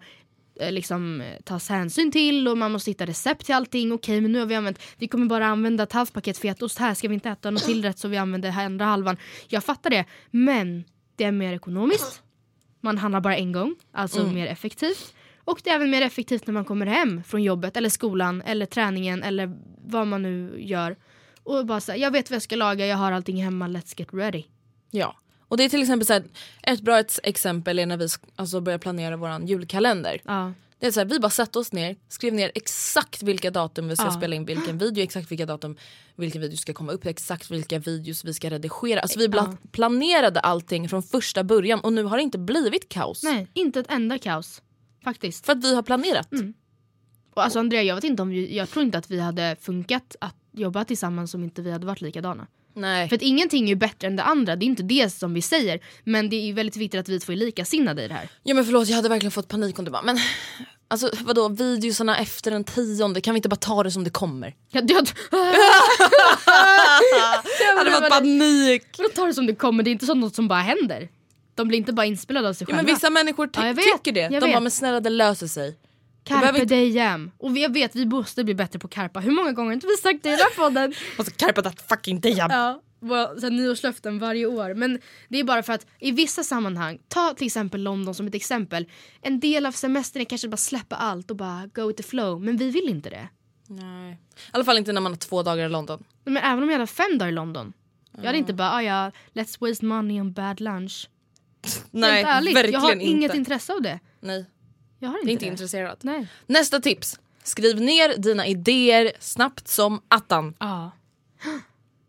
liksom 0.71 1.21
eh, 1.21 1.41
tas 1.45 1.69
hänsyn 1.69 2.13
till 2.13 2.49
och 2.49 2.59
man 2.59 2.73
måste 2.73 2.91
hitta 2.91 3.07
recept 3.07 3.47
till 3.47 3.55
allting. 3.55 3.93
Okej 3.93 4.21
men 4.21 4.33
nu 4.33 4.39
har 4.39 4.47
vi 4.47 4.55
använt, 4.55 4.79
vi 4.97 5.09
kommer 5.09 5.27
bara 5.27 5.47
använda 5.47 5.83
ett 5.83 5.93
halvt 5.93 6.13
paket 6.13 6.39
fetaost 6.39 6.79
här, 6.79 6.95
ska 6.95 7.09
vi 7.09 7.15
inte 7.15 7.31
äta 7.31 7.51
något 7.51 7.65
till 7.65 7.83
rätt 7.85 7.99
så 7.99 8.09
vi 8.09 8.17
använder 8.17 8.51
andra 8.51 8.85
halvan. 8.85 9.17
Jag 9.49 9.65
fattar 9.65 9.91
det, 9.91 10.05
men 10.31 10.85
det 11.17 11.25
är 11.25 11.33
mer 11.33 11.53
ekonomiskt. 11.53 12.23
Man 12.81 12.99
handlar 12.99 13.21
bara 13.21 13.37
en 13.37 13.53
gång, 13.53 13.75
alltså 13.93 14.21
Mm. 14.21 14.35
mer 14.35 14.47
effektivt. 14.47 15.15
Och 15.45 15.61
det 15.65 15.71
är 15.71 15.75
även 15.75 15.91
mer 15.91 16.03
effektivt 16.03 16.47
när 16.47 16.55
man 16.55 16.65
kommer 16.65 16.87
hem 16.87 17.23
från 17.25 17.43
jobbet 17.43 17.77
eller 17.77 17.89
skolan 17.89 18.43
eller 18.43 18.67
träningen 18.67 19.23
eller 19.23 19.57
vad 19.85 20.07
man 20.07 20.23
nu 20.23 20.55
gör. 20.63 20.97
Och 21.43 21.67
bara 21.67 21.81
säga, 21.81 21.97
jag 21.97 22.11
vet 22.11 22.31
vad 22.31 22.35
jag 22.35 22.43
ska 22.43 22.57
laga, 22.57 22.87
jag 22.87 22.97
har 22.97 23.13
allting 23.13 23.45
hemma, 23.45 23.69
let's 23.69 23.95
get 23.97 24.09
ready. 24.13 24.45
Ja. 24.91 25.17
Och 25.51 25.57
det 25.57 25.65
är 25.65 25.69
till 25.69 25.81
exempel 25.83 26.07
så 26.07 26.13
här, 26.13 26.25
ett 26.63 26.81
bra 26.81 27.03
exempel 27.23 27.79
är 27.79 27.87
när 27.87 27.97
vi 27.97 28.09
alltså, 28.37 28.61
börjar 28.61 28.79
planera 28.79 29.17
vår 29.17 29.49
julkalender. 29.49 30.21
Ja. 30.25 30.53
Det 30.79 30.87
är 30.87 30.91
så 30.91 31.01
här, 31.01 31.05
vi 31.07 31.19
bara 31.21 31.31
satte 31.31 31.59
oss 31.59 31.73
ner, 31.73 31.97
skrev 32.09 32.35
ner 32.35 32.53
exakt 32.55 33.23
vilka 33.23 33.51
datum 33.51 33.89
vi 33.89 33.97
ska 33.97 34.05
Ja. 34.05 34.11
spela 34.13 34.37
in 34.37 34.45
vilken 34.45 34.79
video, 34.79 35.05
exakt 35.05 35.31
vilka 35.31 35.47
datum 35.47 35.77
vilken 36.17 36.41
video 36.41 36.57
ska 36.57 36.73
komma 36.73 36.93
upp, 36.93 37.07
exakt 37.07 37.51
vilka 37.51 37.79
videos 37.79 38.25
vi 38.25 38.35
ska 38.35 38.51
redigera. 38.51 39.01
Alltså 39.01 39.19
vi 39.19 39.29
bla- 39.29 39.57
planerade 39.73 40.41
allting 40.41 40.89
från 40.89 41.03
första 41.03 41.45
början 41.45 41.81
och 41.81 41.93
nu 41.93 42.03
har 42.05 42.17
det 42.17 42.23
inte 42.23 42.39
blivit 42.39 42.89
kaos. 42.89 43.23
Nej, 43.23 43.49
inte 43.55 43.81
ett 43.81 43.91
enda 43.91 44.19
kaos. 44.19 44.63
Faktiskt. 45.05 45.47
För 45.47 45.53
att 45.53 45.65
vi 45.65 45.75
har 45.75 45.83
planerat. 45.83 46.33
Mm. 46.33 46.55
Och 47.35 47.45
alltså 47.45 47.59
Andrea, 47.59 47.83
jag 47.83 47.95
vet 47.95 48.05
inte 48.05 48.23
om 48.23 48.29
vi, 48.29 48.57
jag 48.57 48.71
tror 48.71 48.85
inte 48.85 48.99
att 48.99 49.11
vi 49.11 49.21
hade 49.21 49.57
funkat 49.61 50.17
att 50.21 50.37
jobba 50.53 50.85
tillsammans 50.85 51.35
om 51.35 51.45
inte 51.45 51.63
vi 51.63 51.71
hade 51.71 51.87
varit 51.87 52.01
likadana. 52.01 52.47
Nej. 52.75 53.09
För 53.09 53.17
att 53.17 53.23
ingenting 53.23 53.65
är 53.65 53.69
ju 53.69 53.75
bättre 53.75 54.07
än 54.09 54.17
det 54.17 54.23
andra, 54.23 54.57
det 54.57 54.65
är 54.65 54.67
inte 54.67 54.83
det 54.83 55.11
som 55.13 55.35
vi 55.35 55.43
säger. 55.43 55.81
Men 56.05 56.31
det 56.31 56.37
är 56.37 56.47
ju 56.47 56.53
väldigt 56.53 56.77
viktigt 56.77 57.01
att 57.01 57.09
vi 57.09 57.21
två 57.21 57.33
är 57.33 57.37
likasinnade 57.37 58.05
i 58.05 58.09
det 58.09 58.15
här. 58.15 58.29
Ja 58.43 58.55
men 58.55 58.65
förlåt 58.65 58.89
jag 58.89 58.97
hade 58.97 59.09
verkligen 59.09 59.31
fått 59.31 59.49
panik 59.49 59.79
om 59.79 59.85
du 59.85 59.91
bara 59.91 60.03
men 60.03 60.19
Alltså 60.89 61.11
vadå 61.25 61.49
videosarna 61.49 62.19
efter 62.19 62.51
den 62.51 62.65
tionde, 62.65 63.21
kan 63.21 63.35
vi 63.35 63.39
inte 63.39 63.49
bara 63.49 63.57
ta 63.57 63.83
det 63.83 63.91
som 63.91 64.05
det 64.05 64.11
kommer? 64.11 64.55
Jag, 64.71 64.91
jag, 64.91 65.07
Jag 67.61 67.77
hade 67.79 67.91
fått 67.93 68.11
panik. 68.11 68.83
Då 68.99 69.05
tar 69.09 69.27
det 69.27 69.35
som 69.35 69.47
det 69.47 69.55
kommer, 69.55 69.83
det 69.83 69.91
är 69.91 69.93
inte 69.93 70.07
så 70.07 70.15
något 70.15 70.35
som 70.35 70.49
bara 70.49 70.61
händer. 70.61 71.09
De 71.55 71.69
blir 71.69 71.79
inte 71.79 71.93
bara 71.93 72.07
inspelade 72.07 72.49
av 72.49 72.53
sig 72.53 72.65
Ja, 72.65 72.67
själva. 72.77 72.83
men 72.83 72.95
vissa 72.95 73.11
människor 73.11 73.51
Ja, 73.55 73.63
vet, 73.63 73.77
tycker 73.85 74.13
det. 74.13 74.29
De 74.29 74.35
vet. 74.41 74.41
bara 74.53 74.61
men 74.61 74.71
snälla 74.71 75.01
det 75.01 75.11
löser 75.11 75.47
sig. 75.47 75.77
Carpe 76.25 76.49
inte- 76.63 76.75
diem. 76.75 77.31
Och 77.39 77.57
jag 77.59 77.73
vet, 77.73 77.97
vi 77.97 78.07
måste 78.07 78.45
bli 78.45 78.55
bättre 78.55 78.79
på 78.79 78.89
karpa. 78.89 79.21
Hur 79.21 79.31
många 79.33 79.53
gånger 79.53 79.69
har 79.69 79.75
inte 79.75 79.87
vi 79.87 79.97
sagt 79.97 80.23
det 80.23 80.29
i 80.29 80.33
den 80.33 80.41
här 80.41 80.65
podden? 80.65 80.95
Och 81.19 81.25
så 81.25 81.31
carpa 81.31 81.63
that 81.63 81.89
fucking 81.89 82.21
diem. 82.21 82.49
Ja, 82.51 82.83
våra 83.01 83.49
nyårslöften 83.49 84.19
varje 84.19 84.47
år. 84.47 84.75
Men 84.75 85.01
det 85.29 85.39
är 85.41 85.45
bara 85.45 85.63
för 85.63 85.73
att 85.73 85.87
i 85.99 86.11
vissa 86.13 86.43
sammanhang, 86.45 86.99
ta 87.09 87.35
till 87.35 87.47
exempel 87.47 87.83
London 87.83 88.15
som 88.15 88.27
ett 88.27 88.35
exempel. 88.35 88.87
En 89.23 89.41
del 89.41 89.67
av 89.67 89.73
semestern 89.73 90.21
är 90.21 90.25
kanske 90.25 90.49
bara 90.49 90.57
släppa 90.57 90.97
allt 90.97 91.31
och 91.31 91.37
bara 91.37 91.67
go 91.75 91.87
with 91.87 91.97
the 91.97 92.09
flow. 92.09 92.41
Men 92.43 92.57
vi 92.57 92.71
vill 92.71 92.89
inte 92.89 93.11
det. 93.11 93.29
Nej. 93.69 94.13
I 94.13 94.17
alla 94.51 94.65
fall 94.65 94.79
inte 94.79 94.93
när 94.93 95.01
man 95.01 95.13
har 95.13 95.17
två 95.17 95.43
dagar 95.43 95.67
i 95.67 95.69
London. 95.69 96.05
Men 96.25 96.37
även 96.37 96.63
om 96.63 96.71
jag 96.71 96.75
hade 96.79 96.87
fem 96.87 97.19
dagar 97.19 97.29
i 97.29 97.35
London. 97.35 97.73
Jag 98.17 98.25
hade 98.27 98.39
inte 98.39 98.55
bara, 98.55 98.71
ah, 98.73 98.83
ja, 98.83 99.11
let's 99.35 99.57
waste 99.69 99.85
money 99.85 100.21
on 100.21 100.33
bad 100.33 100.61
lunch. 100.61 101.09
Nej 101.91 102.13
Helt 102.13 102.29
ärligt, 102.29 102.57
verkligen 102.57 102.73
jag 102.81 102.81
har 102.89 102.93
inte. 102.93 103.05
inget 103.05 103.35
intresse 103.35 103.73
av 103.73 103.83
det. 103.83 104.01
Nej, 104.21 104.45
Jag 105.03 105.09
har 105.09 105.19
inte 105.19 105.31
är 105.31 105.33
inte 105.33 105.45
det. 105.45 105.49
intresserad. 105.51 105.99
Nej. 106.01 106.27
Nästa 106.47 106.81
tips. 106.81 107.21
Skriv 107.43 107.81
ner 107.81 108.17
dina 108.17 108.47
idéer 108.47 109.13
snabbt 109.21 109.69
som 109.69 110.03
attan. 110.09 110.55
Ja. 110.59 110.91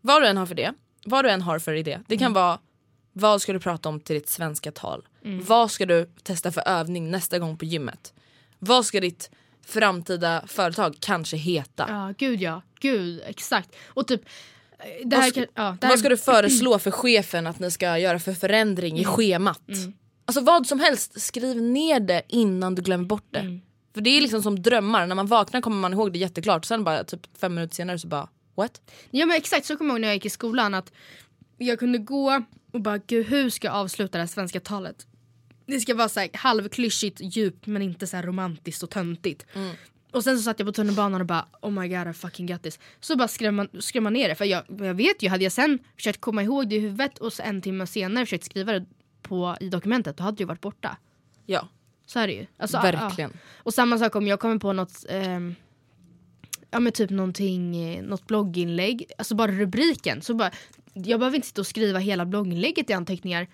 Vad 0.02 0.22
du 0.22 0.28
än 0.28 0.38
har 0.38 0.46
för 0.46 0.56
det, 0.56 0.74
vad 1.06 1.26
du 1.26 1.30
än 1.30 1.42
har 1.42 1.60
för 1.60 1.74
idé. 1.74 2.00
Det 2.08 2.18
kan 2.18 2.34
vara 2.34 2.60
vad 3.14 3.42
ska 3.42 3.54
du 3.54 3.60
prata 3.60 3.90
om 3.90 4.00
till 4.00 4.14
ditt 4.16 4.30
svenska 4.30 4.72
tal? 4.72 5.08
Vad 5.48 5.72
ska 5.72 5.86
du 5.86 6.10
testa 6.24 6.52
för 6.52 6.68
övning 6.68 7.12
nästa 7.12 7.40
gång 7.40 7.58
på 7.58 7.66
gymmet? 7.66 8.14
Vad 8.60 8.86
ska 8.86 9.00
ditt 9.00 9.30
framtida 9.66 10.44
företag 10.48 10.96
kanske 11.00 11.38
heta? 11.38 11.86
Ja, 11.90 12.14
gud 12.18 12.42
ja. 12.42 12.62
Gud, 12.80 13.22
exakt. 13.26 13.76
Och 13.88 14.08
typ... 14.08 14.22
eh, 14.80 14.86
Det 15.08 15.16
här, 15.16 15.22
Vad 15.24 15.32
ska, 15.32 15.42
kan- 15.46 15.50
ja, 15.66 15.78
det 15.82 15.88
här, 15.88 15.92
vad 15.94 16.00
ska 16.00 16.10
du 16.10 16.18
föreslå 16.18 16.80
för 16.80 16.92
chefen 17.02 17.48
att 17.48 17.60
ni 17.60 17.72
ska 17.72 17.98
göra 17.98 18.20
för 18.20 18.34
förändring 18.34 18.92
Mm. 18.92 19.02
i 19.02 19.06
schemat? 19.06 19.62
Alltså 20.26 20.42
vad 20.42 20.68
som 20.68 20.80
helst, 20.80 21.22
skriv 21.22 21.62
ner 21.62 22.00
det 22.00 22.22
innan 22.28 22.76
du 22.76 22.82
glömmer 22.82 23.06
bort 23.06 23.28
det. 23.30 23.40
Mm. 23.40 23.62
För 23.94 24.02
det 24.02 24.10
är 24.10 24.22
liksom 24.22 24.44
som 24.44 24.62
drömmar, 24.62 25.08
när 25.08 25.16
man 25.16 25.28
vaknar 25.28 25.62
kommer 25.62 25.78
man 25.78 25.94
ihåg 25.94 26.14
det 26.14 26.20
jätteklart. 26.20 26.66
Sen 26.66 26.84
bara 26.84 27.04
typ 27.04 27.38
fem 27.38 27.56
minuter 27.56 27.76
senare 27.76 28.00
så 28.00 28.08
bara 28.08 28.30
what? 28.56 28.82
Ja 29.12 29.26
men 29.26 29.38
exakt 29.38 29.66
så 29.66 29.78
kommer 29.78 29.90
jag 29.90 29.96
ihåg 29.96 30.02
när 30.02 30.08
jag 30.08 30.16
gick 30.16 30.26
i 30.26 30.30
skolan 30.30 30.74
att 30.74 30.92
jag 31.58 31.80
kunde 31.80 31.98
gå 31.98 32.44
och 32.74 32.82
bara 32.82 32.98
gud 32.98 33.28
hur 33.28 33.50
ska 33.50 33.68
jag 33.68 33.76
avsluta 33.76 34.18
det 34.18 34.22
här 34.22 34.28
svenska 34.28 34.60
talet? 34.60 35.08
Det 35.66 35.80
ska 35.80 35.96
vara 35.96 36.10
så 36.10 36.20
här 36.20 36.30
halvklyschigt, 36.34 37.18
djupt 37.22 37.68
men 37.68 37.82
inte 37.82 38.08
så 38.08 38.18
romantiskt 38.18 38.84
och 38.84 38.90
töntigt. 38.90 39.46
Och 40.12 40.24
sen 40.24 40.38
så 40.38 40.44
satt 40.44 40.60
jag 40.60 40.68
på 40.68 40.72
tunnelbanan 40.72 41.22
och 41.22 41.28
bara 41.28 41.46
oh 41.62 41.72
my 41.72 41.88
god 41.88 42.08
I 42.08 42.14
fucking 42.14 42.48
got 42.48 42.64
this. 42.64 42.80
Så 43.00 43.16
bara 43.16 43.28
skrev 43.28 43.54
man, 43.54 43.68
skrev 43.80 44.04
man 44.04 44.14
ner 44.14 44.30
det 44.30 44.36
för 44.36 44.46
jag, 44.46 44.64
jag 44.80 44.94
vet 44.94 45.24
ju 45.24 45.30
hade 45.30 45.44
jag 45.44 45.52
sen 45.52 45.80
försökt 45.96 46.22
komma 46.22 46.44
ihåg 46.44 46.70
det 46.70 46.76
i 46.76 46.80
huvudet 46.80 47.18
och 47.18 47.34
så 47.34 47.44
en 47.44 47.62
timme 47.62 47.88
senare 47.88 48.26
försökt 48.26 48.46
skriva 48.46 48.74
det 48.74 48.86
på, 49.22 49.58
i 49.60 49.70
dokumentet 49.70 50.18
då 50.18 50.24
hade 50.24 50.44
ju 50.44 50.46
varit 50.46 50.62
borta. 50.62 50.98
Ja, 51.46 51.68
Så 52.06 52.20
är 52.20 52.28
det 52.28 52.34
ju. 52.34 52.46
Alltså, 52.58 52.78
verkligen. 52.78 53.32
Ja. 53.34 53.40
Och 53.64 53.74
samma 53.74 53.98
sak 53.98 54.16
om 54.16 54.28
jag 54.28 54.40
kommer 54.40 54.58
på 54.60 54.74
något 54.74 55.06
ehm, 55.10 55.56
Ja 56.72 56.80
men 56.80 56.92
typ 56.92 57.10
någonting, 57.10 57.78
eh, 57.78 58.04
något 58.04 58.28
blogginlägg, 58.28 59.06
alltså 59.18 59.36
bara 59.36 59.52
rubriken. 59.52 60.22
Så 60.22 60.34
bara, 60.34 60.52
jag 60.94 61.20
behöver 61.20 61.36
inte 61.36 61.48
sitta 61.48 61.62
och 61.62 61.68
skriva 61.68 62.00
hela 62.00 62.26
blogginlägget 62.26 62.90
i 62.90 62.94
anteckningar. 62.94 63.48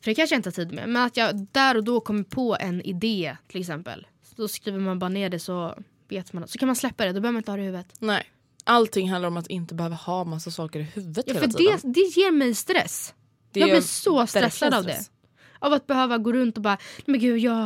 För 0.00 0.10
det 0.10 0.14
kanske 0.14 0.34
jag 0.34 0.38
inte 0.38 0.48
har 0.48 0.52
tid 0.52 0.72
med. 0.72 0.88
Men 0.88 1.02
att 1.02 1.16
jag 1.16 1.46
där 1.52 1.76
och 1.76 1.84
då 1.84 2.00
kommer 2.00 2.22
på 2.22 2.56
en 2.60 2.82
idé 2.82 3.36
till 3.48 3.60
exempel. 3.60 4.06
Då 4.36 4.48
skriver 4.48 4.78
man 4.78 4.98
bara 4.98 5.08
ner 5.08 5.30
det 5.30 5.38
så 5.38 5.78
vet 6.08 6.32
man. 6.32 6.48
Så 6.48 6.58
kan 6.58 6.66
man 6.66 6.76
släppa 6.76 7.04
det, 7.04 7.12
då 7.12 7.20
behöver 7.20 7.32
man 7.32 7.40
inte 7.40 7.50
ha 7.50 7.56
det 7.56 7.62
i 7.62 7.66
huvudet. 7.66 7.94
Nej. 7.98 8.24
Allting 8.64 9.10
handlar 9.10 9.28
om 9.28 9.36
att 9.36 9.46
inte 9.46 9.74
behöva 9.74 9.96
ha 9.96 10.24
massa 10.24 10.50
saker 10.50 10.80
i 10.80 10.82
huvudet 10.82 11.24
Ja, 11.26 11.34
hela 11.34 11.46
för 11.46 11.58
tiden. 11.58 11.78
det, 11.82 11.88
det 11.92 12.20
ger 12.20 12.32
mig 12.32 12.54
stress. 12.54 13.14
Det 13.60 13.68
jag 13.68 13.70
blir 13.70 13.80
så 13.80 14.26
stressad 14.26 14.74
av 14.74 14.84
det. 14.84 14.92
stress. 14.92 15.10
Av 15.58 15.72
att 15.72 15.86
behöva 15.86 16.18
gå 16.18 16.32
runt 16.32 16.56
och 16.56 16.62
bara, 16.62 16.74
"Nej, 16.96 17.04
men 17.06 17.20
gud 17.20 17.38
jag... 17.38 17.62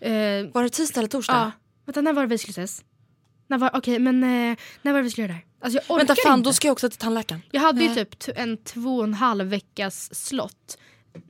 Eh, 0.00 0.46
Var 0.52 0.62
det 0.62 0.68
tisdag 0.68 1.00
eller 1.00 1.08
torsdag? 1.08 1.34
Ja. 1.34 1.50
Vänta, 1.84 2.00
när 2.00 2.12
var 2.12 2.22
det 2.22 2.28
vi 2.28 2.38
skulle 2.38 2.50
ses? 2.64 2.84
När 3.46 3.58
var, 3.58 3.70
okej, 3.74 3.98
men 3.98 4.22
eh, 4.24 4.56
när 4.82 4.92
var 4.92 4.98
det 4.98 5.02
vi 5.02 5.10
skulle 5.10 5.22
göra 5.26 5.32
det 5.32 5.34
här? 5.34 5.44
Alltså 5.60 5.76
jag 5.78 5.84
orkar 5.96 6.06
Vänta 6.06 6.22
fan, 6.22 6.38
inte. 6.38 6.48
då 6.48 6.52
ska 6.52 6.68
jag 6.68 6.72
också 6.72 6.90
till 6.90 6.98
tandläkaren. 6.98 7.42
Jag 7.50 7.60
hade 7.60 7.84
ju 7.84 7.94
typ 7.94 8.14
en 8.38 8.56
två 8.56 8.96
och 8.96 9.04
en 9.04 9.14
halv 9.14 9.46
veckas 9.46 10.14
slott 10.14 10.78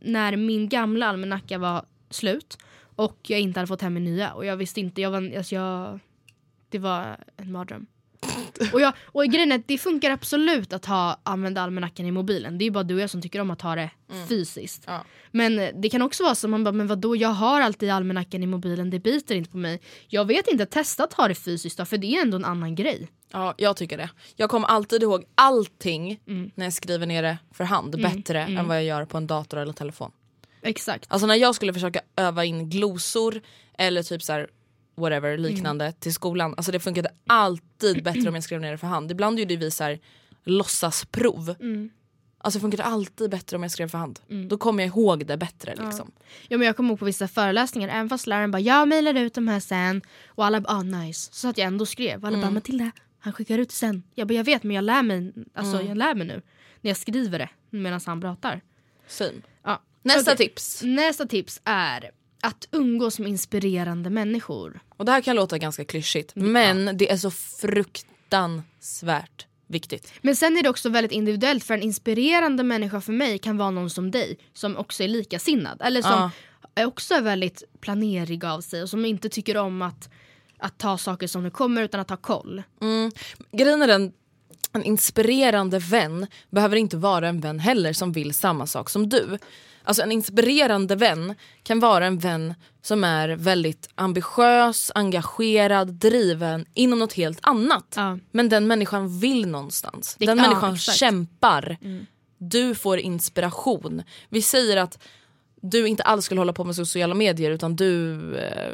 när 0.00 0.36
min 0.36 0.68
gamla 0.68 1.06
almanacka 1.06 1.58
var 1.58 1.84
slut 2.10 2.58
och 2.96 3.18
jag 3.22 3.40
inte 3.40 3.60
hade 3.60 3.66
fått 3.68 3.80
hem 3.82 3.94
min 3.94 4.04
nya 4.04 4.32
och 4.32 4.44
jag 4.46 4.56
visste 4.56 4.80
inte, 4.80 5.00
jag 5.00 5.10
var, 5.10 5.36
alltså 5.36 5.54
jag, 5.54 6.00
det 6.68 6.78
var 6.78 7.16
en 7.36 7.52
mardröm. 7.52 7.86
Och, 8.72 8.80
jag, 8.80 8.92
och 9.04 9.24
grejen 9.24 9.52
är 9.52 9.56
att 9.56 9.68
det 9.68 9.78
funkar 9.78 10.10
absolut 10.10 10.72
att 10.72 10.86
ha, 10.86 11.20
använda 11.22 11.60
almanackan 11.60 12.06
i 12.06 12.10
mobilen. 12.10 12.58
Det 12.58 12.64
är 12.64 12.70
bara 12.70 12.84
du 12.84 12.94
och 12.94 13.00
jag 13.00 13.10
som 13.10 13.22
tycker 13.22 13.40
om 13.40 13.50
att 13.50 13.60
ha 13.60 13.74
det 13.74 13.90
fysiskt. 14.28 14.82
Ja. 14.86 15.04
Men 15.30 15.58
eh, 15.58 15.70
det 15.74 15.88
kan 15.88 16.02
också 16.02 16.22
vara 16.22 16.34
så 16.34 16.48
man 16.48 16.64
bara, 16.64 16.72
men 16.72 16.86
vadå 16.86 17.16
jag 17.16 17.28
har 17.28 17.60
alltid 17.60 17.90
almanackan 17.90 18.42
i 18.42 18.46
mobilen, 18.46 18.90
det 18.90 18.98
biter 18.98 19.34
inte 19.34 19.50
på 19.50 19.56
mig. 19.56 19.80
Jag 20.08 20.24
vet 20.24 20.48
inte, 20.48 20.66
testa 20.66 21.04
att 21.04 21.12
ha 21.12 21.28
det 21.28 21.34
fysiskt 21.34 21.78
då, 21.78 21.84
för 21.84 21.98
det 21.98 22.16
är 22.16 22.22
ändå 22.22 22.36
en 22.36 22.44
annan 22.44 22.74
grej. 22.74 23.08
Ja, 23.32 23.54
jag 23.58 23.76
tycker 23.76 23.96
det. 23.96 24.10
Jag 24.36 24.50
kommer 24.50 24.68
alltid 24.68 25.02
ihåg 25.02 25.24
allting 25.34 26.20
när 26.54 26.66
jag 26.66 26.72
skriver 26.72 27.06
ner 27.06 27.22
det 27.22 27.38
för 27.52 27.64
hand 27.64 28.02
bättre 28.02 28.42
än 28.42 28.68
vad 28.68 28.76
jag 28.76 28.84
gör 28.84 29.04
på 29.04 29.16
en 29.16 29.26
dator 29.26 29.58
eller 29.58 29.72
telefon. 29.72 30.10
Exakt. 30.62 31.06
Alltså 31.08 31.26
när 31.26 31.34
jag 31.34 31.54
skulle 31.54 31.72
försöka 31.72 32.00
öva 32.16 32.44
in 32.44 32.70
glosor 32.70 33.40
eller 33.78 34.02
typ 34.02 34.22
så 34.22 34.32
här 34.32 34.48
whatever 34.94 35.38
liknande 35.38 35.92
till 35.92 36.14
skolan. 36.14 36.54
Alltså 36.56 36.72
det 36.72 36.80
funkade 36.80 37.08
alltid 37.26 38.04
bättre 38.04 38.28
om 38.28 38.34
jag 38.34 38.44
skrev 38.44 38.60
ner 38.60 38.70
det 38.70 38.78
för 38.78 38.86
hand. 38.86 39.10
Ibland 39.10 39.38
gjorde 39.38 39.56
vi 39.56 39.70
så 39.70 39.84
här 39.84 39.98
låtsasprov. 40.44 41.54
Alltså 42.38 42.58
det 42.58 42.60
funkade 42.60 42.84
alltid 42.84 43.30
bättre 43.30 43.56
om 43.56 43.62
jag 43.62 43.72
skrev 43.72 43.88
för 43.88 43.98
hand. 43.98 44.20
Då 44.48 44.58
kommer 44.58 44.82
jag 44.82 44.88
ihåg 44.88 45.26
det 45.26 45.36
bättre 45.36 45.74
liksom. 45.76 46.12
Ja, 46.48 46.58
men 46.58 46.66
jag 46.66 46.76
kommer 46.76 46.90
ihåg 46.90 46.98
på 46.98 47.04
vissa 47.04 47.28
föreläsningar, 47.28 47.88
även 47.88 48.08
fast 48.08 48.26
läraren 48.26 48.50
bara 48.50 48.60
jag 48.60 48.88
mejlar 48.88 49.14
ut 49.14 49.34
de 49.34 49.48
här 49.48 49.60
sen 49.60 50.02
och 50.26 50.46
alla 50.46 50.60
bara 50.60 50.72
ah, 50.72 50.82
nice. 50.82 51.32
Så 51.32 51.48
att 51.48 51.58
jag 51.58 51.66
ändå 51.66 51.86
skrev 51.86 52.22
och 52.22 52.28
alla 52.28 52.38
bara 52.38 52.50
Matilda 52.50 52.90
han 53.22 53.32
skickar 53.32 53.58
ut 53.58 53.68
det 53.68 53.74
sen. 53.74 54.02
Jag 54.14 54.28
bara 54.28 54.34
jag 54.34 54.44
vet 54.44 54.62
men 54.62 54.76
jag 54.76 54.84
lär 54.84 55.02
mig, 55.02 55.32
alltså, 55.54 55.82
jag 55.82 55.96
lär 55.96 56.14
mig 56.14 56.26
nu. 56.26 56.42
När 56.80 56.90
jag 56.90 56.96
skriver 56.96 57.38
det 57.38 57.48
medan 57.70 58.00
han 58.06 58.20
pratar. 58.20 58.60
Same. 59.06 59.32
Ja. 59.62 59.82
Nästa 60.02 60.32
Okej. 60.32 60.48
tips. 60.48 60.82
Nästa 60.82 61.26
tips 61.26 61.60
är 61.64 62.10
att 62.44 62.68
umgås 62.72 63.18
med 63.18 63.28
inspirerande 63.28 64.10
människor. 64.10 64.80
Och 64.96 65.04
det 65.04 65.12
här 65.12 65.20
kan 65.20 65.36
låta 65.36 65.58
ganska 65.58 65.84
klyschigt 65.84 66.32
men 66.34 66.96
det 66.96 67.10
är 67.10 67.16
så 67.16 67.30
fruktansvärt 67.30 69.46
viktigt. 69.66 70.12
Men 70.22 70.36
sen 70.36 70.56
är 70.56 70.62
det 70.62 70.68
också 70.68 70.88
väldigt 70.88 71.12
individuellt 71.12 71.64
för 71.64 71.74
en 71.74 71.82
inspirerande 71.82 72.62
människa 72.62 73.00
för 73.00 73.12
mig 73.12 73.38
kan 73.38 73.56
vara 73.56 73.70
någon 73.70 73.90
som 73.90 74.10
dig 74.10 74.38
som 74.52 74.76
också 74.76 75.02
är 75.02 75.08
likasinnad. 75.08 75.80
Eller 75.84 76.02
som 76.02 76.10
Ja. 76.10 76.30
är 76.74 76.86
också 76.86 77.14
är 77.14 77.22
väldigt 77.22 77.62
planerig 77.80 78.44
av 78.44 78.60
sig 78.60 78.82
och 78.82 78.88
som 78.88 79.04
inte 79.04 79.28
tycker 79.28 79.56
om 79.56 79.82
att, 79.82 80.10
att 80.58 80.78
ta 80.78 80.98
saker 80.98 81.26
som 81.26 81.44
det 81.44 81.50
kommer 81.50 81.82
utan 81.82 82.00
att 82.00 82.10
ha 82.10 82.16
koll. 82.16 82.62
Grejen 83.52 83.82
är 83.82 83.86
den, 83.88 84.12
en 84.72 84.82
inspirerande 84.82 85.78
vän 85.78 86.26
behöver 86.50 86.76
inte 86.76 86.96
vara 86.96 87.28
en 87.28 87.40
vän 87.40 87.58
heller 87.58 87.92
som 87.92 88.12
vill 88.12 88.34
samma 88.34 88.66
sak 88.66 88.90
som 88.90 89.08
du. 89.08 89.38
Alltså 89.84 90.02
en 90.02 90.12
inspirerande 90.12 90.96
vän 90.96 91.34
kan 91.62 91.80
vara 91.80 92.06
en 92.06 92.18
vän 92.18 92.54
som 92.82 93.04
är 93.04 93.28
väldigt 93.28 93.88
ambitiös, 93.94 94.92
engagerad, 94.94 95.88
driven 95.88 96.64
inom 96.74 96.98
något 96.98 97.12
helt 97.12 97.38
annat. 97.42 97.94
Ja. 97.96 98.18
Men 98.30 98.48
den 98.48 98.66
människan 98.66 99.18
vill 99.20 99.46
någonstans. 99.48 100.16
Det- 100.18 100.26
den 100.26 100.38
ja, 100.38 100.42
människan 100.48 100.74
exakt. 100.74 101.02
Mm. 101.02 101.10
kämpar. 101.26 101.76
Du 102.38 102.74
får 102.74 102.98
inspiration. 102.98 104.02
Vi 104.28 104.42
säger 104.42 104.76
att 104.76 104.98
du 105.60 105.88
inte 105.88 106.02
alls 106.02 106.24
skulle 106.24 106.40
hålla 106.40 106.52
på 106.52 106.64
med 106.64 106.76
sociala 106.76 107.14
medier 107.14 107.50
utan 107.50 107.76
du 107.76 108.14
eh, 108.36 108.72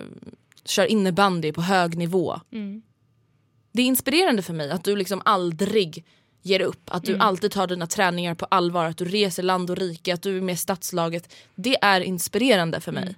kör 0.64 0.86
innebandy 0.86 1.52
på 1.52 1.62
hög 1.62 1.96
nivå. 1.98 2.40
Det 3.72 3.82
är 3.82 3.86
inspirerande 3.86 4.42
för 4.42 4.52
mig 4.54 4.70
att 4.70 4.84
du 4.84 4.96
liksom 4.96 5.22
aldrig 5.24 6.04
ger 6.48 6.60
upp. 6.60 6.90
Att 6.90 7.04
du 7.04 7.16
alltid 7.18 7.50
tar 7.50 7.66
dina 7.66 7.86
träningar 7.86 8.34
på 8.34 8.44
allvar. 8.44 8.84
Att 8.84 8.96
du 8.96 9.04
reser 9.04 9.42
land 9.42 9.70
och 9.70 9.76
rike. 9.76 10.14
Att 10.14 10.22
du 10.22 10.36
är 10.36 10.40
med 10.40 10.52
i 10.52 10.56
stadslaget. 10.56 11.34
Det 11.54 11.76
är 11.82 12.00
inspirerande 12.00 12.80
för 12.80 12.92
mig. 12.92 13.16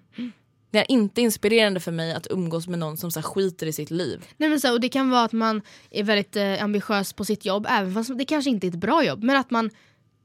Det 0.71 0.79
är 0.79 0.91
inte 0.91 1.21
inspirerande 1.21 1.81
för 1.81 1.93
mig 1.93 2.13
att 2.13 2.27
umgås 2.31 2.69
med 2.69 2.79
någon 2.79 2.97
som 2.97 3.11
så 3.11 3.21
här, 3.21 3.25
skiter 3.25 3.67
i 3.67 3.73
sitt 3.73 3.91
liv. 3.91 4.25
Nej, 4.37 4.49
men 4.49 4.61
så, 4.61 4.73
och 4.73 4.81
det 4.81 4.89
kan 4.89 5.11
vara 5.11 5.25
att 5.25 5.33
man 5.33 5.63
är 5.91 6.05
väldigt 6.05 6.37
eh, 6.37 6.65
ambitiös 6.65 7.13
på 7.13 7.25
sitt 7.25 7.45
jobb 7.45 7.67
även 7.71 7.95
fast 7.95 8.19
det 8.19 8.25
kanske 8.25 8.51
inte 8.51 8.67
är 8.67 8.69
ett 8.69 8.75
bra 8.75 9.05
jobb. 9.05 9.23
Men 9.23 9.37
att 9.37 9.51
man 9.51 9.71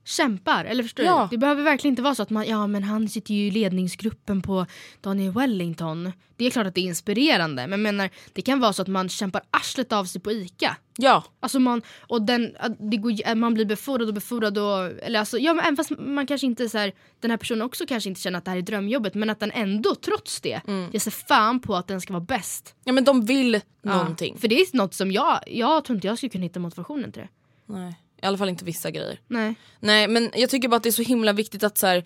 kämpar. 0.05 0.65
Eller 0.65 0.83
förstår 0.83 1.05
Ja. 1.05 1.27
du? 1.31 1.35
Det 1.35 1.39
behöver 1.39 1.63
verkligen 1.63 1.91
inte 1.91 2.01
vara 2.01 2.15
så 2.15 2.23
att 2.23 2.29
man, 2.29 2.47
ja 2.47 2.67
men 2.67 2.83
han 2.83 3.09
sitter 3.09 3.33
ju 3.33 3.47
i 3.47 3.51
ledningsgruppen 3.51 4.41
på 4.41 4.65
Daniel 5.01 5.31
Wellington. 5.33 6.11
Det 6.37 6.45
är 6.45 6.49
klart 6.51 6.67
att 6.67 6.75
det 6.75 6.81
är 6.81 6.85
inspirerande 6.85 7.67
men 7.67 7.81
menar 7.81 8.09
det 8.33 8.41
kan 8.41 8.59
vara 8.59 8.73
så 8.73 8.81
att 8.81 8.87
man 8.87 9.09
kämpar 9.09 9.41
arslet 9.51 9.91
av 9.93 10.05
sig 10.05 10.21
på 10.21 10.31
ICA. 10.31 10.77
Ja, 10.97 11.23
Alltså 11.39 11.59
man, 11.59 11.81
och 11.99 12.21
den, 12.21 12.55
det 12.91 12.97
går, 12.97 13.35
man 13.35 13.53
blir 13.53 13.65
befordrad 13.65 14.07
och 14.07 14.13
befordrad 14.13 14.57
och, 14.57 15.03
eller 15.03 15.19
alltså, 15.19 15.37
ja 15.37 15.53
men 15.53 15.65
även 15.65 15.75
fast 15.75 15.91
man 15.99 16.27
kanske 16.27 16.47
inte 16.47 16.69
så 16.69 16.77
här, 16.77 16.91
den 17.19 17.31
här 17.31 17.37
personen 17.37 17.61
också 17.61 17.85
kanske 17.87 18.09
inte 18.09 18.21
känner 18.21 18.37
att 18.37 18.45
det 18.45 18.51
här 18.51 18.57
är 18.57 18.61
drömjobbet 18.61 19.13
men 19.13 19.29
att 19.29 19.39
den 19.39 19.51
ändå 19.51 19.95
trots 19.95 20.41
det 20.41 20.61
Mm. 20.67 20.89
ger 20.91 20.99
sig 20.99 21.13
fan 21.13 21.59
på 21.59 21.75
att 21.75 21.87
den 21.87 22.01
ska 22.01 22.13
vara 22.13 22.23
bäst. 22.23 22.75
ja 22.83 22.93
men 22.93 23.03
de 23.03 23.25
vill 23.25 23.53
Ja. 23.81 23.97
någonting. 23.97 24.37
För 24.37 24.47
det 24.47 24.55
är 24.61 24.77
något 24.77 24.93
som 24.93 25.11
jag, 25.11 25.39
jag 25.47 25.85
tror 25.85 25.95
inte 25.97 26.07
jag 26.07 26.17
skulle 26.17 26.29
kunna 26.29 26.43
hitta 26.43 26.59
motivationen 26.59 27.11
till 27.11 27.21
det. 27.21 27.29
Nej, 27.73 27.95
I 28.21 28.25
alla 28.25 28.37
fall 28.37 28.49
inte 28.49 28.65
vissa 28.65 28.91
grejer. 28.91 29.19
Nej. 29.27 29.55
Nej 29.79 30.07
men 30.07 30.31
jag 30.35 30.49
tycker 30.49 30.67
bara 30.67 30.75
att 30.75 30.83
det 30.83 30.89
är 30.89 30.91
så 30.91 31.01
himla 31.01 31.33
viktigt 31.33 31.63
att 31.63 31.77
så 31.77 31.87
här, 31.87 32.03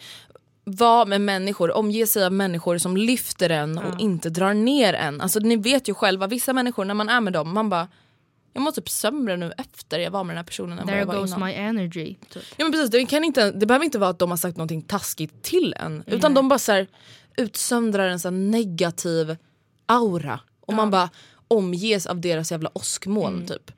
vara 0.64 1.06
med 1.06 1.22
människor, 1.22 1.72
omge 1.72 2.08
sig 2.08 2.26
av 2.26 2.34
människor 2.34 2.78
som 2.78 2.98
lyfter 2.98 3.50
en 3.50 3.78
och 3.78 4.00
inte 4.00 4.30
drar 4.30 4.54
ner 4.54 4.94
en. 4.94 5.22
Alltså 5.22 5.40
ni 5.40 5.56
vet 5.56 5.88
ju 5.90 5.94
själva, 5.94 6.28
vissa 6.28 6.54
människor 6.54 6.86
när 6.86 6.94
man 6.94 7.10
är 7.10 7.22
med 7.22 7.34
dem, 7.34 7.54
man 7.54 7.70
bara 7.70 7.88
jag 8.54 8.62
mår 8.62 8.72
typ 8.72 8.90
sämre 8.90 9.38
nu 9.38 9.52
efter 9.58 10.00
jag 10.00 10.12
var 10.12 10.24
med 10.24 10.34
den 10.34 10.38
här 10.38 10.44
personen 10.46 10.80
än 10.80 10.88
vad 10.88 10.98
jag 10.98 11.06
var 11.06 11.20
goes 11.20 11.30
innan. 11.30 11.48
my 11.48 11.54
energy. 11.54 12.16
Typ. 12.30 12.44
Ja 12.58 12.66
men 12.66 12.72
precis, 12.72 12.92
det, 12.92 13.06
kan 13.06 13.24
inte, 13.24 13.52
det 13.52 13.66
behöver 13.66 13.86
inte 13.86 14.00
vara 14.00 14.10
att 14.10 14.20
de 14.20 14.30
har 14.30 14.38
sagt 14.38 14.58
någonting 14.58 14.82
taskigt 14.82 15.44
till 15.44 15.74
en. 15.78 16.04
Utan 16.08 16.34
de 16.34 16.50
bara 16.50 16.60
så 16.60 16.72
här, 16.72 16.88
utsöndrar 17.38 18.10
en 18.10 18.20
så 18.20 18.30
negativ 18.30 19.36
aura. 19.86 20.40
Och 20.62 20.74
man 20.74 20.92
bara 20.92 21.10
omges 21.48 22.06
av 22.06 22.22
deras 22.22 22.52
jävla 22.52 22.70
åskmoln 22.74 23.46
typ. 23.48 23.72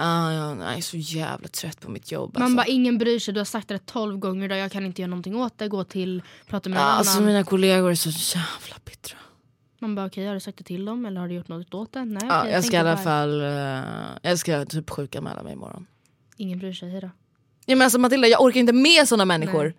Ah, 0.00 0.32
jag 0.32 0.76
är 0.76 0.80
så 0.80 0.96
jävla 0.96 1.48
trött 1.48 1.80
på 1.80 1.90
mitt 1.90 2.12
jobb. 2.12 2.34
Man 2.34 2.42
alltså. 2.42 2.56
bara 2.56 2.66
ingen 2.66 2.98
bryr 2.98 3.18
sig, 3.18 3.34
du 3.34 3.40
har 3.40 3.44
sagt 3.44 3.68
det 3.68 3.86
12 3.86 4.18
gånger 4.18 4.44
idag, 4.44 4.58
jag 4.58 4.72
kan 4.72 4.86
inte 4.86 5.02
göra 5.02 5.10
någonting 5.10 5.36
åt 5.36 5.58
det, 5.58 5.68
gå 5.68 5.84
till, 5.84 6.22
prata 6.46 6.68
med 6.68 6.76
någon 6.76 6.82
Ja, 6.82 6.88
annan. 6.88 6.98
alltså 6.98 7.22
mina 7.22 7.44
kollegor 7.44 7.90
är 7.90 7.94
så 7.94 8.08
jävla 8.38 8.76
bittra. 8.84 9.18
Man 9.78 9.94
bara 9.94 10.06
okej 10.06 10.26
har 10.26 10.34
du 10.34 10.40
sagt 10.40 10.58
det 10.58 10.64
till 10.64 10.84
dem 10.84 11.06
eller 11.06 11.20
har 11.20 11.28
du 11.28 11.34
gjort 11.34 11.48
något 11.48 11.74
åt 11.74 11.92
det? 11.92 12.04
Nej 12.04 12.22
Ja, 12.28 12.40
okej, 12.40 12.52
jag 12.52 12.64
ska 12.64 12.76
i 12.76 12.80
alla 12.80 12.96
fall, 12.96 13.40
eh, 13.40 13.48
jag 14.22 14.38
ska 14.38 14.64
typ 14.64 14.90
sjukanmäla 14.90 15.42
mig 15.42 15.52
imorgon. 15.52 15.86
Ingen 16.36 16.58
bryr 16.58 16.72
sig, 16.72 16.90
hejdå. 16.90 17.10
Ja, 17.66 17.76
men 17.76 17.82
alltså 17.84 17.98
Matilda 17.98 18.28
jag 18.28 18.42
orkar 18.42 18.60
inte 18.60 18.72
med 18.72 19.08
såna 19.08 19.24
människor. 19.24 19.64
Nej. 19.64 19.74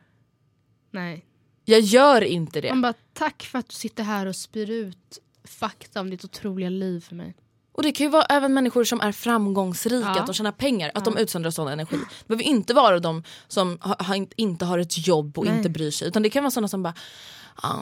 Nej. 1.13 1.25
Jag 1.65 1.79
gör 1.79 2.21
inte 2.23 2.61
det. 2.61 2.69
Man 2.69 2.81
bara 2.81 2.93
tack 3.13 3.43
för 3.43 3.59
att 3.59 3.69
du 3.69 3.75
sitter 3.75 4.03
här 4.03 4.25
och 4.25 4.35
spyr 4.35 4.69
ut 4.69 5.19
fakta 5.43 6.01
om 6.01 6.09
ditt 6.09 6.25
otroliga 6.25 6.69
liv 6.69 6.99
för 6.99 7.15
mig. 7.15 7.35
Och 7.71 7.83
det 7.83 7.91
kan 7.91 8.05
ju 8.05 8.09
vara 8.11 8.23
även 8.23 8.53
människor 8.53 8.83
som 8.83 9.01
är 9.01 9.11
framgångsrika, 9.11 10.07
Ja. 10.15 10.19
att 10.19 10.25
de 10.25 10.33
tjänar 10.33 10.51
pengar, 10.51 10.91
att 10.95 11.05
de 11.05 11.17
utsöndrar 11.17 11.51
sån 11.51 11.67
energi. 11.67 11.97
Det 12.19 12.27
behöver 12.27 12.43
inte 12.43 12.73
vara 12.73 12.99
de 12.99 13.23
som 13.47 13.77
ha, 13.81 14.15
inte 14.35 14.65
har 14.65 14.79
ett 14.79 15.07
jobb 15.07 15.37
och 15.37 15.45
Nej. 15.45 15.57
inte 15.57 15.69
bryr 15.69 15.91
sig. 15.91 16.07
Utan 16.07 16.23
det 16.23 16.29
kan 16.29 16.43
vara 16.43 16.51
såna 16.51 16.67
som 16.67 16.83
bara, 16.83 16.93
ah, 17.55 17.79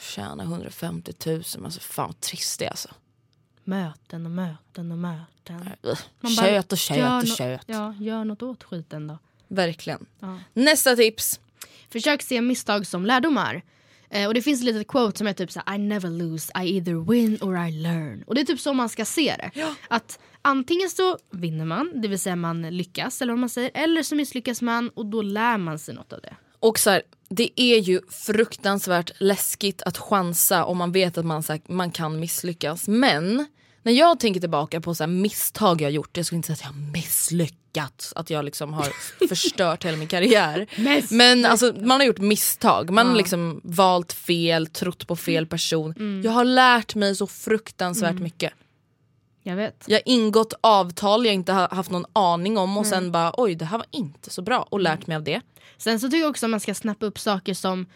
tjänar 0.00 0.44
150 0.44 1.12
000, 1.26 1.42
men 1.56 1.64
alltså 1.64 1.80
fan 1.80 2.06
vad 2.06 2.20
trist 2.20 2.58
det 2.58 2.64
är 2.64 2.70
alltså. 2.70 2.88
Möten 3.64 4.26
och 4.26 4.32
möten 4.32 4.92
och 4.92 4.98
möten. 4.98 5.70
Man 6.20 6.32
Kött 6.32 6.72
och 6.72 6.78
gör 6.96 7.18
och 7.18 7.26
kött. 7.26 7.62
Ja, 7.66 7.94
gör 8.00 8.24
något 8.24 8.42
åt 8.42 8.64
skiten 8.64 9.06
då. 9.06 9.18
Verkligen. 9.48 10.06
Ja. 10.20 10.38
Nästa 10.52 10.96
tips. 10.96 11.40
Försök 11.90 12.22
se 12.22 12.40
misstag 12.40 12.86
som 12.86 13.06
lärdomar. 13.06 13.62
Eh, 14.10 14.26
och 14.26 14.34
det 14.34 14.42
finns 14.42 14.60
ett 14.60 14.64
litet 14.64 14.88
quote 14.88 15.18
som 15.18 15.26
är 15.26 15.32
typ 15.32 15.52
så 15.52 15.60
här, 15.66 15.74
I 15.74 15.78
never 15.78 16.10
lose, 16.10 16.52
I 16.62 16.76
either 16.76 17.10
win 17.10 17.38
or 17.40 17.66
I 17.66 17.72
learn. 17.72 18.22
Och 18.26 18.34
det 18.34 18.40
är 18.40 18.44
typ 18.44 18.60
så 18.60 18.72
man 18.72 18.88
ska 18.88 19.04
se 19.04 19.34
det. 19.38 19.50
Att 19.88 20.18
antingen 20.42 20.90
så 20.90 21.18
vinner 21.30 21.64
man, 21.64 21.92
det 21.94 22.08
vill 22.08 22.18
säga 22.18 22.36
man 22.36 22.62
lyckas 22.62 23.22
eller 23.22 23.32
vad 23.32 23.40
man 23.40 23.48
säger. 23.48 23.70
Eller 23.74 24.02
så 24.02 24.14
misslyckas 24.14 24.62
man 24.62 24.88
och 24.88 25.06
då 25.06 25.22
lär 25.22 25.58
man 25.58 25.78
sig 25.78 25.94
något 25.94 26.12
av 26.12 26.20
det. 26.20 26.36
Och 26.60 26.78
så 26.78 26.90
här, 26.90 27.02
det 27.28 27.60
är 27.60 27.78
ju 27.78 28.00
fruktansvärt 28.10 29.10
läskigt 29.18 29.82
att 29.82 29.98
chansa 29.98 30.64
om 30.64 30.78
man 30.78 30.92
vet 30.92 31.18
att 31.18 31.26
man, 31.26 31.42
så 31.42 31.52
här, 31.52 31.62
man 31.68 31.90
kan 31.90 32.20
misslyckas. 32.20 32.88
Men 32.88 33.46
när 33.84 33.92
jag 33.92 34.20
tänker 34.20 34.40
tillbaka 34.40 34.80
på 34.80 34.94
så 34.94 35.06
misstag 35.06 35.80
jag 35.80 35.90
gjort, 35.90 36.16
jag 36.16 36.26
skulle 36.26 36.36
inte 36.36 36.46
säga 36.46 36.54
att 36.54 36.74
jag 36.76 36.82
har 36.82 36.92
misslyckats, 36.92 38.12
att 38.16 38.30
jag 38.30 38.44
liksom 38.44 38.72
har 38.72 38.92
förstört 39.28 39.84
hela 39.84 39.96
min 39.96 40.08
karriär. 40.08 40.66
Men 41.14 41.44
alltså, 41.44 41.72
man 41.80 42.00
har 42.00 42.06
gjort 42.06 42.18
misstag, 42.18 42.90
man 42.90 43.06
har 43.06 43.14
liksom 43.16 43.60
valt 43.64 44.12
fel, 44.12 44.66
trott 44.66 45.06
på 45.06 45.16
fel 45.16 45.46
person. 45.46 46.22
Jag 46.24 46.32
har 46.32 46.44
lärt 46.44 46.94
mig 46.94 47.16
så 47.16 47.26
fruktansvärt 47.26 48.18
mycket. 48.20 48.52
Jag 49.42 49.56
vet. 49.56 49.84
Jag 49.86 49.96
har 49.96 50.02
ingått 50.06 50.54
avtal 50.60 51.24
jag 51.26 51.34
inte 51.34 51.52
har 51.52 51.68
haft 51.68 51.90
någon 51.90 52.06
aning 52.12 52.58
om 52.58 52.76
och 52.76 52.86
sen 52.86 53.12
bara 53.12 53.32
oj 53.36 53.54
det 53.54 53.64
här 53.64 53.78
var 53.78 53.86
inte 53.90 54.30
så 54.30 54.42
bra 54.42 54.66
och 54.70 54.80
lärt 54.80 55.06
mig 55.06 55.16
av 55.16 55.22
det. 55.24 55.40
Sen 55.78 56.00
så 56.00 56.06
tycker 56.06 56.18
jag 56.18 56.30
också 56.30 56.46
att 56.46 56.50
man 56.50 56.60
ska 56.60 56.74
snappa 56.74 57.06
upp 57.06 57.18
saker 57.18 57.54
som, 57.54 57.86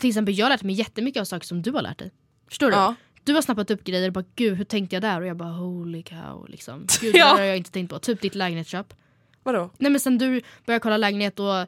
till 0.00 0.08
exempel 0.08 0.38
jag 0.38 0.44
har 0.46 0.50
lärt 0.50 0.62
mig 0.62 0.74
jättemycket 0.74 1.20
av 1.20 1.24
saker 1.24 1.46
som 1.46 1.62
du 1.62 1.70
har 1.70 1.82
lärt 1.82 1.98
dig. 1.98 2.10
Förstår 2.48 2.66
du? 2.70 2.76
Ja. 2.76 2.94
Du 3.24 3.34
har 3.34 3.42
snappat 3.42 3.70
upp 3.70 3.84
grejer 3.84 4.06
och 4.08 4.12
bara 4.12 4.24
gud 4.36 4.56
hur 4.56 4.64
tänkte 4.64 4.96
jag 4.96 5.02
där? 5.02 5.20
Och 5.20 5.26
jag 5.26 5.36
bara 5.36 5.52
holy 5.52 6.02
cow 6.02 6.46
liksom. 6.48 6.86
Gud 7.00 7.16
Ja. 7.16 7.32
det 7.34 7.40
har 7.40 7.46
jag 7.46 7.56
inte 7.56 7.70
tänkt 7.70 7.90
på. 7.90 7.98
Typ 7.98 8.20
ditt 8.20 8.34
lägenhetsköp. 8.34 8.94
Vadå? 9.42 9.70
Nej 9.78 9.90
men 9.90 10.00
sen 10.00 10.18
du 10.18 10.40
började 10.66 10.82
kolla 10.82 10.96
lägenhet 10.96 11.40
och 11.40 11.66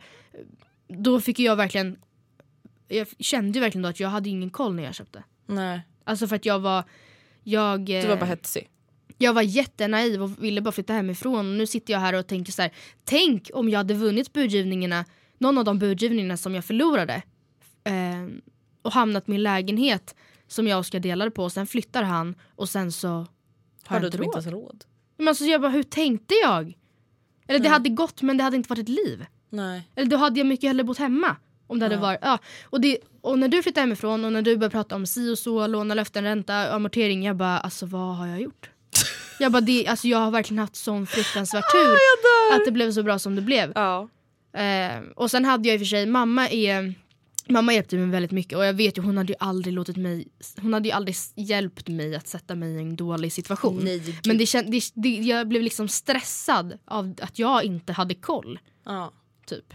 då 0.89 1.21
fick 1.21 1.39
jag 1.39 1.57
verkligen 1.57 1.97
jag 2.89 3.07
kände 3.19 3.59
ju 3.59 3.61
verkligen 3.61 3.83
då 3.83 3.89
att 3.89 4.01
jag 4.01 4.09
hade 4.09 4.29
ingen 4.29 4.51
koll 4.51 4.75
när 4.75 4.83
jag 4.83 4.95
köpte. 4.95 5.23
Nej, 5.47 5.81
Alltså 6.05 6.27
för 6.27 6.37
att 6.37 6.47
jag 6.47 6.59
var 6.59 6.85
jag, 7.43 7.87
du 7.87 8.03
var 8.03 8.11
eh, 8.15 8.19
bara 8.19 8.27
hetsig. 8.27 8.69
jag 9.19 9.33
var 9.33 9.43
jättenaiv 9.43 10.23
och 10.23 10.45
ville 10.45 10.61
bara 10.61 10.73
flytta 10.73 10.93
hemifrån. 10.93 11.39
Och 11.39 11.45
nu 11.59 11.67
sitter 11.67 11.93
jag 11.93 12.01
här 12.01 12.13
och 12.15 12.27
tänker 12.27 12.53
så 12.53 12.63
här. 12.63 12.71
Tänk 13.05 13.51
om 13.55 13.69
jag 13.69 13.79
hade 13.79 13.95
vunnit 13.95 14.33
budgivningarna, 14.33 15.05
någon 15.39 15.59
av 15.59 15.65
de 15.65 15.79
budgivningarna 15.79 16.37
som 16.37 16.55
jag 16.55 16.65
förlorade. 16.65 17.23
Eh, 17.85 18.27
och 18.83 18.93
hamnat 18.93 19.27
min 19.27 19.43
lägenhet 19.43 20.15
som 20.55 20.67
jag 20.67 20.77
och 20.77 20.81
Oskar 20.81 21.01
delade 21.01 21.31
på. 21.31 21.51
Sen 21.51 21.67
flyttar 21.67 22.03
han 22.03 22.35
och 22.57 22.69
sen 22.69 22.93
så 22.93 23.09
har 23.09 23.17
Har 23.17 23.97
jag 23.97 24.03
du 24.03 24.07
inte 24.07 24.19
typ 24.19 24.27
inte 24.27 24.51
råd. 24.51 24.65
råd? 24.65 24.85
Men 25.17 25.29
alltså 25.29 25.45
jag 25.45 25.61
bara, 25.61 25.71
hur 25.71 25.83
tänkte 25.83 26.35
jag? 26.35 26.75
Eller 27.49 27.61
det 27.61 27.69
hade 27.69 27.89
gått 27.89 28.23
men 28.23 28.37
det 28.37 28.45
hade 28.45 28.57
inte 28.57 28.69
varit 28.69 28.83
ett 28.83 28.89
liv. 28.89 29.27
Nej. 29.51 29.89
Eller 29.95 30.11
då 30.11 30.17
hade 30.17 30.41
jag 30.41 30.47
mycket 30.47 30.69
hellre 30.69 30.85
bott 30.85 30.99
hemma. 30.99 31.37
Om 31.67 31.79
det 31.79 31.85
hade 31.85 31.97
varit, 31.97 32.19
ja. 32.23 32.39
och, 32.65 32.81
det, 32.81 32.99
och 33.21 33.39
när 33.39 33.49
du 33.49 33.63
flyttade 33.63 33.81
hemifrån 33.81 34.25
och 34.25 34.33
när 34.33 34.43
du 34.43 34.57
började 34.57 34.73
prata 34.73 34.97
om 34.97 35.07
si 35.07 35.31
och 35.33 35.39
så, 35.39 35.67
låna 35.67 35.95
löften, 35.95 36.25
ränta, 36.25 36.73
amortering. 36.75 37.25
Jag 37.25 37.37
bara, 37.37 37.59
alltså 37.59 37.87
vad 37.87 38.17
har 38.17 38.27
jag 38.27 38.41
gjort? 38.41 38.71
jag 39.39 39.53
bara, 39.53 39.61
det, 39.61 39.87
alltså, 39.87 40.09
jag 40.09 40.19
har 40.19 40.31
verkligen 40.31 40.59
haft 40.59 40.77
sån 40.77 41.07
fruktansvärd 41.07 41.65
tur 41.73 41.97
att 42.57 42.65
det 42.65 42.73
blev 42.73 42.93
så 42.93 43.03
bra 43.03 43.19
som 43.19 43.37
det 43.37 43.43
blev. 43.43 43.73
Ja. 43.75 44.09
Eh, 44.61 45.01
och 45.17 45.31
sen 45.31 45.45
hade 45.45 45.69
jag 45.69 45.75
i 45.75 45.79
och 45.79 45.81
för 45.81 45.87
sig, 45.87 46.07
mamma 46.07 46.49
är 46.49 46.95
Mamma 47.49 47.73
hjälpte 47.73 47.97
mig 47.97 48.07
väldigt 48.07 48.31
mycket 48.31 48.59
och 48.59 48.65
jag 48.65 48.75
vet 48.75 48.99
ju 48.99 49.03
hon 49.03 49.17
hade 49.17 49.33
ju 49.33 49.37
aldrig 49.39 49.75
låtit 49.75 49.97
mig 49.97 50.29
Hon 50.61 50.73
hade 50.73 50.89
ju 50.89 50.93
aldrig 50.93 51.17
hjälpt 51.35 51.89
mig 51.89 52.15
att 52.15 52.29
sätta 52.29 52.55
mig 52.55 52.75
i 52.75 52.79
en 52.79 52.97
dålig 52.97 53.33
situation. 53.33 53.81
Nej. 53.85 54.21
Men 54.27 54.39
det, 54.39 54.47
känd, 54.47 54.71
det, 54.71 54.83
det, 54.95 55.09
jag 55.09 55.49
blev 55.49 55.63
liksom 55.63 55.89
stressad 55.89 56.79
av 56.85 57.15
att 57.23 57.39
jag 57.39 57.65
inte 57.65 57.93
hade 57.93 58.15
koll. 58.15 58.59
Ja. 58.85 59.13
Typ. 59.47 59.75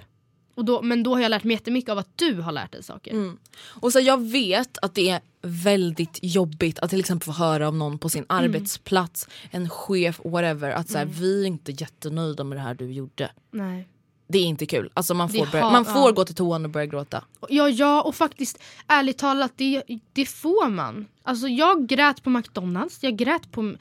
Och 0.55 0.65
då, 0.65 0.81
men 0.81 1.03
då 1.03 1.15
har 1.15 1.21
jag 1.21 1.29
lärt 1.29 1.43
mig 1.43 1.53
jättemycket 1.53 1.89
av 1.89 1.97
att 1.97 2.17
du 2.17 2.33
har 2.33 2.51
lärt 2.51 2.71
dig 2.71 2.83
saker. 2.83 3.11
Mm. 3.11 3.37
Och 3.55 3.91
så 3.91 3.99
jag 3.99 4.29
vet 4.29 4.77
att 4.77 4.95
det 4.95 5.09
är 5.09 5.21
väldigt 5.41 6.19
jobbigt 6.21 6.79
att 6.79 6.89
till 6.89 6.99
exempel 6.99 7.25
få 7.25 7.31
höra 7.31 7.67
av 7.67 7.75
någon 7.75 7.99
på 7.99 8.09
sin 8.09 8.25
arbetsplats, 8.29 9.27
en 9.51 9.69
chef, 9.69 10.19
whatever, 10.23 10.71
att 10.71 10.89
så 10.89 10.97
här, 10.97 11.05
vi 11.05 11.41
är 11.41 11.47
inte 11.47 11.71
jättenöjda 11.71 12.43
med 12.43 12.57
det 12.57 12.61
här 12.61 12.73
du 12.73 12.91
gjorde. 12.91 13.31
Nej. 13.51 13.87
Det 14.31 14.37
är 14.37 14.43
inte 14.43 14.65
kul. 14.65 14.89
Alltså 14.93 15.13
man 15.13 15.29
får, 15.29 15.45
börja, 15.51 15.63
har- 15.65 15.71
man 15.71 15.85
får 15.85 15.95
ja. 15.95 16.11
gå 16.11 16.25
till 16.25 16.35
toan 16.35 16.65
och 16.65 16.71
börja 16.71 16.85
gråta. 16.85 17.23
Ja, 17.49 17.69
ja 17.69 18.01
och 18.01 18.15
faktiskt 18.15 18.59
ärligt 18.87 19.17
talat 19.17 19.51
det, 19.55 19.83
det 20.13 20.25
får 20.25 20.69
man. 20.69 21.05
Alltså 21.23 21.47
jag 21.47 21.87
grät 21.87 22.23
på 22.23 22.29
McDonalds, 22.29 22.97
jag 23.03 23.17
grät 23.17 23.51
på... 23.51 23.75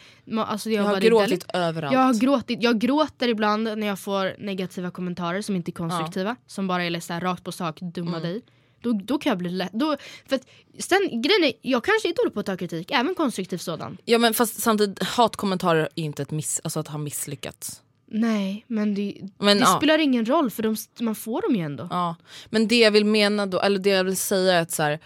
Alltså 0.46 0.70
jag 0.70 0.84
Jag 0.84 0.88
har 0.88 1.00
gråtit 1.00 1.46
överallt. 1.54 1.92
Jag 1.94 2.00
har 2.00 2.14
gråtit, 2.14 2.62
jag 2.62 2.78
gråter 2.78 3.28
ibland 3.28 3.64
när 3.64 3.86
jag 3.86 3.98
får 3.98 4.36
negativa 4.44 4.90
kommentarer 4.90 5.42
som 5.42 5.56
inte 5.56 5.70
är 5.70 5.72
konstruktiva. 5.72 6.36
Som 6.46 6.66
bara 6.66 6.84
är 6.84 7.00
så 7.00 7.12
här, 7.12 7.20
rakt 7.20 7.44
på 7.44 7.52
sak, 7.52 7.78
dumma 7.80 8.16
Mm. 8.16 8.22
dig. 8.22 8.42
Då, 8.80 8.92
då 8.92 9.18
kan 9.18 9.30
jag 9.30 9.38
bli 9.38 9.50
lätt. 9.50 9.72
Då, 9.72 9.96
för 10.28 10.36
att, 10.36 10.42
sen, 10.78 10.98
grejen 11.22 11.44
är, 11.44 11.52
jag 11.62 11.84
kanske 11.84 12.08
är 12.08 12.14
dålig 12.14 12.34
på 12.34 12.40
att 12.40 12.46
ta 12.46 12.56
kritik, 12.56 12.90
även 12.90 13.14
konstruktiv 13.14 13.58
sådan. 13.58 13.98
Ja 14.04 14.18
men 14.18 14.34
fast 14.34 14.60
samtidigt, 14.62 15.02
hatkommentarer 15.02 15.88
är 15.94 16.02
inte 16.02 16.22
ett 16.22 16.30
miss, 16.30 16.60
alltså 16.64 16.80
att 16.80 16.88
ha 16.88 16.98
misslyckats. 16.98 17.82
Nej, 18.10 18.64
men 18.68 18.94
det, 18.94 19.14
Men, 19.38 19.56
det 19.56 19.62
ja. 19.62 19.76
spelar 19.76 19.98
ingen 19.98 20.26
roll 20.26 20.50
för 20.50 20.62
de, 20.62 20.76
man 21.00 21.14
får 21.14 21.42
dem 21.42 21.56
ju 21.56 21.62
ändå. 21.62 21.88
Ja, 21.90 22.16
men 22.50 22.68
det 22.68 22.78
jag 22.78 22.90
vill 22.90 23.04
mena 23.04 23.46
då, 23.46 23.60
eller 23.60 23.78
det 23.78 23.90
jag 23.90 24.04
vill 24.04 24.16
säga 24.16 24.54
är 24.54 24.62
att 24.62 24.70
så 24.70 24.82
här, 24.82 24.98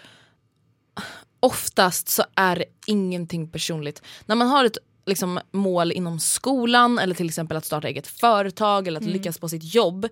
oftast 1.40 2.09
så 2.09 2.22
är 2.34 2.57
det 2.57 2.64
ingenting 2.86 3.50
personligt. 3.50 4.03
När 4.26 4.36
man 4.36 4.48
har 4.48 4.64
ett 4.64 4.78
liksom, 5.07 5.40
mål 5.53 5.92
inom 5.92 6.20
skolan 6.20 6.98
eller 6.98 7.14
till 7.14 7.26
exempel 7.28 7.57
att 7.57 7.64
starta 7.64 7.88
eget 7.88 8.07
företag 8.07 8.88
eller 8.88 9.00
att 9.00 9.07
lyckas 9.07 9.38
på 9.38 9.48
sitt 9.48 9.74
jobb. 9.74 10.09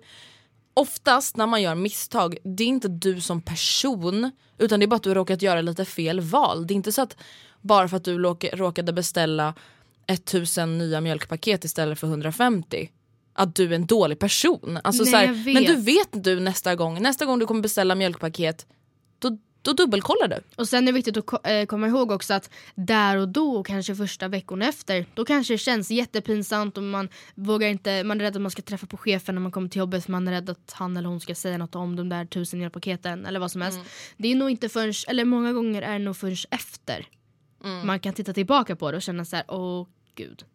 Oftast 0.73 1.37
när 1.37 1.47
man 1.47 1.61
gör 1.61 1.75
misstag, 1.75 2.37
det 2.43 2.63
är 2.63 2.67
inte 2.67 2.87
du 2.87 3.21
som 3.21 3.41
person 3.41 4.31
utan 4.57 4.79
det 4.79 4.85
är 4.85 4.87
bara 4.87 4.95
att 4.95 5.03
du 5.03 5.13
råkat 5.13 5.41
göra 5.41 5.61
lite 5.61 5.85
fel 5.85 6.19
val. 6.19 6.67
Det 6.67 6.73
är 6.73 6.75
inte 6.75 6.91
så 6.91 7.01
att 7.01 7.17
bara 7.61 7.87
för 7.87 7.97
att 7.97 8.03
du 8.03 8.17
råk- 8.17 8.49
råkade 8.55 8.93
beställa 8.93 9.53
1000 10.07 10.77
nya 10.77 11.01
mjölkpaket 11.01 11.65
istället 11.65 11.99
för 11.99 12.07
150 12.07 12.89
att 13.33 13.55
du 13.55 13.65
är 13.65 13.71
en 13.71 13.85
dålig 13.85 14.19
person. 14.19 14.79
Alltså, 14.83 15.03
Nej, 15.03 15.11
så 15.11 15.17
här. 15.17 15.53
Men 15.53 15.63
du 15.63 15.75
vet 15.75 16.23
du 16.23 16.39
nästa 16.39 16.75
gång, 16.75 17.01
nästa 17.01 17.25
gång 17.25 17.39
du 17.39 17.45
kommer 17.45 17.61
beställa 17.61 17.95
mjölkpaket, 17.95 18.65
då, 19.19 19.37
då 19.61 19.73
dubbelkollar 19.73 20.27
du. 20.27 20.41
Och 20.55 20.67
sen 20.67 20.83
är 20.83 20.85
det 20.85 20.91
viktigt 20.91 21.17
att 21.17 21.47
eh, 21.47 21.65
komma 21.65 21.87
ihåg 21.87 22.11
också 22.11 22.33
att 22.33 22.49
där 22.75 23.17
och 23.17 23.27
då 23.27 23.55
och 23.55 23.65
kanske 23.65 23.95
första 23.95 24.27
veckorna 24.27 24.65
efter 24.65 25.05
då 25.13 25.25
kanske 25.25 25.53
det 25.53 25.57
känns 25.57 25.91
jättepinsamt 25.91 26.77
och 26.77 26.83
man 26.83 27.09
vågar 27.35 27.67
inte, 27.67 28.03
man 28.03 28.21
är 28.21 28.25
rädd 28.25 28.35
att 28.35 28.41
man 28.41 28.51
ska 28.51 28.61
träffa 28.61 28.87
på 28.87 28.97
chefen 28.97 29.35
när 29.35 29.41
man 29.41 29.51
kommer 29.51 29.69
till 29.69 29.79
jobbet 29.79 30.05
för 30.05 30.11
man 30.11 30.27
är 30.27 30.31
rädd 30.31 30.49
att 30.49 30.71
han 30.73 30.97
eller 30.97 31.09
hon 31.09 31.21
ska 31.21 31.35
säga 31.35 31.57
något 31.57 31.75
om 31.75 31.95
de 31.95 32.09
där 32.09 32.25
tusen 32.25 32.59
mjölkpaketen 32.59 33.25
eller 33.25 33.39
vad 33.39 33.51
som 33.51 33.61
helst. 33.61 33.79
Det 34.17 34.31
är 34.31 34.35
nog 34.35 34.49
inte 34.49 34.69
förrän, 34.69 34.93
eller 35.07 35.25
många 35.25 35.53
gånger 35.53 35.81
är 35.81 35.93
det 35.93 36.05
nog 36.05 36.17
förrän 36.17 36.37
efter 36.51 37.07
man 37.63 37.99
kan 37.99 38.13
titta 38.13 38.33
tillbaka 38.33 38.75
på 38.75 38.91
det 38.91 38.97
och 38.97 39.03
känna 39.03 39.25
så 39.25 39.35
här: 39.35 39.45
åh 39.47 39.87
gud. 40.15 40.45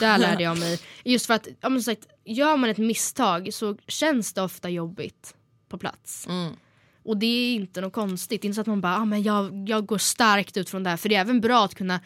Där 0.00 0.18
lärde 0.18 0.42
jag 0.42 0.58
mig. 0.58 0.80
Just 1.04 1.26
för 1.26 1.34
att, 1.34 1.48
ja, 1.60 1.68
men 1.68 1.82
sagt, 1.82 2.06
gör 2.24 2.56
man 2.56 2.70
ett 2.70 2.78
misstag 2.78 3.54
så 3.54 3.76
känns 3.88 4.32
det 4.32 4.42
ofta 4.42 4.68
jobbigt 4.68 5.34
på 5.68 5.78
plats. 5.78 6.26
Och 7.04 7.16
det 7.16 7.26
är 7.26 7.54
inte 7.54 7.80
något 7.80 7.92
konstigt. 7.92 8.42
Det 8.42 8.44
är 8.44 8.48
inte 8.48 8.54
så 8.54 8.60
att 8.60 8.66
man 8.66 8.80
bara, 8.80 8.96
ah, 8.96 9.04
men 9.04 9.22
jag, 9.22 9.68
jag 9.68 9.86
går 9.86 9.98
starkt 9.98 10.56
ut 10.56 10.70
från 10.70 10.82
det 10.82 10.90
här. 10.90 10.96
För 10.96 11.08
det 11.08 11.14
är 11.14 11.20
även 11.20 11.40
bra 11.40 11.64
att 11.64 11.74
kunna 11.74 12.00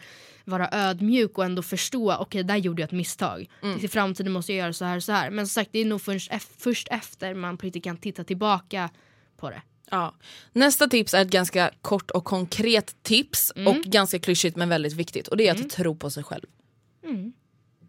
vara 0.45 0.69
ödmjuk 0.71 1.37
och 1.37 1.45
ändå 1.45 1.61
förstå, 1.61 2.15
okej 2.19 2.43
där 2.43 2.57
gjorde 2.57 2.81
jag 2.81 2.87
ett 2.87 2.91
misstag. 2.91 3.49
I 3.79 3.87
framtiden 3.87 4.31
måste 4.31 4.53
jag 4.53 4.59
göra 4.59 4.73
så 4.73 4.85
här 4.85 4.95
och 4.97 5.03
så 5.03 5.11
här. 5.11 5.29
Men 5.29 5.47
som 5.47 5.53
sagt, 5.61 5.69
det 5.73 5.79
är 5.79 5.85
nog 5.85 6.01
först, 6.01 6.31
först 6.57 6.87
efter 6.91 7.33
man 7.33 7.57
på 7.57 7.65
riktigt 7.65 7.83
kan 7.83 7.97
titta 7.97 8.23
tillbaka 8.23 8.89
på 9.37 9.49
det. 9.49 9.61
Ja. 9.91 10.13
Nästa 10.53 10.87
tips 10.87 11.13
är 11.13 11.21
ett 11.21 11.29
ganska 11.29 11.71
kort 11.81 12.11
och 12.11 12.23
konkret 12.25 12.95
tips 13.03 13.51
Mm. 13.55 13.67
och 13.67 13.83
ganska 13.83 14.19
klyschigt 14.19 14.57
men 14.57 14.69
väldigt 14.69 14.93
viktigt 14.93 15.27
och 15.27 15.37
det 15.37 15.47
är 15.47 15.51
att 15.51 15.69
tro 15.69 15.95
på 15.95 16.09
sig 16.09 16.23
själv. 16.23 16.45
Mm. 17.03 17.33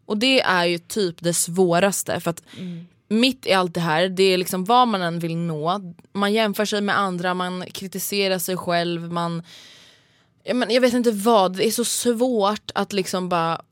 Och 0.07 0.19
det 0.19 0.41
är 0.41 0.65
ju 0.65 0.79
typ 0.79 1.17
det 1.19 1.35
svåraste 1.35 2.21
för 2.21 2.31
att 2.31 2.43
Mm. 2.59 2.87
mitt 3.09 3.47
i 3.47 3.53
allt 3.53 3.75
det 3.75 3.81
här, 3.81 4.09
det 4.09 4.23
är 4.23 4.39
liksom 4.39 4.65
vad 4.65 4.89
man 4.89 5.03
än 5.03 5.19
vill 5.19 5.37
nå, 5.37 5.95
man 6.13 6.33
jämför 6.33 6.65
sig 6.65 6.81
med 6.81 6.99
andra, 6.99 7.35
man 7.35 7.65
kritiserar 7.73 8.39
sig 8.39 8.57
själv, 8.57 9.13
man 9.13 9.43
ja, 10.45 10.55
men 10.55 10.71
jag 10.71 10.81
vet 10.81 10.95
inte 10.95 11.11
vad, 11.11 11.57
det 11.57 11.67
är 11.67 11.71
så 11.71 11.85
svårt 11.85 12.71
att 12.75 12.93
liksom 12.93 13.29
bara 13.29 13.63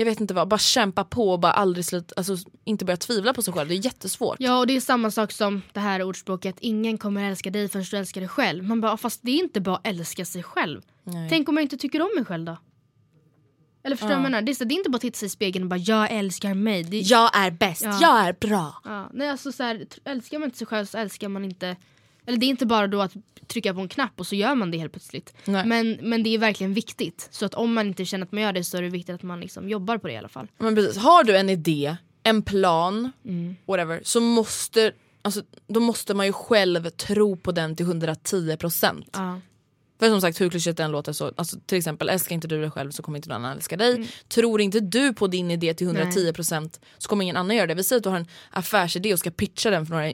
jag 0.00 0.04
vet 0.06 0.20
inte 0.20 0.34
vad, 0.34 0.48
bara 0.48 0.58
kämpa 0.58 1.04
på 1.04 1.30
och 1.32 1.40
bara 1.40 1.52
aldrig 1.52 1.84
sluta, 1.84 2.14
alltså 2.16 2.36
inte 2.64 2.84
börja 2.84 2.96
tvivla 2.96 3.32
på 3.32 3.42
sig 3.42 3.54
själv, 3.54 3.68
det 3.68 3.74
är 3.74 3.84
jättesvårt. 3.84 4.36
Ja 4.40 4.58
och 4.58 4.66
det 4.66 4.76
är 4.76 4.80
samma 4.80 5.10
sak 5.10 5.32
som 5.32 5.62
det 5.72 5.80
här 5.80 6.02
ordspråket, 6.02 6.56
ingen 6.60 6.98
kommer 6.98 7.30
älska 7.30 7.50
dig 7.50 7.68
förrän 7.68 7.84
du 7.90 7.96
älskar 7.96 8.20
dig 8.20 8.28
själv. 8.28 8.64
Man 8.64 8.80
bara, 8.80 8.96
fast 8.96 9.20
det 9.22 9.30
är 9.30 9.36
inte 9.38 9.60
bara 9.60 9.76
att 9.76 9.86
älska 9.86 10.24
sig 10.24 10.42
själv. 10.42 10.82
Tänk 11.28 11.48
om 11.48 11.56
jag 11.56 11.62
inte 11.64 11.76
tycker 11.76 12.02
om 12.02 12.10
mig 12.16 12.24
själv 12.24 12.44
då? 12.44 12.56
Eller 13.82 13.96
förstår 13.96 14.08
du 14.08 14.14
vad 14.14 14.24
jag 14.24 14.30
menar? 14.30 14.42
Det 14.42 14.52
är, 14.52 14.54
så, 14.54 14.64
det 14.64 14.74
är 14.74 14.76
inte 14.76 14.90
bara 14.90 14.96
att 14.96 15.02
titta 15.02 15.18
sig 15.18 15.26
i 15.26 15.28
spegeln 15.28 15.62
och 15.64 15.68
bara 15.68 15.76
jag 15.78 16.10
älskar 16.10 16.54
mig. 16.54 16.82
Det, 16.84 16.98
Jag 17.00 17.30
är 17.36 17.50
bäst, 17.50 17.82
Ja. 17.82 17.98
jag 18.00 18.18
är 18.28 18.32
bra. 18.40 18.74
Ja, 18.84 19.10
nej, 19.12 19.28
alltså 19.28 19.52
så 19.52 19.62
här, 19.62 19.86
älskar 20.04 20.38
man 20.38 20.46
inte 20.46 20.58
sig 20.58 20.66
själv 20.66 20.86
så 20.86 20.98
älskar 20.98 21.28
man 21.28 21.44
inte... 21.44 21.76
Eller 22.26 22.38
det 22.38 22.46
är 22.46 22.48
inte 22.48 22.66
bara 22.66 22.86
då 22.86 23.00
att 23.00 23.12
trycka 23.46 23.74
på 23.74 23.80
en 23.80 23.88
knapp 23.88 24.12
och 24.20 24.26
så 24.26 24.34
gör 24.34 24.54
man 24.54 24.70
det 24.70 24.78
helt 24.78 24.92
plötsligt. 24.92 25.34
Nej. 25.44 25.66
Men, 25.66 25.98
men 26.02 26.22
det 26.22 26.34
är 26.34 26.38
verkligen 26.38 26.74
viktigt. 26.74 27.28
Så 27.30 27.46
att 27.46 27.54
om 27.54 27.74
man 27.74 27.86
inte 27.86 28.04
känner 28.04 28.26
att 28.26 28.32
man 28.32 28.42
gör 28.42 28.52
det 28.52 28.64
så 28.64 28.76
är 28.76 28.82
det 28.82 28.88
viktigt 28.88 29.14
att 29.14 29.22
man 29.22 29.40
liksom 29.40 29.68
jobbar 29.68 29.98
på 29.98 30.06
det 30.06 30.12
i 30.12 30.16
alla 30.16 30.28
fall. 30.28 30.48
Men 30.58 30.74
precis, 30.74 30.96
har 30.96 31.24
du 31.24 31.36
en 31.36 31.48
idé, 31.50 31.96
en 32.22 32.42
plan, 32.42 33.12
Mm. 33.24 33.56
whatever, 33.66 34.00
så 34.04 34.20
måste, 34.20 34.92
alltså, 35.22 35.42
då 35.66 35.80
måste 35.80 36.14
man 36.14 36.26
ju 36.26 36.32
själv 36.32 36.90
tro 36.90 37.36
på 37.36 37.52
den 37.52 37.76
till 37.76 37.86
110%. 37.86 39.04
Ja. 39.12 39.40
För 39.98 40.08
som 40.08 40.20
sagt 40.20 40.40
hur 40.40 40.50
klyschigt 40.50 40.76
den 40.76 40.90
låter 40.90 41.12
så, 41.12 41.32
alltså, 41.36 41.56
till 41.66 41.78
exempel 41.78 42.08
älskar 42.08 42.34
inte 42.34 42.48
du 42.48 42.60
dig 42.60 42.70
själv 42.70 42.90
så 42.90 43.02
kommer 43.02 43.18
inte 43.18 43.28
någon 43.28 43.44
annan 43.44 43.56
älska 43.56 43.76
dig. 43.76 43.94
Mm. 43.94 44.08
Tror 44.28 44.60
inte 44.60 44.80
du 44.80 45.14
på 45.14 45.26
din 45.26 45.50
idé 45.50 45.74
till 45.74 45.86
110% 45.88 46.80
så 46.98 47.08
kommer 47.08 47.22
ingen 47.22 47.36
annan 47.36 47.56
göra 47.56 47.66
det. 47.66 47.74
Vi 47.74 47.84
säger 47.84 47.98
att 48.00 48.04
du 48.04 48.08
har 48.08 48.16
en 48.16 48.26
affärsidé 48.50 49.12
och 49.12 49.18
ska 49.18 49.30
pitcha 49.30 49.70
den 49.70 49.86
för 49.86 49.94
några 49.94 50.12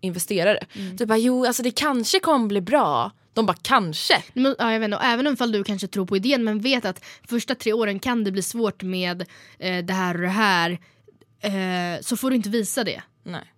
investerare. 0.00 0.66
Mm. 0.72 0.96
Du 0.96 1.06
bara 1.06 1.18
jo 1.18 1.46
alltså 1.46 1.62
det 1.62 1.70
kanske 1.70 2.20
kommer 2.20 2.46
bli 2.46 2.60
bra. 2.60 3.10
De 3.34 3.46
bara 3.46 3.56
kanske. 3.62 4.22
Men, 4.32 4.56
ja, 4.58 4.72
jag 4.72 4.80
vet 4.80 4.86
inte, 4.86 4.96
och 4.96 5.04
även 5.04 5.26
om 5.26 5.52
du 5.52 5.64
kanske 5.64 5.86
tror 5.86 6.06
på 6.06 6.16
idén 6.16 6.44
men 6.44 6.60
vet 6.60 6.84
att 6.84 7.04
första 7.28 7.54
tre 7.54 7.72
åren 7.72 7.98
kan 7.98 8.24
det 8.24 8.32
bli 8.32 8.42
svårt 8.42 8.82
med 8.82 9.24
eh, 9.58 9.84
det 9.84 9.92
här 9.92 10.14
och 10.14 10.20
det 10.20 10.28
här. 10.28 10.78
Eh, 11.40 12.00
så 12.00 12.16
får 12.16 12.30
du 12.30 12.36
inte 12.36 12.50
visa 12.50 12.84
det. 12.84 13.02
Nej. 13.22 13.54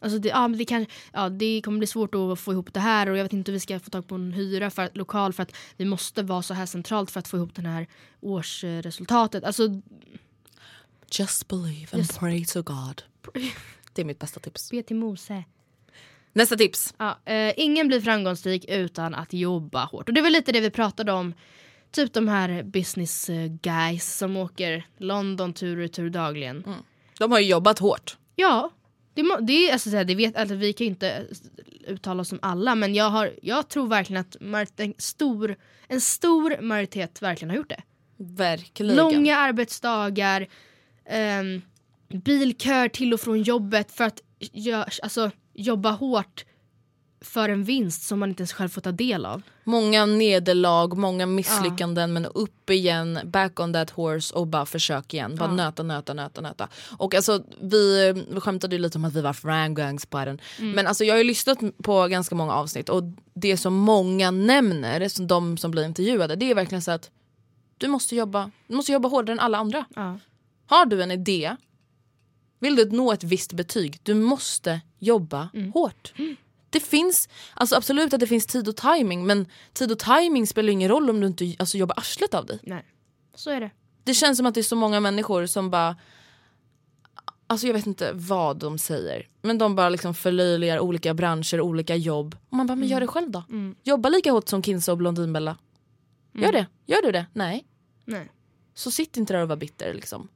Alltså 0.00 0.18
det, 0.18 0.28
ja, 0.28 0.48
men 0.48 0.58
det, 0.58 0.64
kan, 0.64 0.86
ja, 1.12 1.28
det 1.28 1.62
kommer 1.64 1.78
bli 1.78 1.86
svårt 1.86 2.14
att 2.14 2.40
få 2.40 2.52
ihop 2.52 2.74
det 2.74 2.80
här 2.80 3.08
och 3.08 3.18
jag 3.18 3.22
vet 3.22 3.32
inte 3.32 3.50
hur 3.50 3.56
vi 3.56 3.60
ska 3.60 3.80
få 3.80 3.90
tag 3.90 4.08
på 4.08 4.14
en 4.14 4.32
hyra 4.32 4.70
för, 4.70 4.90
lokal 4.94 5.32
för 5.32 5.42
att 5.42 5.56
vi 5.76 5.84
måste 5.84 6.22
vara 6.22 6.42
så 6.42 6.54
här 6.54 6.66
centralt 6.66 7.10
för 7.10 7.20
att 7.20 7.28
få 7.28 7.36
ihop 7.36 7.54
det 7.54 7.68
här 7.68 7.86
årsresultatet. 8.20 9.44
Alltså 9.44 9.68
Just 11.10 11.48
believe 11.48 11.88
and 11.92 12.02
Just- 12.02 12.18
pray 12.18 12.44
to 12.44 12.62
God. 12.62 13.02
Det 13.92 14.02
är 14.02 14.06
mitt 14.06 14.18
bästa 14.18 14.40
tips. 14.40 14.70
be 14.70 14.82
till 14.82 14.96
Mose. 14.96 15.44
Nästa 16.36 16.56
tips. 16.56 16.94
Ja, 16.98 17.18
eh, 17.24 17.52
ingen 17.56 17.88
blir 17.88 18.00
framgångsrik 18.00 18.64
utan 18.68 19.14
att 19.14 19.32
jobba 19.32 19.84
hårt. 19.84 20.08
Och 20.08 20.14
det 20.14 20.20
var 20.22 20.30
lite 20.30 20.52
det 20.52 20.60
vi 20.60 20.70
pratade 20.70 21.12
om. 21.12 21.34
Typ 21.90 22.12
de 22.12 22.28
här 22.28 22.62
business 22.62 23.28
eh, 23.28 23.46
guys 23.46 24.16
som 24.18 24.36
åker 24.36 24.86
London 24.98 25.52
tur 25.52 25.76
och 25.76 25.82
retur 25.82 26.10
dagligen. 26.10 26.64
De 27.18 27.32
har 27.32 27.40
ju 27.40 27.46
jobbat 27.46 27.78
hårt. 27.78 28.16
Ja, 28.34 28.70
det, 29.14 29.22
det 29.40 29.70
alltså, 29.70 29.90
det 29.90 30.14
vet, 30.14 30.36
alltså, 30.36 30.54
vi 30.54 30.72
kan 30.72 30.84
ju 30.84 30.88
inte 30.88 31.26
uttala 31.86 32.20
oss 32.20 32.32
om 32.32 32.38
alla 32.42 32.74
men 32.74 32.94
jag, 32.94 33.10
har, 33.10 33.30
jag 33.42 33.68
tror 33.68 33.86
verkligen 33.86 34.20
att 34.20 34.80
en, 34.80 34.94
stor, 34.98 35.56
en 35.88 36.00
stor 36.00 36.60
majoritet 36.60 37.22
verkligen 37.22 37.50
har 37.50 37.56
gjort 37.56 37.68
det. 37.68 37.82
Verkligen. 38.16 38.96
Långa 38.96 39.36
arbetsdagar, 39.36 40.46
ehm, 41.06 41.62
bilkör 42.08 42.88
till 42.88 43.14
och 43.14 43.20
från 43.20 43.42
jobbet 43.42 43.92
för 43.92 44.04
att 44.04 44.20
gör, 44.38 44.88
alltså, 45.02 45.30
jobba 45.56 45.90
hårt 45.90 46.44
för 47.20 47.48
en 47.48 47.64
vinst 47.64 48.02
som 48.02 48.18
man 48.18 48.28
inte 48.28 48.40
ens 48.40 48.52
själv 48.52 48.68
får 48.68 48.80
ta 48.80 48.92
del 48.92 49.26
av. 49.26 49.42
Många 49.64 50.06
nederlag, 50.06 50.96
många 50.96 51.26
misslyckanden 51.26 52.12
men 52.12 52.26
upp 52.26 52.70
igen, 52.70 53.18
back 53.24 53.60
on 53.60 53.72
that 53.72 53.90
horse 53.90 54.34
och 54.34 54.46
bara 54.46 54.66
försök 54.66 55.14
igen. 55.14 55.36
Bara 55.36 55.52
nöta, 55.52 55.82
nöta, 55.82 56.14
nöta, 56.14 56.40
nöta. 56.40 56.68
Och 56.98 57.14
alltså 57.14 57.42
vi, 57.60 58.12
vi 58.30 58.40
skämtade 58.40 58.76
ju 58.76 58.82
lite 58.82 58.98
om 58.98 59.04
att 59.04 59.14
vi 59.14 59.20
var 59.20 59.32
framgångspodden. 59.32 60.40
Men 60.58 60.86
alltså 60.86 61.04
jag 61.04 61.14
har 61.14 61.18
ju 61.18 61.24
lyssnat 61.24 61.58
på 61.82 62.06
ganska 62.06 62.34
många 62.34 62.52
avsnitt 62.54 62.88
och 62.88 63.02
det 63.34 63.56
som 63.56 63.74
många 63.74 64.30
nämner, 64.30 65.08
som 65.08 65.26
de 65.26 65.58
som 65.58 65.70
blir 65.70 65.84
intervjuade, 65.84 66.36
det 66.36 66.50
är 66.50 66.54
verkligen 66.54 66.82
så 66.82 66.90
att 66.90 67.10
du 67.78 67.88
måste 67.88 68.16
jobba, 68.16 68.50
du 68.66 68.76
måste 68.76 68.92
jobba 68.92 69.08
hårdare 69.08 69.32
än 69.32 69.40
alla 69.40 69.58
andra. 69.58 69.84
Ja. 69.94 70.18
Har 70.66 70.86
du 70.86 71.02
en 71.02 71.10
idé, 71.10 71.56
vill 72.58 72.76
du 72.76 72.90
nå 72.90 73.12
ett 73.12 73.24
visst 73.24 73.52
betyg, 73.52 74.00
du 74.02 74.14
måste 74.14 74.80
jobba 74.98 75.48
hårt. 75.74 76.12
Det 76.70 76.80
finns, 76.80 77.28
alltså 77.54 77.76
absolut 77.76 78.14
att 78.14 78.20
det 78.20 78.26
finns 78.26 78.46
tid 78.46 78.68
och 78.68 78.76
timing 78.76 79.26
men 79.26 79.46
tid 79.72 79.92
och 79.92 79.98
timing 79.98 80.46
spelar 80.46 80.72
ingen 80.72 80.88
roll 80.88 81.10
om 81.10 81.20
du 81.20 81.26
inte 81.26 81.54
alltså, 81.58 81.78
jobbar 81.78 81.98
arslet 81.98 82.34
av 82.34 82.46
dig. 82.46 82.58
Nej, 82.62 82.84
så 83.34 83.50
är 83.50 83.60
det. 83.60 83.70
Det 84.04 84.14
känns 84.14 84.36
som 84.36 84.46
att 84.46 84.54
det 84.54 84.60
är 84.60 84.62
så 84.62 84.76
många 84.76 85.00
människor 85.00 85.46
som 85.46 85.70
bara 85.70 85.96
Alltså 87.48 87.66
jag 87.66 87.74
vet 87.74 87.86
inte 87.86 88.10
vad 88.14 88.56
de 88.56 88.78
säger 88.78 89.28
men 89.42 89.58
de 89.58 89.76
bara 89.76 89.88
liksom 89.88 90.14
förlöjligar 90.14 90.78
olika 90.78 91.14
branscher, 91.14 91.60
olika 91.60 91.96
jobb. 91.96 92.36
Och 92.48 92.56
man 92.56 92.66
bara, 92.66 92.76
men 92.76 92.88
gör 92.88 93.00
det 93.00 93.06
själv 93.06 93.30
då. 93.30 93.44
Jobba 93.82 94.08
lika 94.08 94.32
hårt 94.32 94.48
som 94.48 94.62
Kinsa 94.62 94.92
och 94.92 94.98
Blondinbella. 94.98 95.56
Gör 96.32 96.52
det. 96.52 96.66
Gör 96.86 97.02
du 97.02 97.12
det? 97.12 97.26
Nej. 97.32 97.66
Nej. 98.04 98.30
Så 98.74 98.90
sitt 98.90 99.16
inte 99.16 99.32
där 99.32 99.42
och 99.42 99.48
var 99.48 99.56
bitter 99.56 99.94
liksom. 99.94 100.28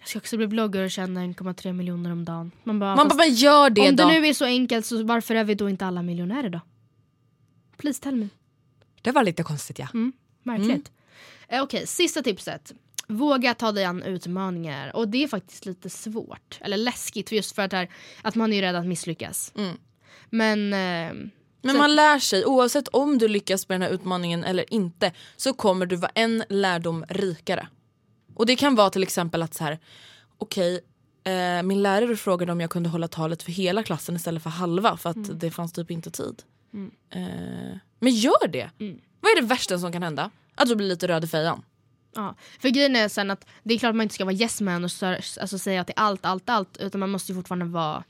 Jag 0.00 0.08
ska 0.08 0.18
också 0.18 0.36
bli 0.36 0.46
bloggare 0.46 0.84
och 0.84 0.90
tjäna 0.90 1.20
1,3 1.20 1.72
miljoner 1.72 2.12
om 2.12 2.24
dagen. 2.24 2.50
Man 2.64 2.78
bara, 2.78 2.96
Man 2.96 3.06
fast 3.06 3.18
bara, 3.18 3.26
gör 3.28 3.70
det 3.70 3.88
om 3.88 3.96
då. 3.96 4.08
det 4.08 4.20
nu 4.20 4.26
är 4.26 4.34
så 4.34 4.44
enkelt 4.44 4.86
så 4.86 5.02
varför 5.02 5.34
är 5.34 5.44
vi 5.44 5.54
då 5.54 5.70
inte 5.70 5.86
alla 5.86 6.02
miljonärer 6.02 6.48
då? 6.50 6.60
Please 7.76 8.02
tell 8.02 8.16
me. 8.16 8.28
Det 9.02 9.10
var 9.12 9.24
lite 9.24 9.42
konstigt 9.42 9.78
ja. 9.78 9.88
Märkligt. 10.42 10.92
Eh, 11.48 11.62
Okej, 11.62 11.86
sista 11.86 12.22
tipset. 12.22 12.72
Våga 13.08 13.54
ta 13.54 13.72
dig 13.72 13.84
an 13.84 14.02
utmaningar. 14.02 14.96
Och 14.96 15.08
det 15.08 15.24
är 15.24 15.28
faktiskt 15.28 15.66
lite 15.66 15.90
svårt. 15.90 16.58
Eller 16.60 16.76
läskigt 16.76 17.32
just 17.32 17.54
för 17.54 17.62
att, 17.62 17.72
här, 17.72 17.88
att 18.22 18.34
man 18.34 18.52
är 18.52 18.62
rädd 18.62 18.76
att 18.76 18.86
misslyckas. 18.86 19.52
Men 20.30 20.72
eh, 20.72 21.12
Men 21.62 21.76
man 21.76 21.94
lär 21.94 22.18
sig, 22.18 22.44
oavsett 22.46 22.88
om 22.88 23.18
du 23.18 23.28
lyckas 23.28 23.68
med 23.68 23.80
den 23.80 23.82
här 23.88 23.94
utmaningen 23.94 24.44
eller 24.44 24.74
inte 24.74 25.12
så 25.36 25.52
kommer 25.52 25.86
du 25.86 25.96
vara 25.96 26.12
en 26.14 26.44
lärdom 26.48 27.04
rikare. 27.08 27.68
Och 28.40 28.46
det 28.46 28.56
kan 28.56 28.74
vara 28.74 28.90
till 28.90 29.02
exempel 29.02 29.42
att 29.42 29.54
så 29.54 29.64
här, 29.64 29.78
okej 30.38 30.80
eh, 31.24 31.62
min 31.62 31.82
lärare 31.82 32.16
frågade 32.16 32.52
om 32.52 32.60
jag 32.60 32.70
kunde 32.70 32.88
hålla 32.88 33.08
talet 33.08 33.42
för 33.42 33.52
hela 33.52 33.82
klassen 33.82 34.16
istället 34.16 34.42
för 34.42 34.50
halva 34.50 34.96
för 34.96 35.10
att 35.10 35.40
det 35.40 35.50
fanns 35.50 35.72
typ 35.72 35.90
inte 35.90 36.10
tid. 36.10 36.42
Eh, 37.10 37.76
men 37.98 38.12
gör 38.12 38.48
det! 38.48 38.70
Vad 39.20 39.32
är 39.32 39.40
det 39.40 39.46
värsta 39.46 39.78
som 39.78 39.92
kan 39.92 40.02
hända? 40.02 40.30
Att 40.54 40.68
du 40.68 40.76
blir 40.76 40.86
lite 40.86 41.08
röd 41.08 41.24
i 41.24 41.26
fejan. 41.26 41.62
Ja, 42.14 42.34
för 42.60 42.68
grejen 42.68 42.96
är 42.96 43.08
sen 43.08 43.30
att 43.30 43.46
det 43.62 43.74
är 43.74 43.78
klart 43.78 43.94
man 43.94 44.02
inte 44.02 44.14
ska 44.14 44.24
vara 44.24 44.34
yes 44.34 44.60
man 44.60 44.84
och 44.84 44.90
så, 44.90 45.06
alltså 45.40 45.58
säga 45.58 45.84
till 45.84 45.94
allt, 45.96 46.24
allt, 46.24 46.48
allt 46.48 46.76
utan 46.76 47.00
man 47.00 47.10
måste 47.10 47.32
ju 47.32 47.36
fortfarande 47.36 47.64
vara 47.64 48.04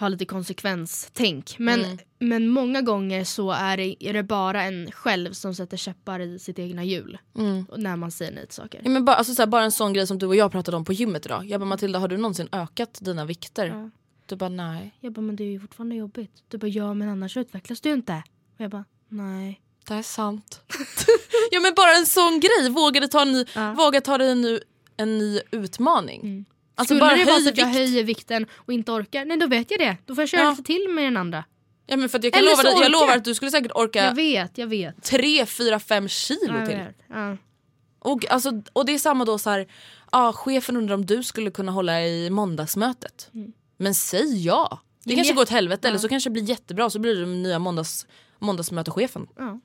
ha 0.00 0.08
lite 0.08 0.24
konsekvenstänk. 0.24 1.54
Men, 1.58 1.80
Mm. 1.84 1.98
men 2.18 2.48
många 2.48 2.82
gånger 2.82 3.24
så 3.24 3.50
är 3.50 3.76
det, 3.76 4.04
är 4.08 4.12
det 4.12 4.22
bara 4.22 4.62
en 4.62 4.92
själv 4.92 5.32
som 5.32 5.54
sätter 5.54 5.76
käppar 5.76 6.20
i 6.20 6.38
sitt 6.38 6.58
egna 6.58 6.84
hjul. 6.84 7.18
Mm. 7.38 7.66
När 7.76 7.96
man 7.96 8.10
säger 8.10 8.32
nej 8.32 8.46
till 8.46 8.54
saker. 8.54 8.80
Ja, 8.84 8.90
men 8.90 9.04
bara, 9.04 9.16
alltså, 9.16 9.34
så 9.34 9.42
här, 9.42 9.46
bara 9.46 9.64
en 9.64 9.72
sån 9.72 9.92
grej 9.92 10.06
som 10.06 10.18
du 10.18 10.26
och 10.26 10.36
jag 10.36 10.52
pratade 10.52 10.76
om 10.76 10.84
på 10.84 10.92
gymmet 10.92 11.26
idag. 11.26 11.46
Jag 11.46 11.60
bara 11.60 11.66
Matilda 11.66 11.98
har 11.98 12.08
du 12.08 12.16
någonsin 12.16 12.48
ökat 12.52 12.98
dina 13.02 13.24
vikter? 13.24 13.66
Ja. 13.66 13.90
Du 14.26 14.36
bara 14.36 14.48
nej. 14.50 14.94
Jag 15.00 15.12
bara, 15.12 15.20
men 15.22 15.36
det 15.36 15.44
är 15.44 15.50
ju 15.50 15.60
fortfarande 15.60 15.94
jobbigt. 15.94 16.32
Du 16.48 16.58
bara, 16.58 16.66
ja 16.68 16.94
men 16.94 17.08
annars 17.08 17.36
utvecklas 17.36 17.80
du 17.80 17.90
inte. 17.92 18.22
Och 18.54 18.60
jag 18.60 18.70
bara, 18.70 18.84
nej. 19.08 19.60
Det 19.88 19.94
är 19.94 20.02
sant. 20.02 20.60
ja 21.50 21.60
men 21.60 21.72
bara 21.76 21.92
en 21.98 22.06
sån 22.06 22.40
grej. 22.40 22.70
Våga 22.70 23.08
ta, 23.08 23.22
en 23.22 23.32
ny, 23.32 23.44
Ja. 23.54 23.72
våga 23.72 24.00
ta 24.00 24.18
dig 24.18 24.30
en 24.30 24.40
ny, 24.40 24.58
en 24.96 25.18
ny 25.18 25.40
utmaning. 25.50 26.44
Alltså 26.80 26.94
Skulle 26.94 27.00
bara 27.00 27.14
det 27.16 27.24
vara 27.24 27.40
så 27.40 27.48
att 27.48 27.58
jag 27.58 27.66
vikt. 27.66 27.76
höjer 27.78 28.04
vikten 28.04 28.46
och 28.54 28.72
inte 28.72 28.92
orkar, 28.92 29.24
nej 29.24 29.36
då 29.36 29.46
vet 29.46 29.70
jag 29.70 29.80
det. 29.80 29.96
Då 30.06 30.14
får 30.14 30.22
jag 30.22 30.28
köra 30.28 30.40
Ja. 30.40 30.50
lite 30.50 30.62
till 30.62 30.86
med 30.90 31.04
den 31.04 31.16
andra. 31.16 31.44
Ja, 31.86 31.96
men 31.96 32.08
för 32.08 32.18
att 32.18 32.24
jag, 32.24 32.32
kan 32.32 32.40
Eller 32.42 32.50
lova 32.50 32.62
dig, 32.62 32.72
jag 32.82 32.90
lovar 32.92 33.16
att 33.16 33.24
du 33.24 33.34
skulle 33.34 33.50
säkert 33.50 33.72
orka 33.74 34.04
Jag 34.04 34.14
vet, 34.14 34.58
jag 34.58 34.66
vet. 34.66 35.02
3, 35.02 35.46
4, 35.46 35.80
5 35.80 36.08
kilo 36.08 36.54
Jag 36.58 36.66
till. 36.68 36.78
Ja. 37.08 37.36
Och, 37.98 38.30
alltså, 38.30 38.62
och 38.72 38.86
det 38.86 38.92
är 38.94 38.98
samma 38.98 39.24
då 39.24 39.38
så 39.38 39.50
här, 39.50 39.66
ah, 40.10 40.32
chefen 40.32 40.76
undrar 40.76 40.94
om 40.94 41.06
du 41.06 41.22
skulle 41.22 41.50
kunna 41.50 41.72
hålla 41.72 42.02
i 42.06 42.30
måndagsmötet. 42.30 43.30
Men 43.76 43.94
säg 43.94 44.44
ja. 44.46 44.78
Det 45.04 45.14
kanske 45.14 45.32
går 45.34 45.42
åt 45.42 45.48
helvete 45.48 45.88
eller 45.88 45.98
Ja. 45.98 46.02
så 46.02 46.08
kanske 46.08 46.30
det 46.30 46.32
blir 46.32 46.42
jättebra 46.42 46.90
så 46.90 46.98
blir 46.98 47.14
du 47.14 47.20
den 47.20 47.42
nya 47.42 47.58
måndags, 47.58 48.06
måndagsmötechefen. 48.38 49.26
Ja. 49.38 49.60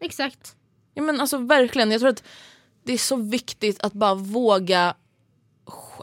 Exakt. 0.00 0.56
Ja, 0.94 1.02
men 1.02 1.20
alltså, 1.20 1.38
verkligen, 1.38 1.90
jag 1.90 2.00
tror 2.00 2.10
att 2.10 2.22
det 2.84 2.92
är 2.92 2.98
så 2.98 3.16
viktigt 3.16 3.82
att 3.82 3.92
bara 3.92 4.14
våga 4.14 4.94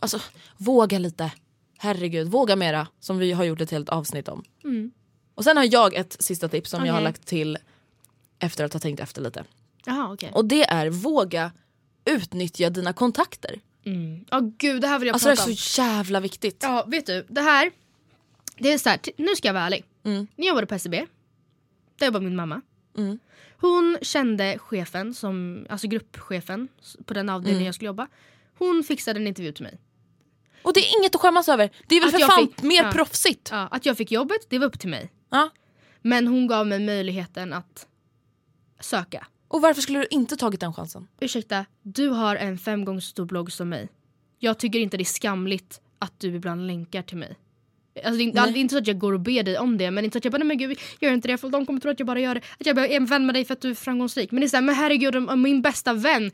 Alltså 0.04 0.20
våga 0.58 1.00
lite. 1.00 1.32
Herregud, 1.78 2.28
våga 2.28 2.56
mera. 2.56 2.88
Som 3.00 3.18
vi 3.18 3.32
har 3.32 3.44
gjort 3.44 3.62
ett 3.62 3.72
helt 3.72 3.90
avsnitt 3.90 4.28
om. 4.28 4.44
Mm. 4.64 4.92
Och 5.36 5.44
sen 5.44 5.58
har 5.58 5.68
jag 5.74 5.94
ett 5.94 6.16
sista 6.20 6.50
tips 6.50 6.70
som 6.70 6.86
jag 6.86 6.94
har 6.94 7.02
lagt 7.02 7.26
till 7.26 7.58
efter 8.40 8.64
att 8.66 8.74
ha 8.74 8.80
tänkt 8.80 9.00
efter 9.00 9.22
lite. 9.22 9.44
Jaha 9.86 10.14
okej. 10.14 10.32
Och 10.34 10.46
det 10.46 10.64
är 10.64 10.90
våga 10.90 11.52
utnyttja 12.06 12.70
dina 12.70 12.94
kontakter. 12.94 13.60
Mm. 13.86 14.26
Åh 14.32 14.40
gud 14.58 14.82
det 14.82 14.88
här 14.88 15.00
vill 15.00 15.08
jag 15.08 15.14
Alltså 15.14 15.30
det 15.30 15.36
prata 15.36 15.50
är 15.50 15.52
om. 15.52 15.58
så 15.58 15.82
jävla 15.82 16.20
viktigt. 16.20 16.58
Ja 16.64 16.86
vet 16.88 17.06
du, 17.06 17.26
det 17.30 17.42
här. 17.42 17.72
Det 18.58 18.74
är 18.74 18.78
så 18.78 18.90
här, 18.90 19.00
nu 19.18 19.36
ska 19.36 19.48
jag 19.48 19.54
vara 19.54 19.64
ärlig. 19.64 19.84
Mm. 20.04 20.28
När 20.36 20.46
jag 20.46 20.48
jobbade 20.48 20.68
på 20.68 20.76
SCB, 20.76 21.06
där 21.98 22.06
jobbade 22.06 22.26
min 22.26 22.36
mamma. 22.36 22.62
Mm. 22.98 23.20
Hon 23.60 23.98
kände 24.02 24.58
chefen, 24.60 25.14
som, 25.14 25.66
alltså 25.70 25.88
gruppchefen 25.88 26.68
på 27.06 27.14
den 27.14 27.30
avdelningen 27.30 27.58
Mm. 27.58 27.66
jag 27.66 27.76
skulle 27.76 27.88
jobba. 27.88 28.08
Hon 28.58 28.84
fixade 28.84 29.20
en 29.20 29.28
intervju 29.28 29.52
till 29.52 29.64
mig. 29.64 29.78
Och 30.64 30.74
det 30.74 30.80
är 30.80 31.00
inget 31.00 31.16
att 31.16 31.22
skämmas 31.22 31.50
över. 31.50 31.70
Det 31.88 31.96
är 31.96 32.00
väl 32.00 32.08
Att 32.16 32.22
för 32.22 32.28
fan 32.28 32.48
fick- 32.48 32.62
mer 32.62 32.84
ja. 32.84 32.92
proffsigt. 32.92 33.50
Ja, 33.52 33.68
att 33.72 33.86
jag 33.86 33.98
fick 33.98 34.12
jobbet, 34.12 34.50
det 34.50 34.60
var 34.60 34.66
upp 34.68 34.80
till 34.80 34.90
mig. 34.90 35.12
Ja. 35.30 35.50
Men 36.02 36.28
hon 36.28 36.48
gav 36.48 36.68
mig 36.68 36.80
möjligheten 36.80 37.54
att 37.54 37.88
söka. 38.80 39.28
Och 39.48 39.62
varför 39.62 39.82
skulle 39.82 40.00
du 40.00 40.08
inte 40.10 40.38
tagit 40.38 40.60
den 40.60 40.74
chansen? 40.74 41.08
Ursäkta, 41.20 41.66
du 41.82 42.08
har 42.10 42.36
en 42.36 42.58
fem 42.58 42.86
gånger 42.86 43.00
så 43.00 43.08
stor 43.10 43.26
blogg 43.26 43.52
som 43.52 43.70
mig. 43.70 43.90
Jag 44.40 44.58
tycker 44.60 44.80
inte 44.80 44.98
det 44.98 45.04
är 45.04 45.06
skamligt 45.06 45.82
att 46.00 46.20
du 46.20 46.36
ibland 46.36 46.68
länkar 46.68 47.02
till 47.02 47.18
mig. 47.18 47.38
Alltså 48.06 48.18
det, 48.18 48.24
är, 48.24 48.32
det 48.34 48.40
är 48.40 48.62
inte 48.62 48.72
så 48.74 48.80
att 48.80 48.88
jag 48.88 49.00
går 49.00 49.14
och 49.14 49.20
ber 49.20 49.44
dig 49.44 49.58
om 49.58 49.78
det 49.78 49.92
men 49.92 50.06
inte 50.06 50.16
så 50.16 50.18
att 50.18 50.26
jag 50.26 50.32
bara 50.32 50.38
nej 50.38 50.48
men 50.48 50.58
gud 50.58 50.80
gör 51.00 51.12
inte 51.14 51.28
det 51.28 51.38
för 51.38 51.50
de 51.50 51.66
kommer 51.66 51.80
tro 51.80 51.92
att 51.92 52.00
jag 52.00 52.08
bara 52.08 52.20
gör 52.20 52.36
det. 52.36 52.42
Att 52.60 52.66
jag 52.66 52.76
bara 52.76 52.88
är 52.88 52.96
en 52.98 53.06
vän 53.06 53.26
med 53.26 53.36
dig 53.36 53.46
för 53.46 53.54
att 53.54 53.62
du 53.62 53.70
är 53.70 53.76
framgångsrik. 53.76 54.32
Men 54.32 54.42
det 54.42 54.46
är 54.46 54.50
såhär, 54.50 54.62
men 54.62 54.76
herregud 54.76 55.16
om, 55.16 55.30
om 55.30 55.42
min 55.42 55.62
bästa 55.62 55.94
vän 55.94 56.32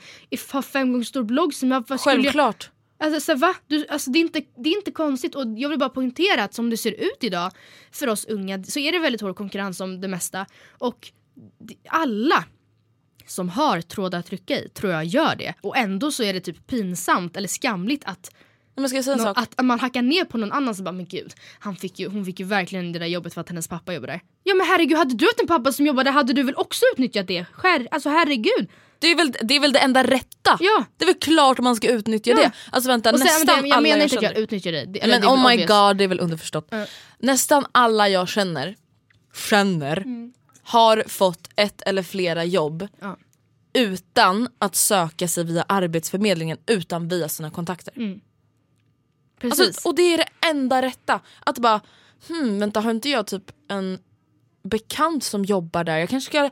har 0.51 0.61
fem 0.61 0.91
gånger 0.91 1.03
så 1.03 1.09
stor 1.09 1.23
blogg 1.23 1.53
som 1.53 1.71
jag. 1.71 1.85
vad 1.87 1.99
skulle 1.99 2.23
jag-. 2.23 2.53
Alltså, 2.99 3.19
så, 3.19 3.35
va? 3.35 3.55
Du, 3.67 3.87
alltså, 3.87 4.11
det, 4.11 4.19
är 4.19 4.21
inte, 4.21 4.41
det 4.57 4.69
är 4.69 4.77
inte 4.77 4.91
konstigt 4.91 5.35
och 5.35 5.45
jag 5.57 5.69
vill 5.69 5.79
bara 5.79 5.89
poängtera 5.89 6.43
att 6.43 6.53
som 6.53 6.69
det 6.69 6.77
ser 6.77 6.91
ut 6.91 7.17
idag 7.23 7.51
för 7.91 8.07
oss 8.07 8.25
unga 8.25 8.63
så 8.63 8.79
är 8.79 8.91
det 8.91 8.99
väldigt 8.99 9.21
hård 9.21 9.35
konkurrens 9.35 9.81
om 9.81 10.01
det 10.01 10.07
mesta. 10.07 10.45
Och 10.77 11.11
alla 11.87 12.43
som 13.27 13.49
har 13.49 13.81
trådar 13.81 14.19
att 14.19 14.25
trycka 14.25 14.59
i 14.59 14.69
tror 14.69 14.93
jag 14.93 15.05
gör 15.05 15.35
det. 15.35 15.53
Och 15.61 15.77
ändå 15.77 16.11
så 16.11 16.23
är 16.23 16.33
det 16.33 16.39
typ 16.39 16.67
pinsamt 16.67 17.37
eller 17.37 17.47
skamligt 17.47 18.03
att, 18.05 18.31
Men 18.75 18.89
ska 18.89 19.03
säga 19.03 19.13
en 19.13 19.19
sak? 19.19 19.37
att 19.37 19.65
man 19.65 19.79
hackar 19.79 20.01
ner 20.01 20.25
på 20.25 20.37
någon 20.37 20.51
annan 20.51 20.75
så 20.75 20.83
bara 20.83 20.91
men 20.91 21.05
gud, 21.05 21.33
han 21.59 21.75
fick 21.75 21.99
ju, 21.99 22.07
hon 22.07 22.25
fick 22.25 22.39
ju 22.39 22.45
verkligen 22.45 22.91
det 22.91 22.99
där 22.99 23.05
jobbet 23.05 23.33
för 23.33 23.41
att 23.41 23.49
hennes 23.49 23.67
pappa 23.67 23.93
jobbade 23.93 24.13
där. 24.13 24.21
Ja 24.43 24.55
men 24.55 24.67
herregud, 24.67 24.97
hade 24.97 25.15
du 25.15 25.25
haft 25.25 25.39
en 25.39 25.47
pappa 25.47 25.71
som 25.71 25.85
jobbade 25.85 26.11
hade 26.11 26.33
du 26.33 26.43
väl 26.43 26.55
också 26.55 26.85
utnyttjat 26.93 27.27
det? 27.27 27.45
Skär, 27.51 27.87
alltså 27.91 28.09
herregud. 28.09 28.69
Det 28.99 29.07
är, 29.07 29.15
väl, 29.15 29.31
det 29.41 29.55
är 29.55 29.59
väl 29.59 29.73
det 29.73 29.79
enda 29.79 30.03
rätta? 30.03 30.57
Ja. 30.59 30.85
Det 30.97 31.03
är 31.03 31.05
väl 31.05 31.15
klart 31.19 31.59
man 31.59 31.75
ska 31.75 31.87
utnyttja 31.89 32.31
Ja. 32.31 32.35
det. 32.37 32.51
Alltså 32.71 32.89
vänta, 32.89 33.09
sen, 33.11 33.19
nästan 33.19 33.45
men 33.55 33.63
det, 33.63 33.67
jag 33.69 33.75
alla 33.77 33.81
menar 33.81 33.97
jag 33.97 34.15
att 34.17 34.21
jag 34.23 34.37
utnyttjar 34.37 34.71
det. 34.71 34.85
det 34.85 35.07
Men 35.07 35.21
det 35.21 35.27
oh 35.27 35.37
my 35.47 35.53
obvious. 35.53 35.69
god, 35.69 35.97
det 35.97 36.03
är 36.03 36.07
väl 36.07 36.19
underförstått. 36.19 36.67
Ja. 36.69 36.85
Nästan 37.19 37.65
alla 37.71 38.09
jag 38.09 38.27
känner, 38.29 38.75
känner 39.49 39.97
Mm. 39.97 40.33
har 40.63 41.03
fått 41.07 41.49
ett 41.55 41.81
eller 41.81 42.03
flera 42.03 42.43
jobb 42.45 42.87
Ja. 43.01 43.17
utan 43.73 44.47
att 44.59 44.75
söka 44.75 45.27
sig 45.27 45.43
via 45.43 45.65
arbetsförmedlingen 45.67 46.57
utan 46.67 47.07
via 47.07 47.29
sina 47.29 47.51
kontakter. 47.51 47.93
Mm. 47.97 48.21
Precis. 49.41 49.67
Alltså, 49.67 49.89
och 49.89 49.95
det 49.95 50.01
är 50.13 50.17
det 50.17 50.27
enda 50.49 50.81
rätta. 50.81 51.19
Att 51.45 51.57
bara, 51.59 51.81
hmm, 52.27 52.59
vänta 52.59 52.79
har 52.81 52.91
inte 52.91 53.09
jag 53.09 53.27
typ 53.27 53.43
en 53.69 53.99
bekant 54.63 55.23
som 55.23 55.45
jobbar 55.45 55.83
där? 55.83 55.97
Jag 55.97 56.09
kanske 56.09 56.29
ska 56.31 56.49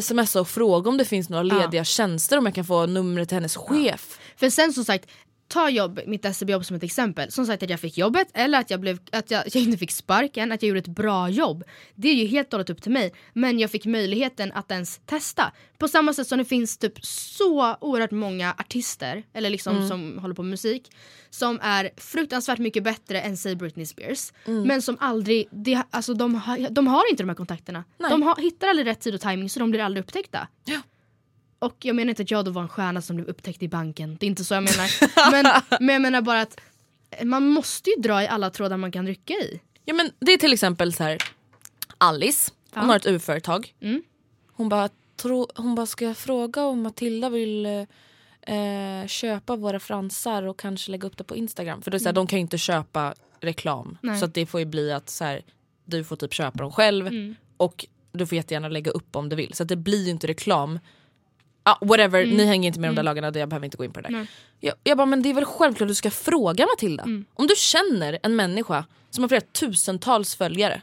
smsa 0.00 0.40
och 0.40 0.48
fråga 0.48 0.90
om 0.90 0.96
det 0.96 1.04
finns 1.04 1.28
några 1.28 1.44
Ja. 1.44 1.58
lediga 1.58 1.84
tjänster 1.84 2.38
om 2.38 2.46
jag 2.46 2.54
kan 2.54 2.64
få 2.64 2.86
numret 2.86 3.28
till 3.28 3.36
hennes 3.36 3.56
chef. 3.56 4.18
För 4.36 4.50
sen 4.50 4.72
som 4.72 4.84
sagt, 4.84 5.10
ta 5.50 5.70
jobb, 5.70 6.00
mitt 6.06 6.24
SCB-jobb 6.24 6.64
som 6.64 6.76
ett 6.76 6.82
exempel. 6.82 7.30
Som 7.32 7.46
sagt 7.46 7.62
att 7.62 7.70
jag 7.70 7.80
fick 7.80 7.98
jobbet 7.98 8.28
eller 8.34 8.60
att 8.60 8.70
jag, 8.70 8.80
blev, 8.80 8.98
att 9.12 9.30
jag, 9.30 9.42
jag 9.54 9.62
inte 9.62 9.78
fick 9.78 9.90
sparken, 9.90 10.52
att 10.52 10.62
jag 10.62 10.68
gjorde 10.68 10.78
ett 10.80 10.86
bra 10.86 11.28
jobb. 11.28 11.64
Det 11.94 12.08
är 12.08 12.14
ju 12.14 12.26
helt 12.26 12.48
och 12.48 12.52
hållet 12.52 12.70
upp 12.70 12.82
till 12.82 12.92
mig. 12.92 13.12
Men 13.32 13.58
jag 13.58 13.70
fick 13.70 13.86
möjligheten 13.86 14.52
att 14.52 14.70
ens 14.70 15.00
testa. 15.06 15.52
På 15.78 15.88
samma 15.88 16.12
sätt 16.12 16.26
som 16.28 16.38
det 16.38 16.44
finns 16.44 16.78
typ 16.78 17.04
så 17.06 17.76
oerhört 17.80 18.10
många 18.10 18.54
artister, 18.58 19.22
eller 19.32 19.50
liksom 19.50 19.76
Mm. 19.76 19.88
som 19.88 20.18
håller 20.18 20.34
på 20.34 20.42
med 20.42 20.50
musik, 20.50 20.90
som 21.30 21.58
är 21.62 21.90
fruktansvärt 21.96 22.58
mycket 22.58 22.82
bättre 22.84 23.20
än 23.20 23.36
säg 23.36 23.56
Britney 23.56 23.86
Spears. 23.86 24.32
Mm. 24.46 24.62
Men 24.62 24.82
som 24.82 24.96
aldrig, 25.00 25.48
det, 25.50 25.82
alltså 25.90 26.14
de, 26.14 26.34
har, 26.34 26.70
de 26.70 26.86
har 26.86 27.10
inte 27.10 27.22
de 27.22 27.28
här 27.28 27.36
kontakterna. 27.36 27.84
Nej. 27.98 28.10
De 28.10 28.22
har, 28.22 28.36
hittar 28.36 28.68
aldrig 28.68 28.86
rätt 28.86 29.00
tid 29.00 29.14
och 29.14 29.20
timing 29.20 29.50
så 29.50 29.60
de 29.60 29.70
blir 29.70 29.80
aldrig 29.80 30.04
upptäckta. 30.04 30.48
Ja. 30.64 30.80
Och 31.60 31.76
jag 31.84 31.96
menar 31.96 32.08
inte 32.10 32.22
att 32.22 32.30
jag 32.30 32.44
då 32.44 32.50
var 32.50 32.62
en 32.62 32.68
stjärna 32.68 33.02
som 33.02 33.16
blev 33.16 33.28
upptäckt 33.28 33.62
i 33.62 33.68
banken. 33.68 34.16
Det 34.20 34.26
är 34.26 34.28
inte 34.28 34.44
så 34.44 34.54
jag 34.54 34.62
menar. 34.62 34.90
men, 35.30 35.62
men 35.80 35.92
jag 35.92 36.02
menar 36.02 36.22
bara 36.22 36.40
att 36.40 36.60
man 37.24 37.46
måste 37.48 37.90
ju 37.90 37.96
dra 37.96 38.22
i 38.22 38.28
alla 38.28 38.50
trådar 38.50 38.76
man 38.76 38.92
kan 38.92 39.06
rycka 39.06 39.34
i. 39.34 39.60
Ja 39.84 39.94
men 39.94 40.10
det 40.20 40.32
är 40.32 40.38
till 40.38 40.52
exempel 40.52 40.92
så 40.92 41.02
här. 41.04 41.18
Alice, 41.98 42.50
hon 42.74 42.82
Ja. 42.82 42.88
har 42.88 42.96
ett 42.96 43.06
UF-företag. 43.06 43.74
Mm. 43.80 44.02
Hon 44.52 44.68
bara, 44.68 44.88
tro, 45.16 45.48
hon 45.56 45.74
bara, 45.74 45.86
ska 45.86 46.04
jag 46.04 46.16
fråga 46.16 46.64
om 46.64 46.82
Matilda 46.82 47.28
vill 47.28 47.66
eh, 47.66 49.06
köpa 49.06 49.56
våra 49.56 49.80
fransar 49.80 50.42
och 50.42 50.58
kanske 50.58 50.90
lägga 50.90 51.06
upp 51.06 51.16
det 51.16 51.24
på 51.24 51.36
Instagram? 51.36 51.82
För 51.82 51.90
det 51.90 51.96
är 51.96 51.98
så 51.98 52.04
här, 52.08 52.12
de 52.12 52.26
kan 52.26 52.38
ju 52.38 52.40
inte 52.40 52.58
köpa 52.58 53.14
reklam. 53.40 53.86
Mm. 53.86 53.98
Nej. 54.02 54.18
Så 54.18 54.24
att 54.24 54.34
det 54.34 54.46
får 54.46 54.60
ju 54.60 54.66
bli 54.66 54.92
att 54.92 55.10
så 55.10 55.24
här, 55.24 55.42
du 55.84 56.04
får 56.04 56.16
typ 56.16 56.32
köpa 56.34 56.58
dem 56.58 56.72
själv 56.72 57.06
Mm. 57.06 57.34
och 57.56 57.86
du 58.12 58.26
får 58.26 58.36
jättegärna 58.36 58.68
lägga 58.68 58.90
upp 58.90 59.16
om 59.16 59.28
du 59.28 59.36
vill. 59.36 59.54
Så 59.54 59.62
att 59.62 59.68
det 59.68 59.76
blir 59.76 60.04
ju 60.04 60.10
inte 60.10 60.26
reklam. 60.26 60.78
Ah, 61.62 61.76
whatever, 61.80 62.26
ni 62.26 62.44
hänger 62.46 62.66
inte 62.66 62.80
med 62.80 62.90
de 62.90 62.94
där 62.96 63.02
lagarna, 63.02 63.32
jag 63.38 63.48
behöver 63.48 63.64
inte 63.64 63.76
gå 63.76 63.84
in 63.84 63.92
på 63.92 64.00
det 64.00 64.08
där. 64.08 64.14
Mm. 64.14 64.20
Nej. 64.20 64.30
Jag, 64.60 64.74
jag 64.84 64.96
bara, 64.98 65.06
men 65.06 65.22
det 65.22 65.30
är 65.30 65.34
väl 65.34 65.44
självklart 65.44 65.88
du 65.88 65.94
ska 65.94 66.10
fråga 66.10 66.66
Matilda. 66.66 67.02
Mm. 67.02 67.24
Om 67.34 67.46
du 67.46 67.54
känner 67.56 68.18
en 68.22 68.36
människa 68.36 68.84
som 69.10 69.24
har 69.24 69.28
flera 69.28 69.40
tusentals 69.40 70.34
följare, 70.34 70.82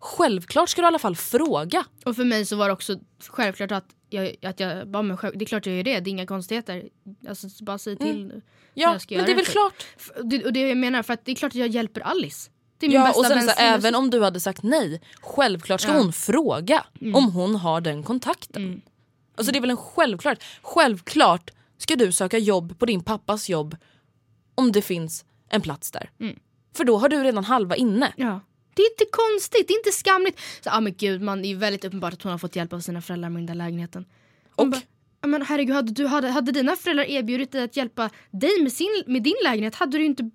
självklart 0.00 0.68
ska 0.68 0.80
du 0.82 0.86
i 0.86 0.88
alla 0.88 0.98
fall 0.98 1.16
fråga. 1.16 1.84
Och 2.04 2.16
för 2.16 2.24
mig 2.24 2.46
så 2.46 2.56
var 2.56 2.66
det 2.66 2.72
också 2.72 2.98
självklart 3.28 3.72
att 3.72 3.84
jag, 4.10 4.34
att 4.42 4.60
jag 4.60 4.88
bara, 4.88 5.02
men 5.02 5.16
själv, 5.16 5.38
det 5.38 5.44
är 5.44 5.46
klart 5.46 5.66
jag 5.66 5.76
gör 5.76 5.82
det, 5.84 6.00
det 6.00 6.08
är 6.08 6.12
inga 6.12 6.26
konstigheter. 6.26 6.84
Alltså 7.28 7.48
bara 7.64 7.78
säg 7.78 7.96
till 7.96 8.06
när 8.26 8.34
Mm. 8.34 8.42
Ja, 8.74 8.92
jag 8.92 9.02
ska 9.02 9.14
men 9.14 9.18
göra 9.18 9.26
det 9.26 9.32
är 9.32 9.36
väl 9.36 9.44
typ. 9.44 9.52
klart. 9.52 9.84
Det, 10.24 10.44
och 10.44 10.52
det 10.52 10.68
jag 10.68 10.76
menar, 10.78 11.02
för 11.02 11.14
att 11.14 11.24
det 11.24 11.32
är 11.32 11.36
klart 11.36 11.52
att 11.52 11.54
jag 11.58 11.68
hjälper 11.68 12.00
Alice. 12.00 12.50
Det 12.78 12.86
är 12.86 12.90
min 12.90 12.98
Ja, 13.00 13.04
bästa 13.06 13.20
och 13.20 13.26
sen 13.26 13.42
så, 13.42 13.50
även 13.58 13.94
om 13.94 14.10
du 14.10 14.22
hade 14.22 14.40
sagt 14.40 14.62
nej, 14.62 15.00
självklart 15.20 15.80
ska 15.80 15.92
Ja. 15.92 15.98
hon 15.98 16.12
fråga 16.12 16.84
om 17.14 17.32
hon 17.32 17.56
har 17.56 17.80
den 17.80 18.02
kontakten. 18.02 18.82
Alltså 19.36 19.52
det 19.52 19.58
är 19.58 19.60
väl 19.60 19.70
en 19.70 19.76
självklart. 19.76 20.44
Självklart 20.62 21.50
ska 21.78 21.96
du 21.96 22.12
söka 22.12 22.38
jobb 22.38 22.78
på 22.78 22.86
din 22.86 23.02
pappas 23.04 23.48
jobb 23.48 23.76
om 24.54 24.72
det 24.72 24.82
finns 24.82 25.24
en 25.48 25.60
plats 25.60 25.90
där. 25.90 26.10
Mm. 26.20 26.36
För 26.76 26.84
då 26.84 26.98
har 26.98 27.08
du 27.08 27.22
redan 27.22 27.44
halva 27.44 27.76
inne. 27.76 28.12
Ja. 28.16 28.40
Det 28.74 28.82
är 28.82 28.90
inte 28.92 29.04
konstigt, 29.10 29.68
det 29.68 29.74
är 29.74 29.78
inte 29.78 29.92
skamligt. 29.92 30.40
Så, 30.64 30.70
ah, 30.70 30.80
men 30.80 30.94
gud, 30.98 31.22
man, 31.22 31.42
det 31.42 31.48
är 31.48 31.56
väldigt 31.56 31.84
uppenbart 31.84 32.12
att 32.12 32.22
hon 32.22 32.32
har 32.32 32.38
fått 32.38 32.56
hjälp 32.56 32.72
av 32.72 32.80
sina 32.80 33.02
föräldrar 33.02 33.30
med 33.30 33.38
den 33.38 33.46
där 33.46 33.54
lägenheten. 33.54 34.04
Hon 34.56 34.66
Och- 34.66 34.72
bara, 34.72 34.80
"Ja, 35.20 35.28
men 35.28 35.42
herregud, 35.42 35.74
hade, 35.76 35.92
du, 35.92 36.06
hade, 36.06 36.28
hade 36.28 36.52
dina 36.52 36.76
föräldrar 36.76 37.04
erbjudit 37.04 37.52
dig 37.52 37.62
att 37.64 37.76
hjälpa 37.76 38.10
dig 38.30 38.62
med, 38.62 38.72
sin, 38.72 39.02
med 39.06 39.22
din 39.22 39.34
lägenhet 39.44 39.74
hade 39.74 39.98
du 39.98 40.04
inte 40.04 40.30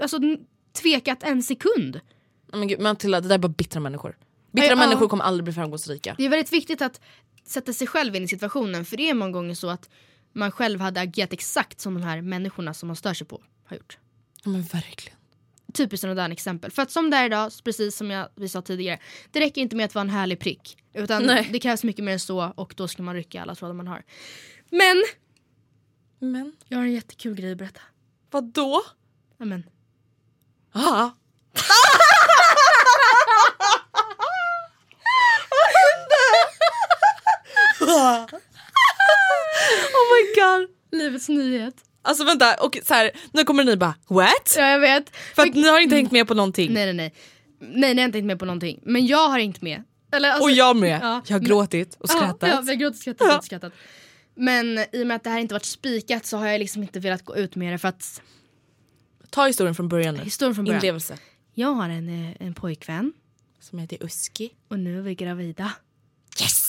alltså, 0.00 0.18
tvekat 0.82 1.22
en 1.22 1.42
sekund. 1.42 2.00
Men 2.52 2.68
gud, 2.68 2.80
Matilda, 2.80 3.20
det 3.20 3.28
där 3.28 3.34
är 3.34 3.38
bara 3.38 3.48
bittra 3.48 3.80
människor. 3.80 4.16
Bittra 4.60 4.72
ja. 4.72 4.76
människor 4.76 5.08
kommer 5.08 5.24
aldrig 5.24 5.44
bli 5.44 5.52
framgångsrika. 5.52 6.14
Det 6.18 6.24
är 6.24 6.28
väldigt 6.28 6.52
viktigt 6.52 6.82
att 6.82 7.00
sätta 7.44 7.72
sig 7.72 7.86
själv 7.86 8.16
in 8.16 8.22
i 8.24 8.28
situationen 8.28 8.84
för 8.84 8.96
det 8.96 9.10
är 9.10 9.14
många 9.14 9.30
gånger 9.32 9.54
så 9.54 9.68
att 9.70 9.90
man 10.32 10.50
själv 10.50 10.80
hade 10.80 11.00
agerat 11.00 11.32
exakt 11.32 11.80
som 11.80 11.94
de 11.94 12.02
här 12.02 12.22
människorna 12.22 12.74
som 12.74 12.86
man 12.86 12.96
stör 12.96 13.14
sig 13.14 13.26
på 13.26 13.42
har 13.64 13.76
gjort. 13.76 13.98
Ja, 14.44 14.50
men 14.50 14.62
verkligen. 14.62 15.18
typiskt 15.74 16.00
sådana 16.00 16.22
där 16.22 16.30
exempel. 16.32 16.70
För 16.70 16.82
att 16.82 16.90
som 16.90 17.10
det 17.10 17.16
är 17.16 17.26
idag, 17.26 17.52
precis 17.64 17.96
som 17.96 18.10
jag, 18.10 18.28
vi 18.34 18.48
sa 18.48 18.62
tidigare, 18.62 18.98
det 19.30 19.40
räcker 19.40 19.60
inte 19.60 19.76
med 19.76 19.84
att 19.84 19.94
vara 19.94 20.02
en 20.02 20.10
härlig 20.10 20.38
prick. 20.40 20.76
Utan 20.94 21.22
Nej. 21.22 21.48
det 21.52 21.58
krävs 21.58 21.84
mycket 21.84 22.04
mer 22.04 22.12
än 22.12 22.20
så 22.20 22.52
och 22.56 22.74
då 22.76 22.88
ska 22.88 23.02
man 23.02 23.14
rycka 23.14 23.42
alla 23.42 23.54
trådar 23.54 23.74
man 23.74 23.86
har. 23.86 24.02
Men 24.70 25.04
Men 26.18 26.52
jag 26.68 26.78
har 26.78 26.84
en 26.84 26.92
jättekul 26.92 27.34
grej 27.34 27.52
att 27.52 27.58
berätta. 27.58 27.80
vad 28.30 28.44
då? 28.44 28.82
Amen. 29.40 29.62
Ah. 30.72 31.10
oh 39.94 40.04
my 40.12 40.34
god. 40.42 40.68
Livets 41.00 41.28
nyhet. 41.28 41.74
Alltså 42.02 42.24
vänta, 42.24 42.54
och 42.54 42.78
så 42.84 42.94
här, 42.94 43.10
nu 43.32 43.44
kommer 43.44 43.64
ni 43.64 43.76
bara 43.76 43.94
what? 44.08 44.54
Ja 44.56 44.70
jag 44.70 44.80
vet. 44.80 45.16
För 45.34 45.42
att 45.42 45.54
ni 45.54 45.68
har 45.68 45.80
inte 45.80 45.96
hängt 45.96 46.12
med 46.12 46.28
på 46.28 46.34
någonting. 46.34 46.72
Nej 46.72 46.84
nej 46.84 46.94
nej. 46.94 47.14
Nej 47.60 47.94
ni 47.94 48.00
har 48.00 48.06
inte 48.06 48.18
hängt 48.18 48.26
med 48.26 48.38
på 48.38 48.44
någonting. 48.44 48.80
Men 48.82 49.06
jag 49.06 49.28
har 49.28 49.38
hängt 49.38 49.62
med. 49.62 49.82
Eller, 50.12 50.28
alltså- 50.30 50.44
och 50.44 50.50
jag 50.50 50.76
med. 50.76 51.00
Ja. 51.02 51.22
Jag 51.26 51.34
har 51.34 51.40
gråtit 51.40 51.96
och 52.00 52.08
skrattat. 52.08 52.36
Ja, 52.40 52.48
ja, 52.48 52.60
vi 52.60 52.68
har 52.68 52.74
gråtit 52.76 53.00
skrattat, 53.00 53.38
och 53.38 53.44
skrattat. 53.44 53.72
Men 54.34 54.78
i 54.92 55.02
och 55.02 55.06
med 55.06 55.14
att 55.16 55.24
det 55.24 55.30
här 55.30 55.38
inte 55.38 55.54
varit 55.54 55.64
spikat 55.64 56.26
så 56.26 56.36
har 56.36 56.46
jag 56.48 56.58
liksom 56.58 56.82
inte 56.82 57.00
velat 57.00 57.24
gå 57.24 57.36
ut 57.36 57.54
med 57.56 57.72
det 57.72 57.78
för 57.78 57.88
att 57.88 58.22
Ta 59.30 59.46
historien 59.46 59.74
från 59.74 59.88
början 59.88 60.14
nu. 60.14 60.22
historien 60.24 60.54
från 60.54 60.64
början. 60.64 60.80
Inlevelse. 60.80 61.18
Jag 61.54 61.68
har 61.68 61.88
en, 61.88 62.08
eh, 62.30 62.46
en 62.46 62.54
pojkvän 62.54 63.12
Som 63.60 63.78
heter 63.78 64.04
Uski. 64.04 64.50
och 64.70 64.78
nu 64.78 64.98
är 64.98 65.02
vi 65.02 65.14
gravida. 65.14 65.72
Yes! 66.42 66.67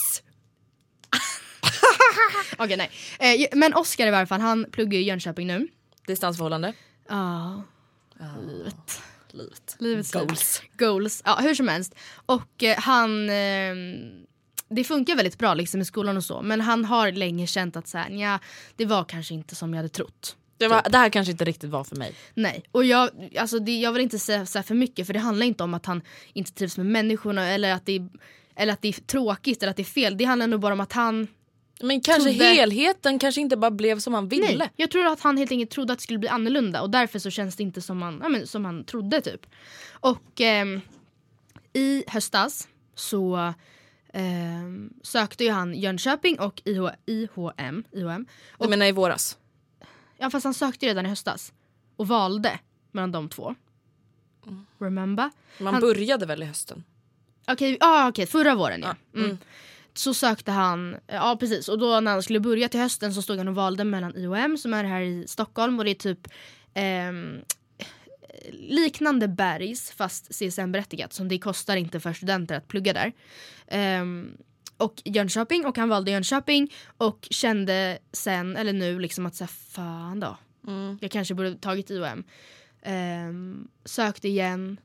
Okej 2.58 2.76
nej. 2.76 2.90
Eh, 3.18 3.48
men 3.58 3.74
Oskar 3.74 4.06
i 4.06 4.10
varje 4.10 4.26
fall, 4.26 4.40
han 4.40 4.66
pluggar 4.72 4.98
i 4.98 5.02
Jönköping 5.02 5.46
nu. 5.46 5.68
Distansförhållande. 6.06 6.72
Ja. 7.08 7.62
Livet. 8.46 9.02
Livet. 9.30 9.76
Livets 9.78 10.12
Goals. 10.12 10.62
liv. 10.62 10.70
Goals. 10.78 11.22
Ja, 11.24 11.38
hur 11.40 11.54
som 11.54 11.68
helst. 11.68 11.94
Och 12.26 12.62
eh, 12.62 12.78
han... 12.78 13.30
Eh, 13.30 13.74
det 14.72 14.84
funkar 14.84 15.16
väldigt 15.16 15.38
bra 15.38 15.54
liksom 15.54 15.80
i 15.80 15.84
skolan 15.84 16.16
och 16.16 16.24
så. 16.24 16.42
Men 16.42 16.60
han 16.60 16.84
har 16.84 17.12
länge 17.12 17.46
känt 17.46 17.76
att 17.76 17.88
så 17.88 17.98
här, 17.98 18.10
nja, 18.10 18.40
det 18.76 18.86
var 18.86 19.04
kanske 19.04 19.34
inte 19.34 19.54
som 19.54 19.70
jag 19.74 19.76
hade 19.76 19.88
trott. 19.88 20.36
Det, 20.56 20.68
var, 20.68 20.82
det 20.90 20.98
här 20.98 21.08
kanske 21.08 21.30
inte 21.32 21.44
riktigt 21.44 21.70
var 21.70 21.84
för 21.84 21.96
mig. 21.96 22.14
Nej, 22.34 22.64
och 22.72 22.84
jag, 22.84 23.10
alltså 23.38 23.58
det, 23.58 23.80
jag 23.80 23.92
vill 23.92 24.02
inte 24.02 24.18
säga 24.18 24.46
så 24.46 24.62
för 24.62 24.74
mycket 24.74 25.06
för 25.06 25.12
det 25.12 25.18
handlar 25.18 25.46
inte 25.46 25.64
om 25.64 25.74
att 25.74 25.86
han 25.86 26.02
inte 26.32 26.52
trivs 26.52 26.76
med 26.76 26.86
människorna 26.86 27.48
eller 27.48 27.72
att, 27.72 27.86
det 27.86 28.02
eller 28.56 28.72
att 28.72 28.82
det 28.82 28.88
är 28.88 28.92
tråkigt 28.92 29.62
eller 29.62 29.70
att 29.70 29.76
det 29.76 29.82
är 29.82 29.84
fel. 29.84 30.16
Det 30.16 30.24
handlar 30.24 30.46
nog 30.46 30.60
bara 30.60 30.72
om 30.72 30.80
att 30.80 30.92
han... 30.92 31.28
Men 31.82 32.00
kanske 32.00 32.30
Trodde- 32.30 32.44
helheten 32.44 33.18
kanske 33.18 33.40
inte 33.40 33.56
bara 33.56 33.70
blev 33.70 33.98
som 33.98 34.14
han 34.14 34.28
ville. 34.28 34.58
Nej, 34.58 34.70
jag 34.76 34.90
tror 34.90 35.06
att 35.06 35.20
han 35.20 35.36
helt 35.36 35.50
enkelt 35.52 35.70
trodde 35.70 35.92
att 35.92 35.98
det 35.98 36.02
skulle 36.02 36.18
bli 36.18 36.28
annorlunda 36.28 36.82
och 36.82 36.90
därför 36.90 37.18
så 37.18 37.30
känns 37.30 37.56
det 37.56 37.62
inte 37.62 37.80
som 37.80 38.02
han, 38.02 38.20
ja, 38.22 38.28
men, 38.28 38.46
som 38.46 38.64
han 38.64 38.84
trodde 38.84 39.20
typ. 39.20 39.46
Och 39.92 40.40
ehm, 40.40 40.80
i 41.72 42.04
höstas 42.06 42.68
så 42.94 43.54
ehm, 44.12 44.92
sökte 45.02 45.44
ju 45.44 45.50
han 45.50 45.74
Jönköping 45.74 46.40
och 46.40 46.62
IH, 46.64 46.80
IHM. 47.06 47.84
IHM. 47.92 48.26
Jag 48.58 48.70
menar 48.70 48.86
i 48.86 48.92
våras. 48.92 49.38
Ja 50.18 50.30
fast 50.30 50.44
han 50.44 50.54
sökte 50.54 50.86
redan 50.86 51.06
i 51.06 51.08
höstas 51.08 51.52
och 51.96 52.08
valde 52.08 52.58
mellan 52.92 53.12
de 53.12 53.28
två. 53.28 53.54
Remember? 54.78 55.30
Man 55.58 55.74
Han- 55.74 55.80
började 55.80 56.26
väl 56.26 56.42
i 56.42 56.46
hösten? 56.46 56.84
Okej, 57.46 57.76
ah, 57.80 58.08
okej, 58.08 58.26
förra 58.26 58.54
våren 58.54 58.80
ja. 58.82 58.96
Mm. 59.20 59.38
Så 59.94 60.14
sökte 60.14 60.50
han, 60.50 60.96
ja 61.06 61.36
precis, 61.40 61.68
och 61.68 61.78
då 61.78 62.00
när 62.00 62.10
han 62.10 62.22
skulle 62.22 62.40
börja 62.40 62.68
till 62.68 62.80
hösten 62.80 63.14
så 63.14 63.22
stod 63.22 63.38
han 63.38 63.48
och 63.48 63.54
valde 63.54 63.84
mellan 63.84 64.16
IOM 64.16 64.58
som 64.58 64.74
är 64.74 64.84
här 64.84 65.00
i 65.00 65.24
Stockholm 65.28 65.78
och 65.78 65.84
det 65.84 65.90
är 65.90 65.94
typ 65.94 66.28
ehm, 66.74 67.38
liknande 68.52 69.28
Bergs 69.28 69.90
fast 69.90 70.28
CSN-berättigat 70.32 71.12
som 71.12 71.28
det 71.28 71.38
kostar 71.38 71.76
inte 71.76 72.00
för 72.00 72.12
studenter 72.12 72.56
att 72.56 72.68
plugga 72.68 72.92
där. 72.92 73.12
Ehm, 73.66 74.36
och 74.76 75.02
Jönköping 75.04 75.66
och 75.66 75.78
han 75.78 75.88
valde 75.88 76.10
Jönköping 76.10 76.72
och 76.96 77.26
kände 77.30 77.98
sen, 78.12 78.56
eller 78.56 78.72
nu 78.72 78.98
liksom 78.98 79.26
att 79.26 79.34
säga 79.34 79.48
fan 79.48 80.20
då. 80.20 80.36
Jag 81.00 81.10
kanske 81.10 81.34
borde 81.34 81.54
tagit 81.54 81.90
IOM. 81.90 82.24
Ehm, 82.82 83.68
sökte 83.84 84.28
igen 84.28 84.80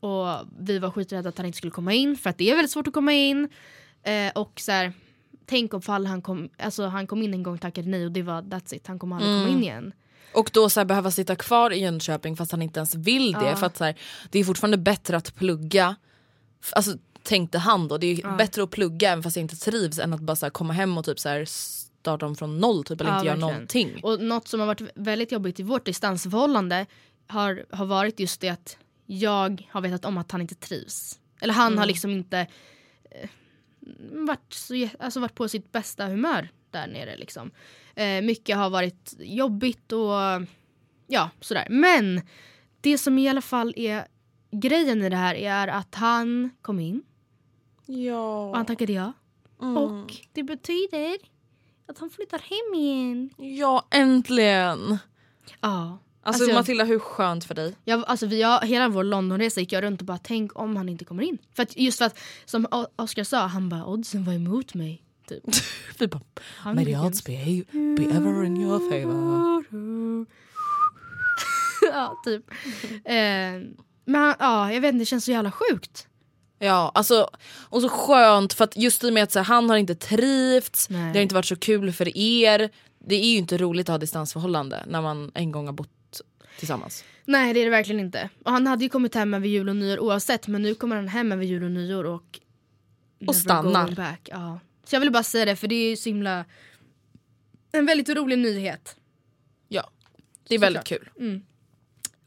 och 0.00 0.28
vi 0.58 0.78
var 0.78 0.90
skiträdda 0.90 1.28
att 1.28 1.38
han 1.38 1.46
inte 1.46 1.58
skulle 1.58 1.70
komma 1.70 1.92
in 1.92 2.16
för 2.16 2.30
att 2.30 2.38
det 2.38 2.50
är 2.50 2.54
väldigt 2.54 2.70
svårt 2.70 2.86
att 2.86 2.94
komma 2.94 3.12
in. 3.12 3.48
Eh, 4.04 4.32
och 4.34 4.60
så 4.60 4.72
här, 4.72 4.92
tänk 5.46 5.74
om 5.74 5.82
fall 5.82 6.06
han 6.06 6.22
kom, 6.22 6.48
alltså 6.58 6.86
han 6.86 7.06
kom 7.06 7.22
in 7.22 7.34
en 7.34 7.42
gång 7.42 7.58
tackade 7.58 7.88
nej 7.88 8.04
och 8.04 8.12
det 8.12 8.22
var 8.22 8.42
that's 8.42 8.74
it, 8.74 8.86
han 8.86 8.98
kommer 8.98 9.16
aldrig 9.16 9.32
komma 9.32 9.48
in 9.48 9.62
igen. 9.62 9.92
Och 10.34 10.50
då 10.52 10.70
så 10.70 10.80
här, 10.80 10.84
behöva 10.84 11.10
sitta 11.10 11.36
kvar 11.36 11.70
i 11.70 11.80
Jönköping 11.80 12.36
fast 12.36 12.50
han 12.52 12.62
inte 12.62 12.80
ens 12.80 12.94
vill 12.94 13.32
det. 13.32 13.44
Ja. 13.44 13.56
För 13.56 13.66
att 13.66 13.76
så 13.76 13.84
här, 13.84 13.94
Det 14.30 14.38
är 14.38 14.44
fortfarande 14.44 14.78
bättre 14.78 15.16
att 15.16 15.34
plugga. 15.34 15.96
Alltså 16.72 16.96
tänkte 17.22 17.58
han 17.58 17.88
då, 17.88 17.98
det 17.98 18.06
är 18.06 18.14
ju 18.14 18.36
bättre 18.36 18.62
att 18.62 18.70
plugga 18.70 19.10
även 19.10 19.22
fast 19.22 19.36
jag 19.36 19.44
inte 19.44 19.56
trivs 19.56 19.98
än 19.98 20.12
att 20.12 20.20
bara 20.20 20.36
så 20.36 20.46
här, 20.46 20.50
komma 20.50 20.72
hem 20.72 20.98
och 20.98 21.04
typ 21.04 21.20
så 21.20 21.28
här, 21.28 21.44
starta 21.44 22.26
om 22.26 22.36
från 22.36 22.58
noll 22.58 22.84
typ, 22.84 23.00
eller 23.00 23.10
Ja, 23.10 23.16
inte 23.16 23.26
göra 23.26 23.38
någonting. 23.38 24.00
Och 24.02 24.20
något 24.20 24.48
som 24.48 24.60
har 24.60 24.66
varit 24.66 24.82
väldigt 24.94 25.32
jobbigt 25.32 25.60
i 25.60 25.62
vårt 25.62 25.84
distansförhållande 25.84 26.86
har, 27.26 27.64
har 27.70 27.86
varit 27.86 28.20
just 28.20 28.40
det 28.40 28.48
att 28.48 28.76
jag 29.06 29.68
har 29.70 29.80
vetat 29.80 30.04
om 30.04 30.18
att 30.18 30.32
han 30.32 30.40
inte 30.40 30.54
trivs. 30.54 31.18
Eller 31.40 31.54
han 31.54 31.78
har 31.78 31.86
liksom 31.86 32.10
inte 32.10 32.38
eh, 33.10 33.28
varit, 34.12 34.52
så, 34.52 34.88
alltså 34.98 35.20
varit 35.20 35.34
på 35.34 35.48
sitt 35.48 35.72
bästa 35.72 36.06
humör 36.06 36.48
där 36.70 36.86
nere. 36.86 37.16
Liksom. 37.16 37.50
Eh, 37.94 38.22
mycket 38.22 38.56
har 38.56 38.70
varit 38.70 39.14
jobbigt 39.18 39.92
och 39.92 40.12
ja, 41.06 41.30
sådär. 41.40 41.66
Men 41.70 42.20
det 42.80 42.98
som 42.98 43.18
i 43.18 43.28
alla 43.28 43.40
fall 43.42 43.72
är 43.76 44.06
grejen 44.50 45.02
i 45.02 45.08
det 45.08 45.16
här 45.16 45.34
är 45.34 45.68
att 45.68 45.94
han 45.94 46.50
kom 46.62 46.80
in 46.80 47.02
Ja. 47.86 48.48
och 48.48 48.56
han 48.56 48.66
tackade 48.66 48.92
ja. 48.92 49.12
Och 49.58 50.14
det 50.32 50.42
betyder 50.42 51.16
att 51.86 51.98
han 51.98 52.10
flyttar 52.10 52.38
hem 52.38 52.80
igen. 52.80 53.30
ja 53.36 53.86
äntligen. 53.90 54.98
Ja. 55.60 55.98
Alltså, 56.24 56.42
Alltså, 56.42 56.44
jag- 56.50 56.54
Matilda 56.60 56.84
hur 56.84 56.98
skönt 56.98 57.44
för 57.44 57.54
dig? 57.54 57.74
Jag, 57.84 58.04
alltså 58.06 58.26
vi 58.26 58.42
har, 58.42 58.60
hela 58.60 58.88
vår 58.88 59.04
Londonresa 59.04 59.60
gick 59.60 59.72
jag 59.72 59.82
runt 59.84 60.00
och 60.00 60.06
bara 60.06 60.18
tänk 60.18 60.58
om 60.58 60.76
han 60.76 60.88
inte 60.88 61.04
kommer 61.04 61.22
in. 61.22 61.38
För 61.56 61.62
att, 61.62 61.76
just 61.76 61.98
för 61.98 62.04
att 62.04 62.18
som 62.44 62.66
O- 62.70 62.86
Oscar 62.96 63.24
sa, 63.24 63.46
han 63.46 63.68
bara 63.68 63.86
oddsen 63.86 64.24
var 64.24 64.32
emot 64.32 64.74
mig. 64.74 65.02
Typ. 65.28 65.42
Vi 65.98 66.06
bara, 66.08 66.20
Han 66.40 66.74
may 66.74 66.84
the 66.84 66.96
odds 66.98 67.24
be, 67.24 67.32
be 67.96 68.02
ever 68.04 68.44
in 68.44 68.56
your 68.62 68.90
favor. 68.90 69.64
ja, 71.92 72.14
typ. 72.24 72.50
Eh, 73.04 73.14
men 74.04 74.20
han- 74.20 74.34
ja, 74.38 74.72
jag 74.72 74.80
vet 74.80 74.88
inte, 74.94 75.02
det 75.02 75.06
känns 75.06 75.24
så 75.24 75.30
jävla 75.30 75.52
sjukt. 75.52 76.08
Ja, 76.58 76.90
alltså, 76.94 77.28
och 77.68 77.80
så 77.82 77.88
skönt 77.88 78.52
för 78.52 78.64
att 78.64 78.76
just 78.76 79.04
i 79.04 79.08
och 79.10 79.12
med 79.14 79.22
att 79.22 79.32
så 79.32 79.38
här, 79.38 79.44
han 79.46 79.70
har 79.70 79.76
inte 79.76 79.94
trivts, 79.94 80.88
Nej. 80.90 81.12
det 81.12 81.18
har 81.18 81.22
inte 81.22 81.34
varit 81.34 81.46
så 81.46 81.56
kul 81.56 81.92
för 81.92 82.18
er. 82.18 82.70
Det 83.06 83.14
är 83.14 83.28
ju 83.28 83.36
inte 83.38 83.58
roligt 83.58 83.88
att 83.88 83.92
ha 83.92 83.98
distansförhållande 83.98 84.84
när 84.86 85.02
man 85.02 85.30
en 85.34 85.52
gång 85.52 85.66
har 85.66 85.72
bott 85.72 85.93
tillsammans. 86.58 87.04
Nej 87.24 87.54
det 87.54 87.60
är 87.60 87.64
det 87.64 87.70
verkligen 87.70 88.00
inte. 88.00 88.30
Och 88.44 88.52
han 88.52 88.66
hade 88.66 88.84
ju 88.84 88.88
kommit 88.88 89.14
hem 89.14 89.34
över 89.34 89.48
jul 89.48 89.68
och 89.68 89.76
nyår 89.76 89.98
oavsett 89.98 90.48
men 90.48 90.62
nu 90.62 90.74
kommer 90.74 90.96
han 90.96 91.08
hem 91.08 91.32
över 91.32 91.44
jul 91.44 91.64
och 91.64 91.70
nyår 91.70 92.04
och... 92.04 92.40
never 93.18 93.32
stannar. 93.32 93.90
Back. 93.90 94.28
Ja. 94.32 94.60
Så 94.84 94.94
jag 94.94 95.00
ville 95.00 95.10
bara 95.10 95.22
säga 95.22 95.44
det 95.44 95.56
för 95.56 95.68
det 95.68 95.74
är 95.74 95.90
ju 95.90 95.96
så 95.96 96.08
himla... 96.08 96.44
En 97.72 97.86
väldigt 97.86 98.08
rolig 98.08 98.38
nyhet. 98.38 98.96
Ja, 99.68 99.90
det 100.48 100.54
är 100.54 100.58
väldigt 100.58 100.84
kul. 100.84 101.08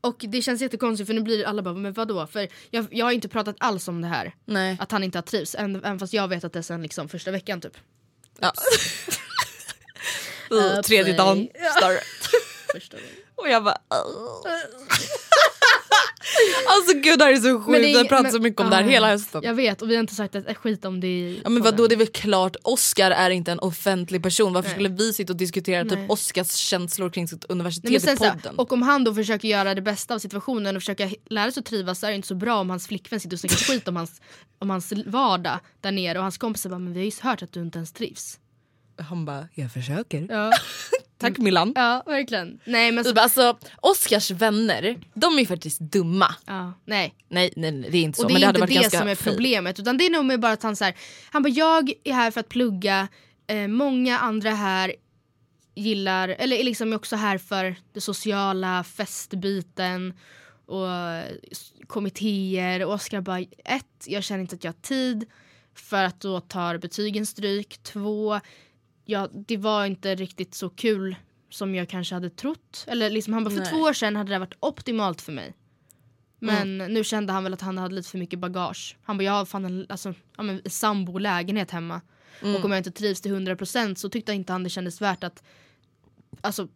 Och 0.01 0.25
det 0.27 0.41
känns 0.41 0.61
jättekonstigt 0.61 1.07
för 1.07 1.13
nu 1.13 1.21
blir 1.21 1.45
alla 1.45 1.61
bara 1.61 1.73
men 1.73 1.93
vadå? 1.93 2.27
För 2.27 2.47
jag, 2.69 2.87
jag 2.91 3.05
har 3.05 3.11
inte 3.11 3.27
pratat 3.27 3.55
alls 3.59 3.87
om 3.87 4.01
det 4.01 4.07
här. 4.07 4.35
Nej. 4.45 4.77
Att 4.79 4.91
han 4.91 5.03
inte 5.03 5.17
har 5.17 5.23
trivs, 5.23 5.55
även, 5.55 5.99
fast 5.99 6.13
jag 6.13 6.27
vet 6.27 6.43
att 6.43 6.53
det 6.53 6.63
sen 6.63 6.81
liksom 6.81 7.09
första 7.09 7.31
veckan 7.31 7.61
typ. 7.61 7.77
Ja. 8.39 8.53
Tredje 10.83 11.17
dagen. 11.17 11.47
Start. 11.77 12.03
Första 12.73 12.97
gången. 12.97 13.26
Och 13.37 13.49
jag 13.49 13.63
bara... 13.63 13.77
Alltså 16.69 16.97
gud 16.97 17.19
det 17.19 17.25
här 17.25 17.33
är 17.33 17.37
så 17.37 17.61
sjukt, 17.61 17.79
vi 17.79 17.97
har 17.97 18.05
pratat 18.05 18.31
så 18.31 18.39
mycket 18.39 18.61
om 18.61 18.69
det 18.69 18.75
här 18.75 18.83
ja, 18.83 18.89
hela 18.89 19.07
hösten. 19.07 19.41
Jag 19.43 19.53
vet 19.53 19.81
och 19.81 19.89
vi 19.89 19.95
har 19.95 19.99
inte 19.99 20.15
sagt 20.15 20.35
ett, 20.35 20.57
skit 20.57 20.85
om 20.85 20.99
det 20.99 21.07
i 21.07 21.41
Ja 21.43 21.49
men 21.49 21.63
vadå 21.63 21.87
det 21.87 21.95
är 21.95 21.97
väl 21.97 22.07
klart, 22.07 22.55
Oscar 22.63 23.11
är 23.11 23.29
inte 23.29 23.51
en 23.51 23.59
offentlig 23.59 24.23
person, 24.23 24.53
varför 24.53 24.69
Nej. 24.69 24.75
skulle 24.75 24.89
vi 24.89 25.13
sitta 25.13 25.33
och 25.33 25.37
diskutera 25.37 25.83
Nej. 25.83 25.97
typ 25.97 26.11
Oscars 26.11 26.55
känslor 26.55 27.09
kring 27.09 27.27
sitt 27.27 27.45
universitet 27.45 28.03
Nej, 28.03 28.13
i 28.13 28.17
så 28.17 28.23
podden? 28.23 28.55
och 28.55 28.73
om 28.73 28.81
han 28.81 29.03
då 29.03 29.13
försöker 29.13 29.47
göra 29.47 29.75
det 29.75 29.81
bästa 29.81 30.15
av 30.15 30.19
situationen 30.19 30.75
och 30.75 30.81
försöka 30.81 31.09
lära 31.29 31.51
sig 31.51 31.61
att 31.61 31.65
trivas 31.65 31.99
så 31.99 32.05
är 32.05 32.09
det 32.09 32.15
inte 32.15 32.27
så 32.27 32.35
bra 32.35 32.59
om 32.59 32.69
hans 32.69 32.87
flickvän 32.87 33.19
sitter 33.19 33.35
och 33.35 33.39
snackar 33.39 33.55
skit 33.55 33.87
om 33.87 33.95
hans, 33.95 34.21
om 34.59 34.69
hans 34.69 34.93
vardag 35.05 35.59
där 35.81 35.91
nere 35.91 36.17
och 36.17 36.23
hans 36.23 36.37
kompisar 36.37 36.69
bara 36.69 36.79
men 36.79 36.93
vi 36.93 36.99
har 36.99 37.05
ju 37.05 37.11
hört 37.21 37.43
att 37.43 37.53
du 37.53 37.61
inte 37.61 37.77
ens 37.77 37.91
trivs. 37.91 38.39
Han 38.99 39.25
bara, 39.25 39.47
jag 39.53 39.71
försöker. 39.71 40.27
Ja, 40.29 40.51
Tack 41.17 41.37
Milan. 41.37 41.71
ja 41.75 42.03
verkligen. 42.05 42.59
Nej 42.65 42.91
men 42.91 43.03
så, 43.03 43.09
Typ, 43.09 43.19
alltså, 43.19 43.57
Oscars 43.81 44.31
vänner, 44.31 44.99
de 45.13 45.35
är 45.35 45.39
ju 45.39 45.45
faktiskt 45.45 45.79
dumma. 45.79 46.35
ja, 46.45 46.73
nej. 46.85 47.15
Nej, 47.29 47.53
nej, 47.55 47.71
det 47.91 47.97
är 47.97 48.01
inte 48.01 48.17
så. 48.17 48.23
Och 48.23 48.27
det 48.29 48.33
men 48.33 48.37
är 48.37 48.39
det 48.39 48.45
hade 48.59 48.59
inte 48.59 48.79
varit 48.79 48.91
det 48.91 48.97
som 48.97 49.07
är 49.07 49.15
fint. 49.15 49.35
problemet 49.35 49.79
utan 49.79 49.97
det 49.97 50.05
är 50.05 50.09
nog 50.09 50.25
med 50.25 50.39
bara 50.39 50.51
att 50.51 50.63
han 50.63 50.75
så 50.75 50.83
här, 50.83 50.95
han 51.31 51.43
bara 51.43 51.49
jag 51.49 51.91
är 52.03 52.13
här 52.13 52.31
för 52.31 52.39
att 52.39 52.49
plugga, 52.49 53.07
eh, 53.47 53.67
många 53.67 54.19
andra 54.19 54.51
här 54.51 54.93
gillar, 55.75 56.29
eller 56.29 56.57
är 56.57 56.63
liksom 56.63 56.93
också 56.93 57.15
här 57.15 57.37
för 57.37 57.75
det 57.93 58.01
sociala, 58.01 58.83
festbiten 58.83 60.13
och 60.65 60.87
kommittéer 61.87 62.85
och 62.85 62.93
Oskar 62.93 63.21
bara 63.21 63.39
ett, 63.65 64.05
jag 64.05 64.23
känner 64.23 64.41
inte 64.41 64.55
att 64.55 64.63
jag 64.63 64.71
har 64.71 64.81
tid 64.81 65.25
för 65.75 66.03
att 66.03 66.19
då 66.19 66.39
tar 66.39 66.77
betygen 66.77 67.25
stryk. 67.25 67.77
Två, 67.83 68.39
ja, 69.07 69.29
det 69.33 69.57
var 69.57 69.85
inte 69.85 70.15
riktigt 70.15 70.55
så 70.55 70.69
kul 70.69 71.15
som 71.49 71.75
jag 71.75 71.89
kanske 71.89 72.15
hade 72.15 72.29
trott. 72.29 72.85
Eller 72.87 73.09
liksom, 73.09 73.33
han 73.33 73.43
bara, 73.43 73.49
för 73.49 73.59
Nej. 73.59 73.71
två 73.71 73.77
år 73.77 73.93
sedan 73.93 74.15
hade 74.15 74.33
det 74.33 74.39
varit 74.39 74.57
optimalt 74.59 75.21
för 75.21 75.31
mig. 75.31 75.53
Men 76.39 76.77
nu 76.77 77.03
kände 77.03 77.33
han 77.33 77.43
väl 77.43 77.53
att 77.53 77.61
han 77.61 77.77
hade 77.77 77.95
lite 77.95 78.09
för 78.09 78.17
mycket 78.17 78.39
bagage. 78.39 78.97
Han 79.03 79.17
bara, 79.17 79.23
jag 79.23 79.31
har 79.31 79.45
fan 79.45 79.65
en 79.65 79.85
alltså, 79.89 80.13
ja, 80.37 80.43
men, 80.43 80.61
sambolägenhet 80.65 81.71
hemma. 81.71 82.01
Och 82.41 82.65
om 82.65 82.71
jag 82.71 82.79
inte 82.79 82.91
trivs 82.91 83.21
till 83.21 83.35
100% 83.35 83.95
så 83.95 84.09
tyckte 84.09 84.33
inte 84.33 84.53
han 84.53 84.63
det 84.63 84.69
kändes 84.69 85.01
värt 85.01 85.23
att, 85.23 85.43
alltså, 86.41 86.67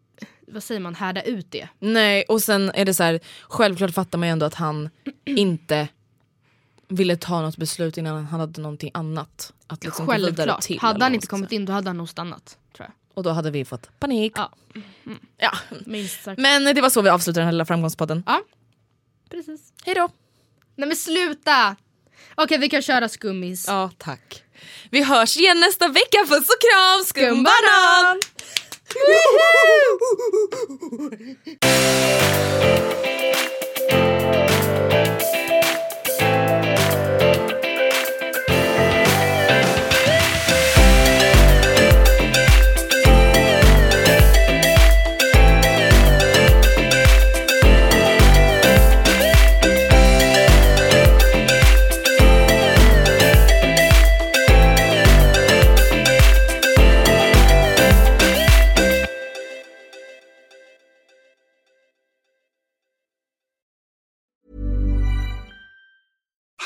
vad 0.47 0.63
säger 0.63 0.82
man, 0.82 0.95
härda 0.95 1.21
ut 1.21 1.51
det. 1.51 1.67
Nej 1.79 2.23
och 2.27 2.41
sen 2.41 2.71
är 2.73 2.86
det 2.86 2.93
så 2.93 3.03
här, 3.03 3.19
självklart 3.43 3.93
fattar 3.93 4.17
man 4.17 4.27
ju 4.27 4.32
ändå 4.32 4.45
att 4.45 4.55
han 4.55 4.89
inte 5.25 5.88
ville 6.92 7.18
ta 7.18 7.42
något 7.42 7.58
beslut 7.58 7.98
innan 7.98 8.26
han 8.26 8.39
hade 8.39 8.62
någonting 8.62 8.92
annat 8.94 9.54
att 9.68 9.84
liksom 9.84 10.06
gå 10.06 10.14
vidare 10.14 10.62
till. 10.62 10.80
hade 10.80 11.06
han 11.06 11.16
inte 11.16 11.28
kommit 11.28 11.52
in 11.52 11.66
då 11.66 11.74
hade 11.74 11.89
han 11.89 11.98
nog 11.98 12.10
stannat. 12.10 12.58
Tror 12.76 12.88
jag. 12.88 13.18
Och 13.18 13.24
då 13.24 13.30
hade 13.30 13.52
vi 13.52 13.66
fått 13.66 14.00
panik. 14.00 14.34
Ja. 14.36 14.52
Ja. 15.38 15.52
Minst 15.86 16.24
sagt. 16.24 16.42
Men 16.42 16.76
det 16.76 16.82
var 16.82 16.89
så 16.89 17.02
vi 17.02 17.10
avslutade 17.10 17.39
den 17.39 17.46
här 17.46 17.52
lilla 17.52 17.66
framgångspodden. 17.66 18.24
Ja, 18.26 18.42
precis. 19.30 19.74
Hej 19.86 19.96
då! 19.96 20.10
Nej 20.76 20.88
men 20.88 20.98
sluta! 20.98 21.76
Okej 22.36 22.58
vi 22.58 22.70
kan 22.70 22.82
köra 22.82 23.10
skummis. 23.10 23.68
Ja 23.68 23.92
tack. 23.98 24.44
Vi 24.89 25.04
hörs 25.04 25.38
igen 25.38 25.60
nästa 25.60 25.88
vecka, 25.88 26.18
puss 26.28 26.50
och 26.50 26.62
kram! 26.62 27.04
Skumbanan! 27.06 28.20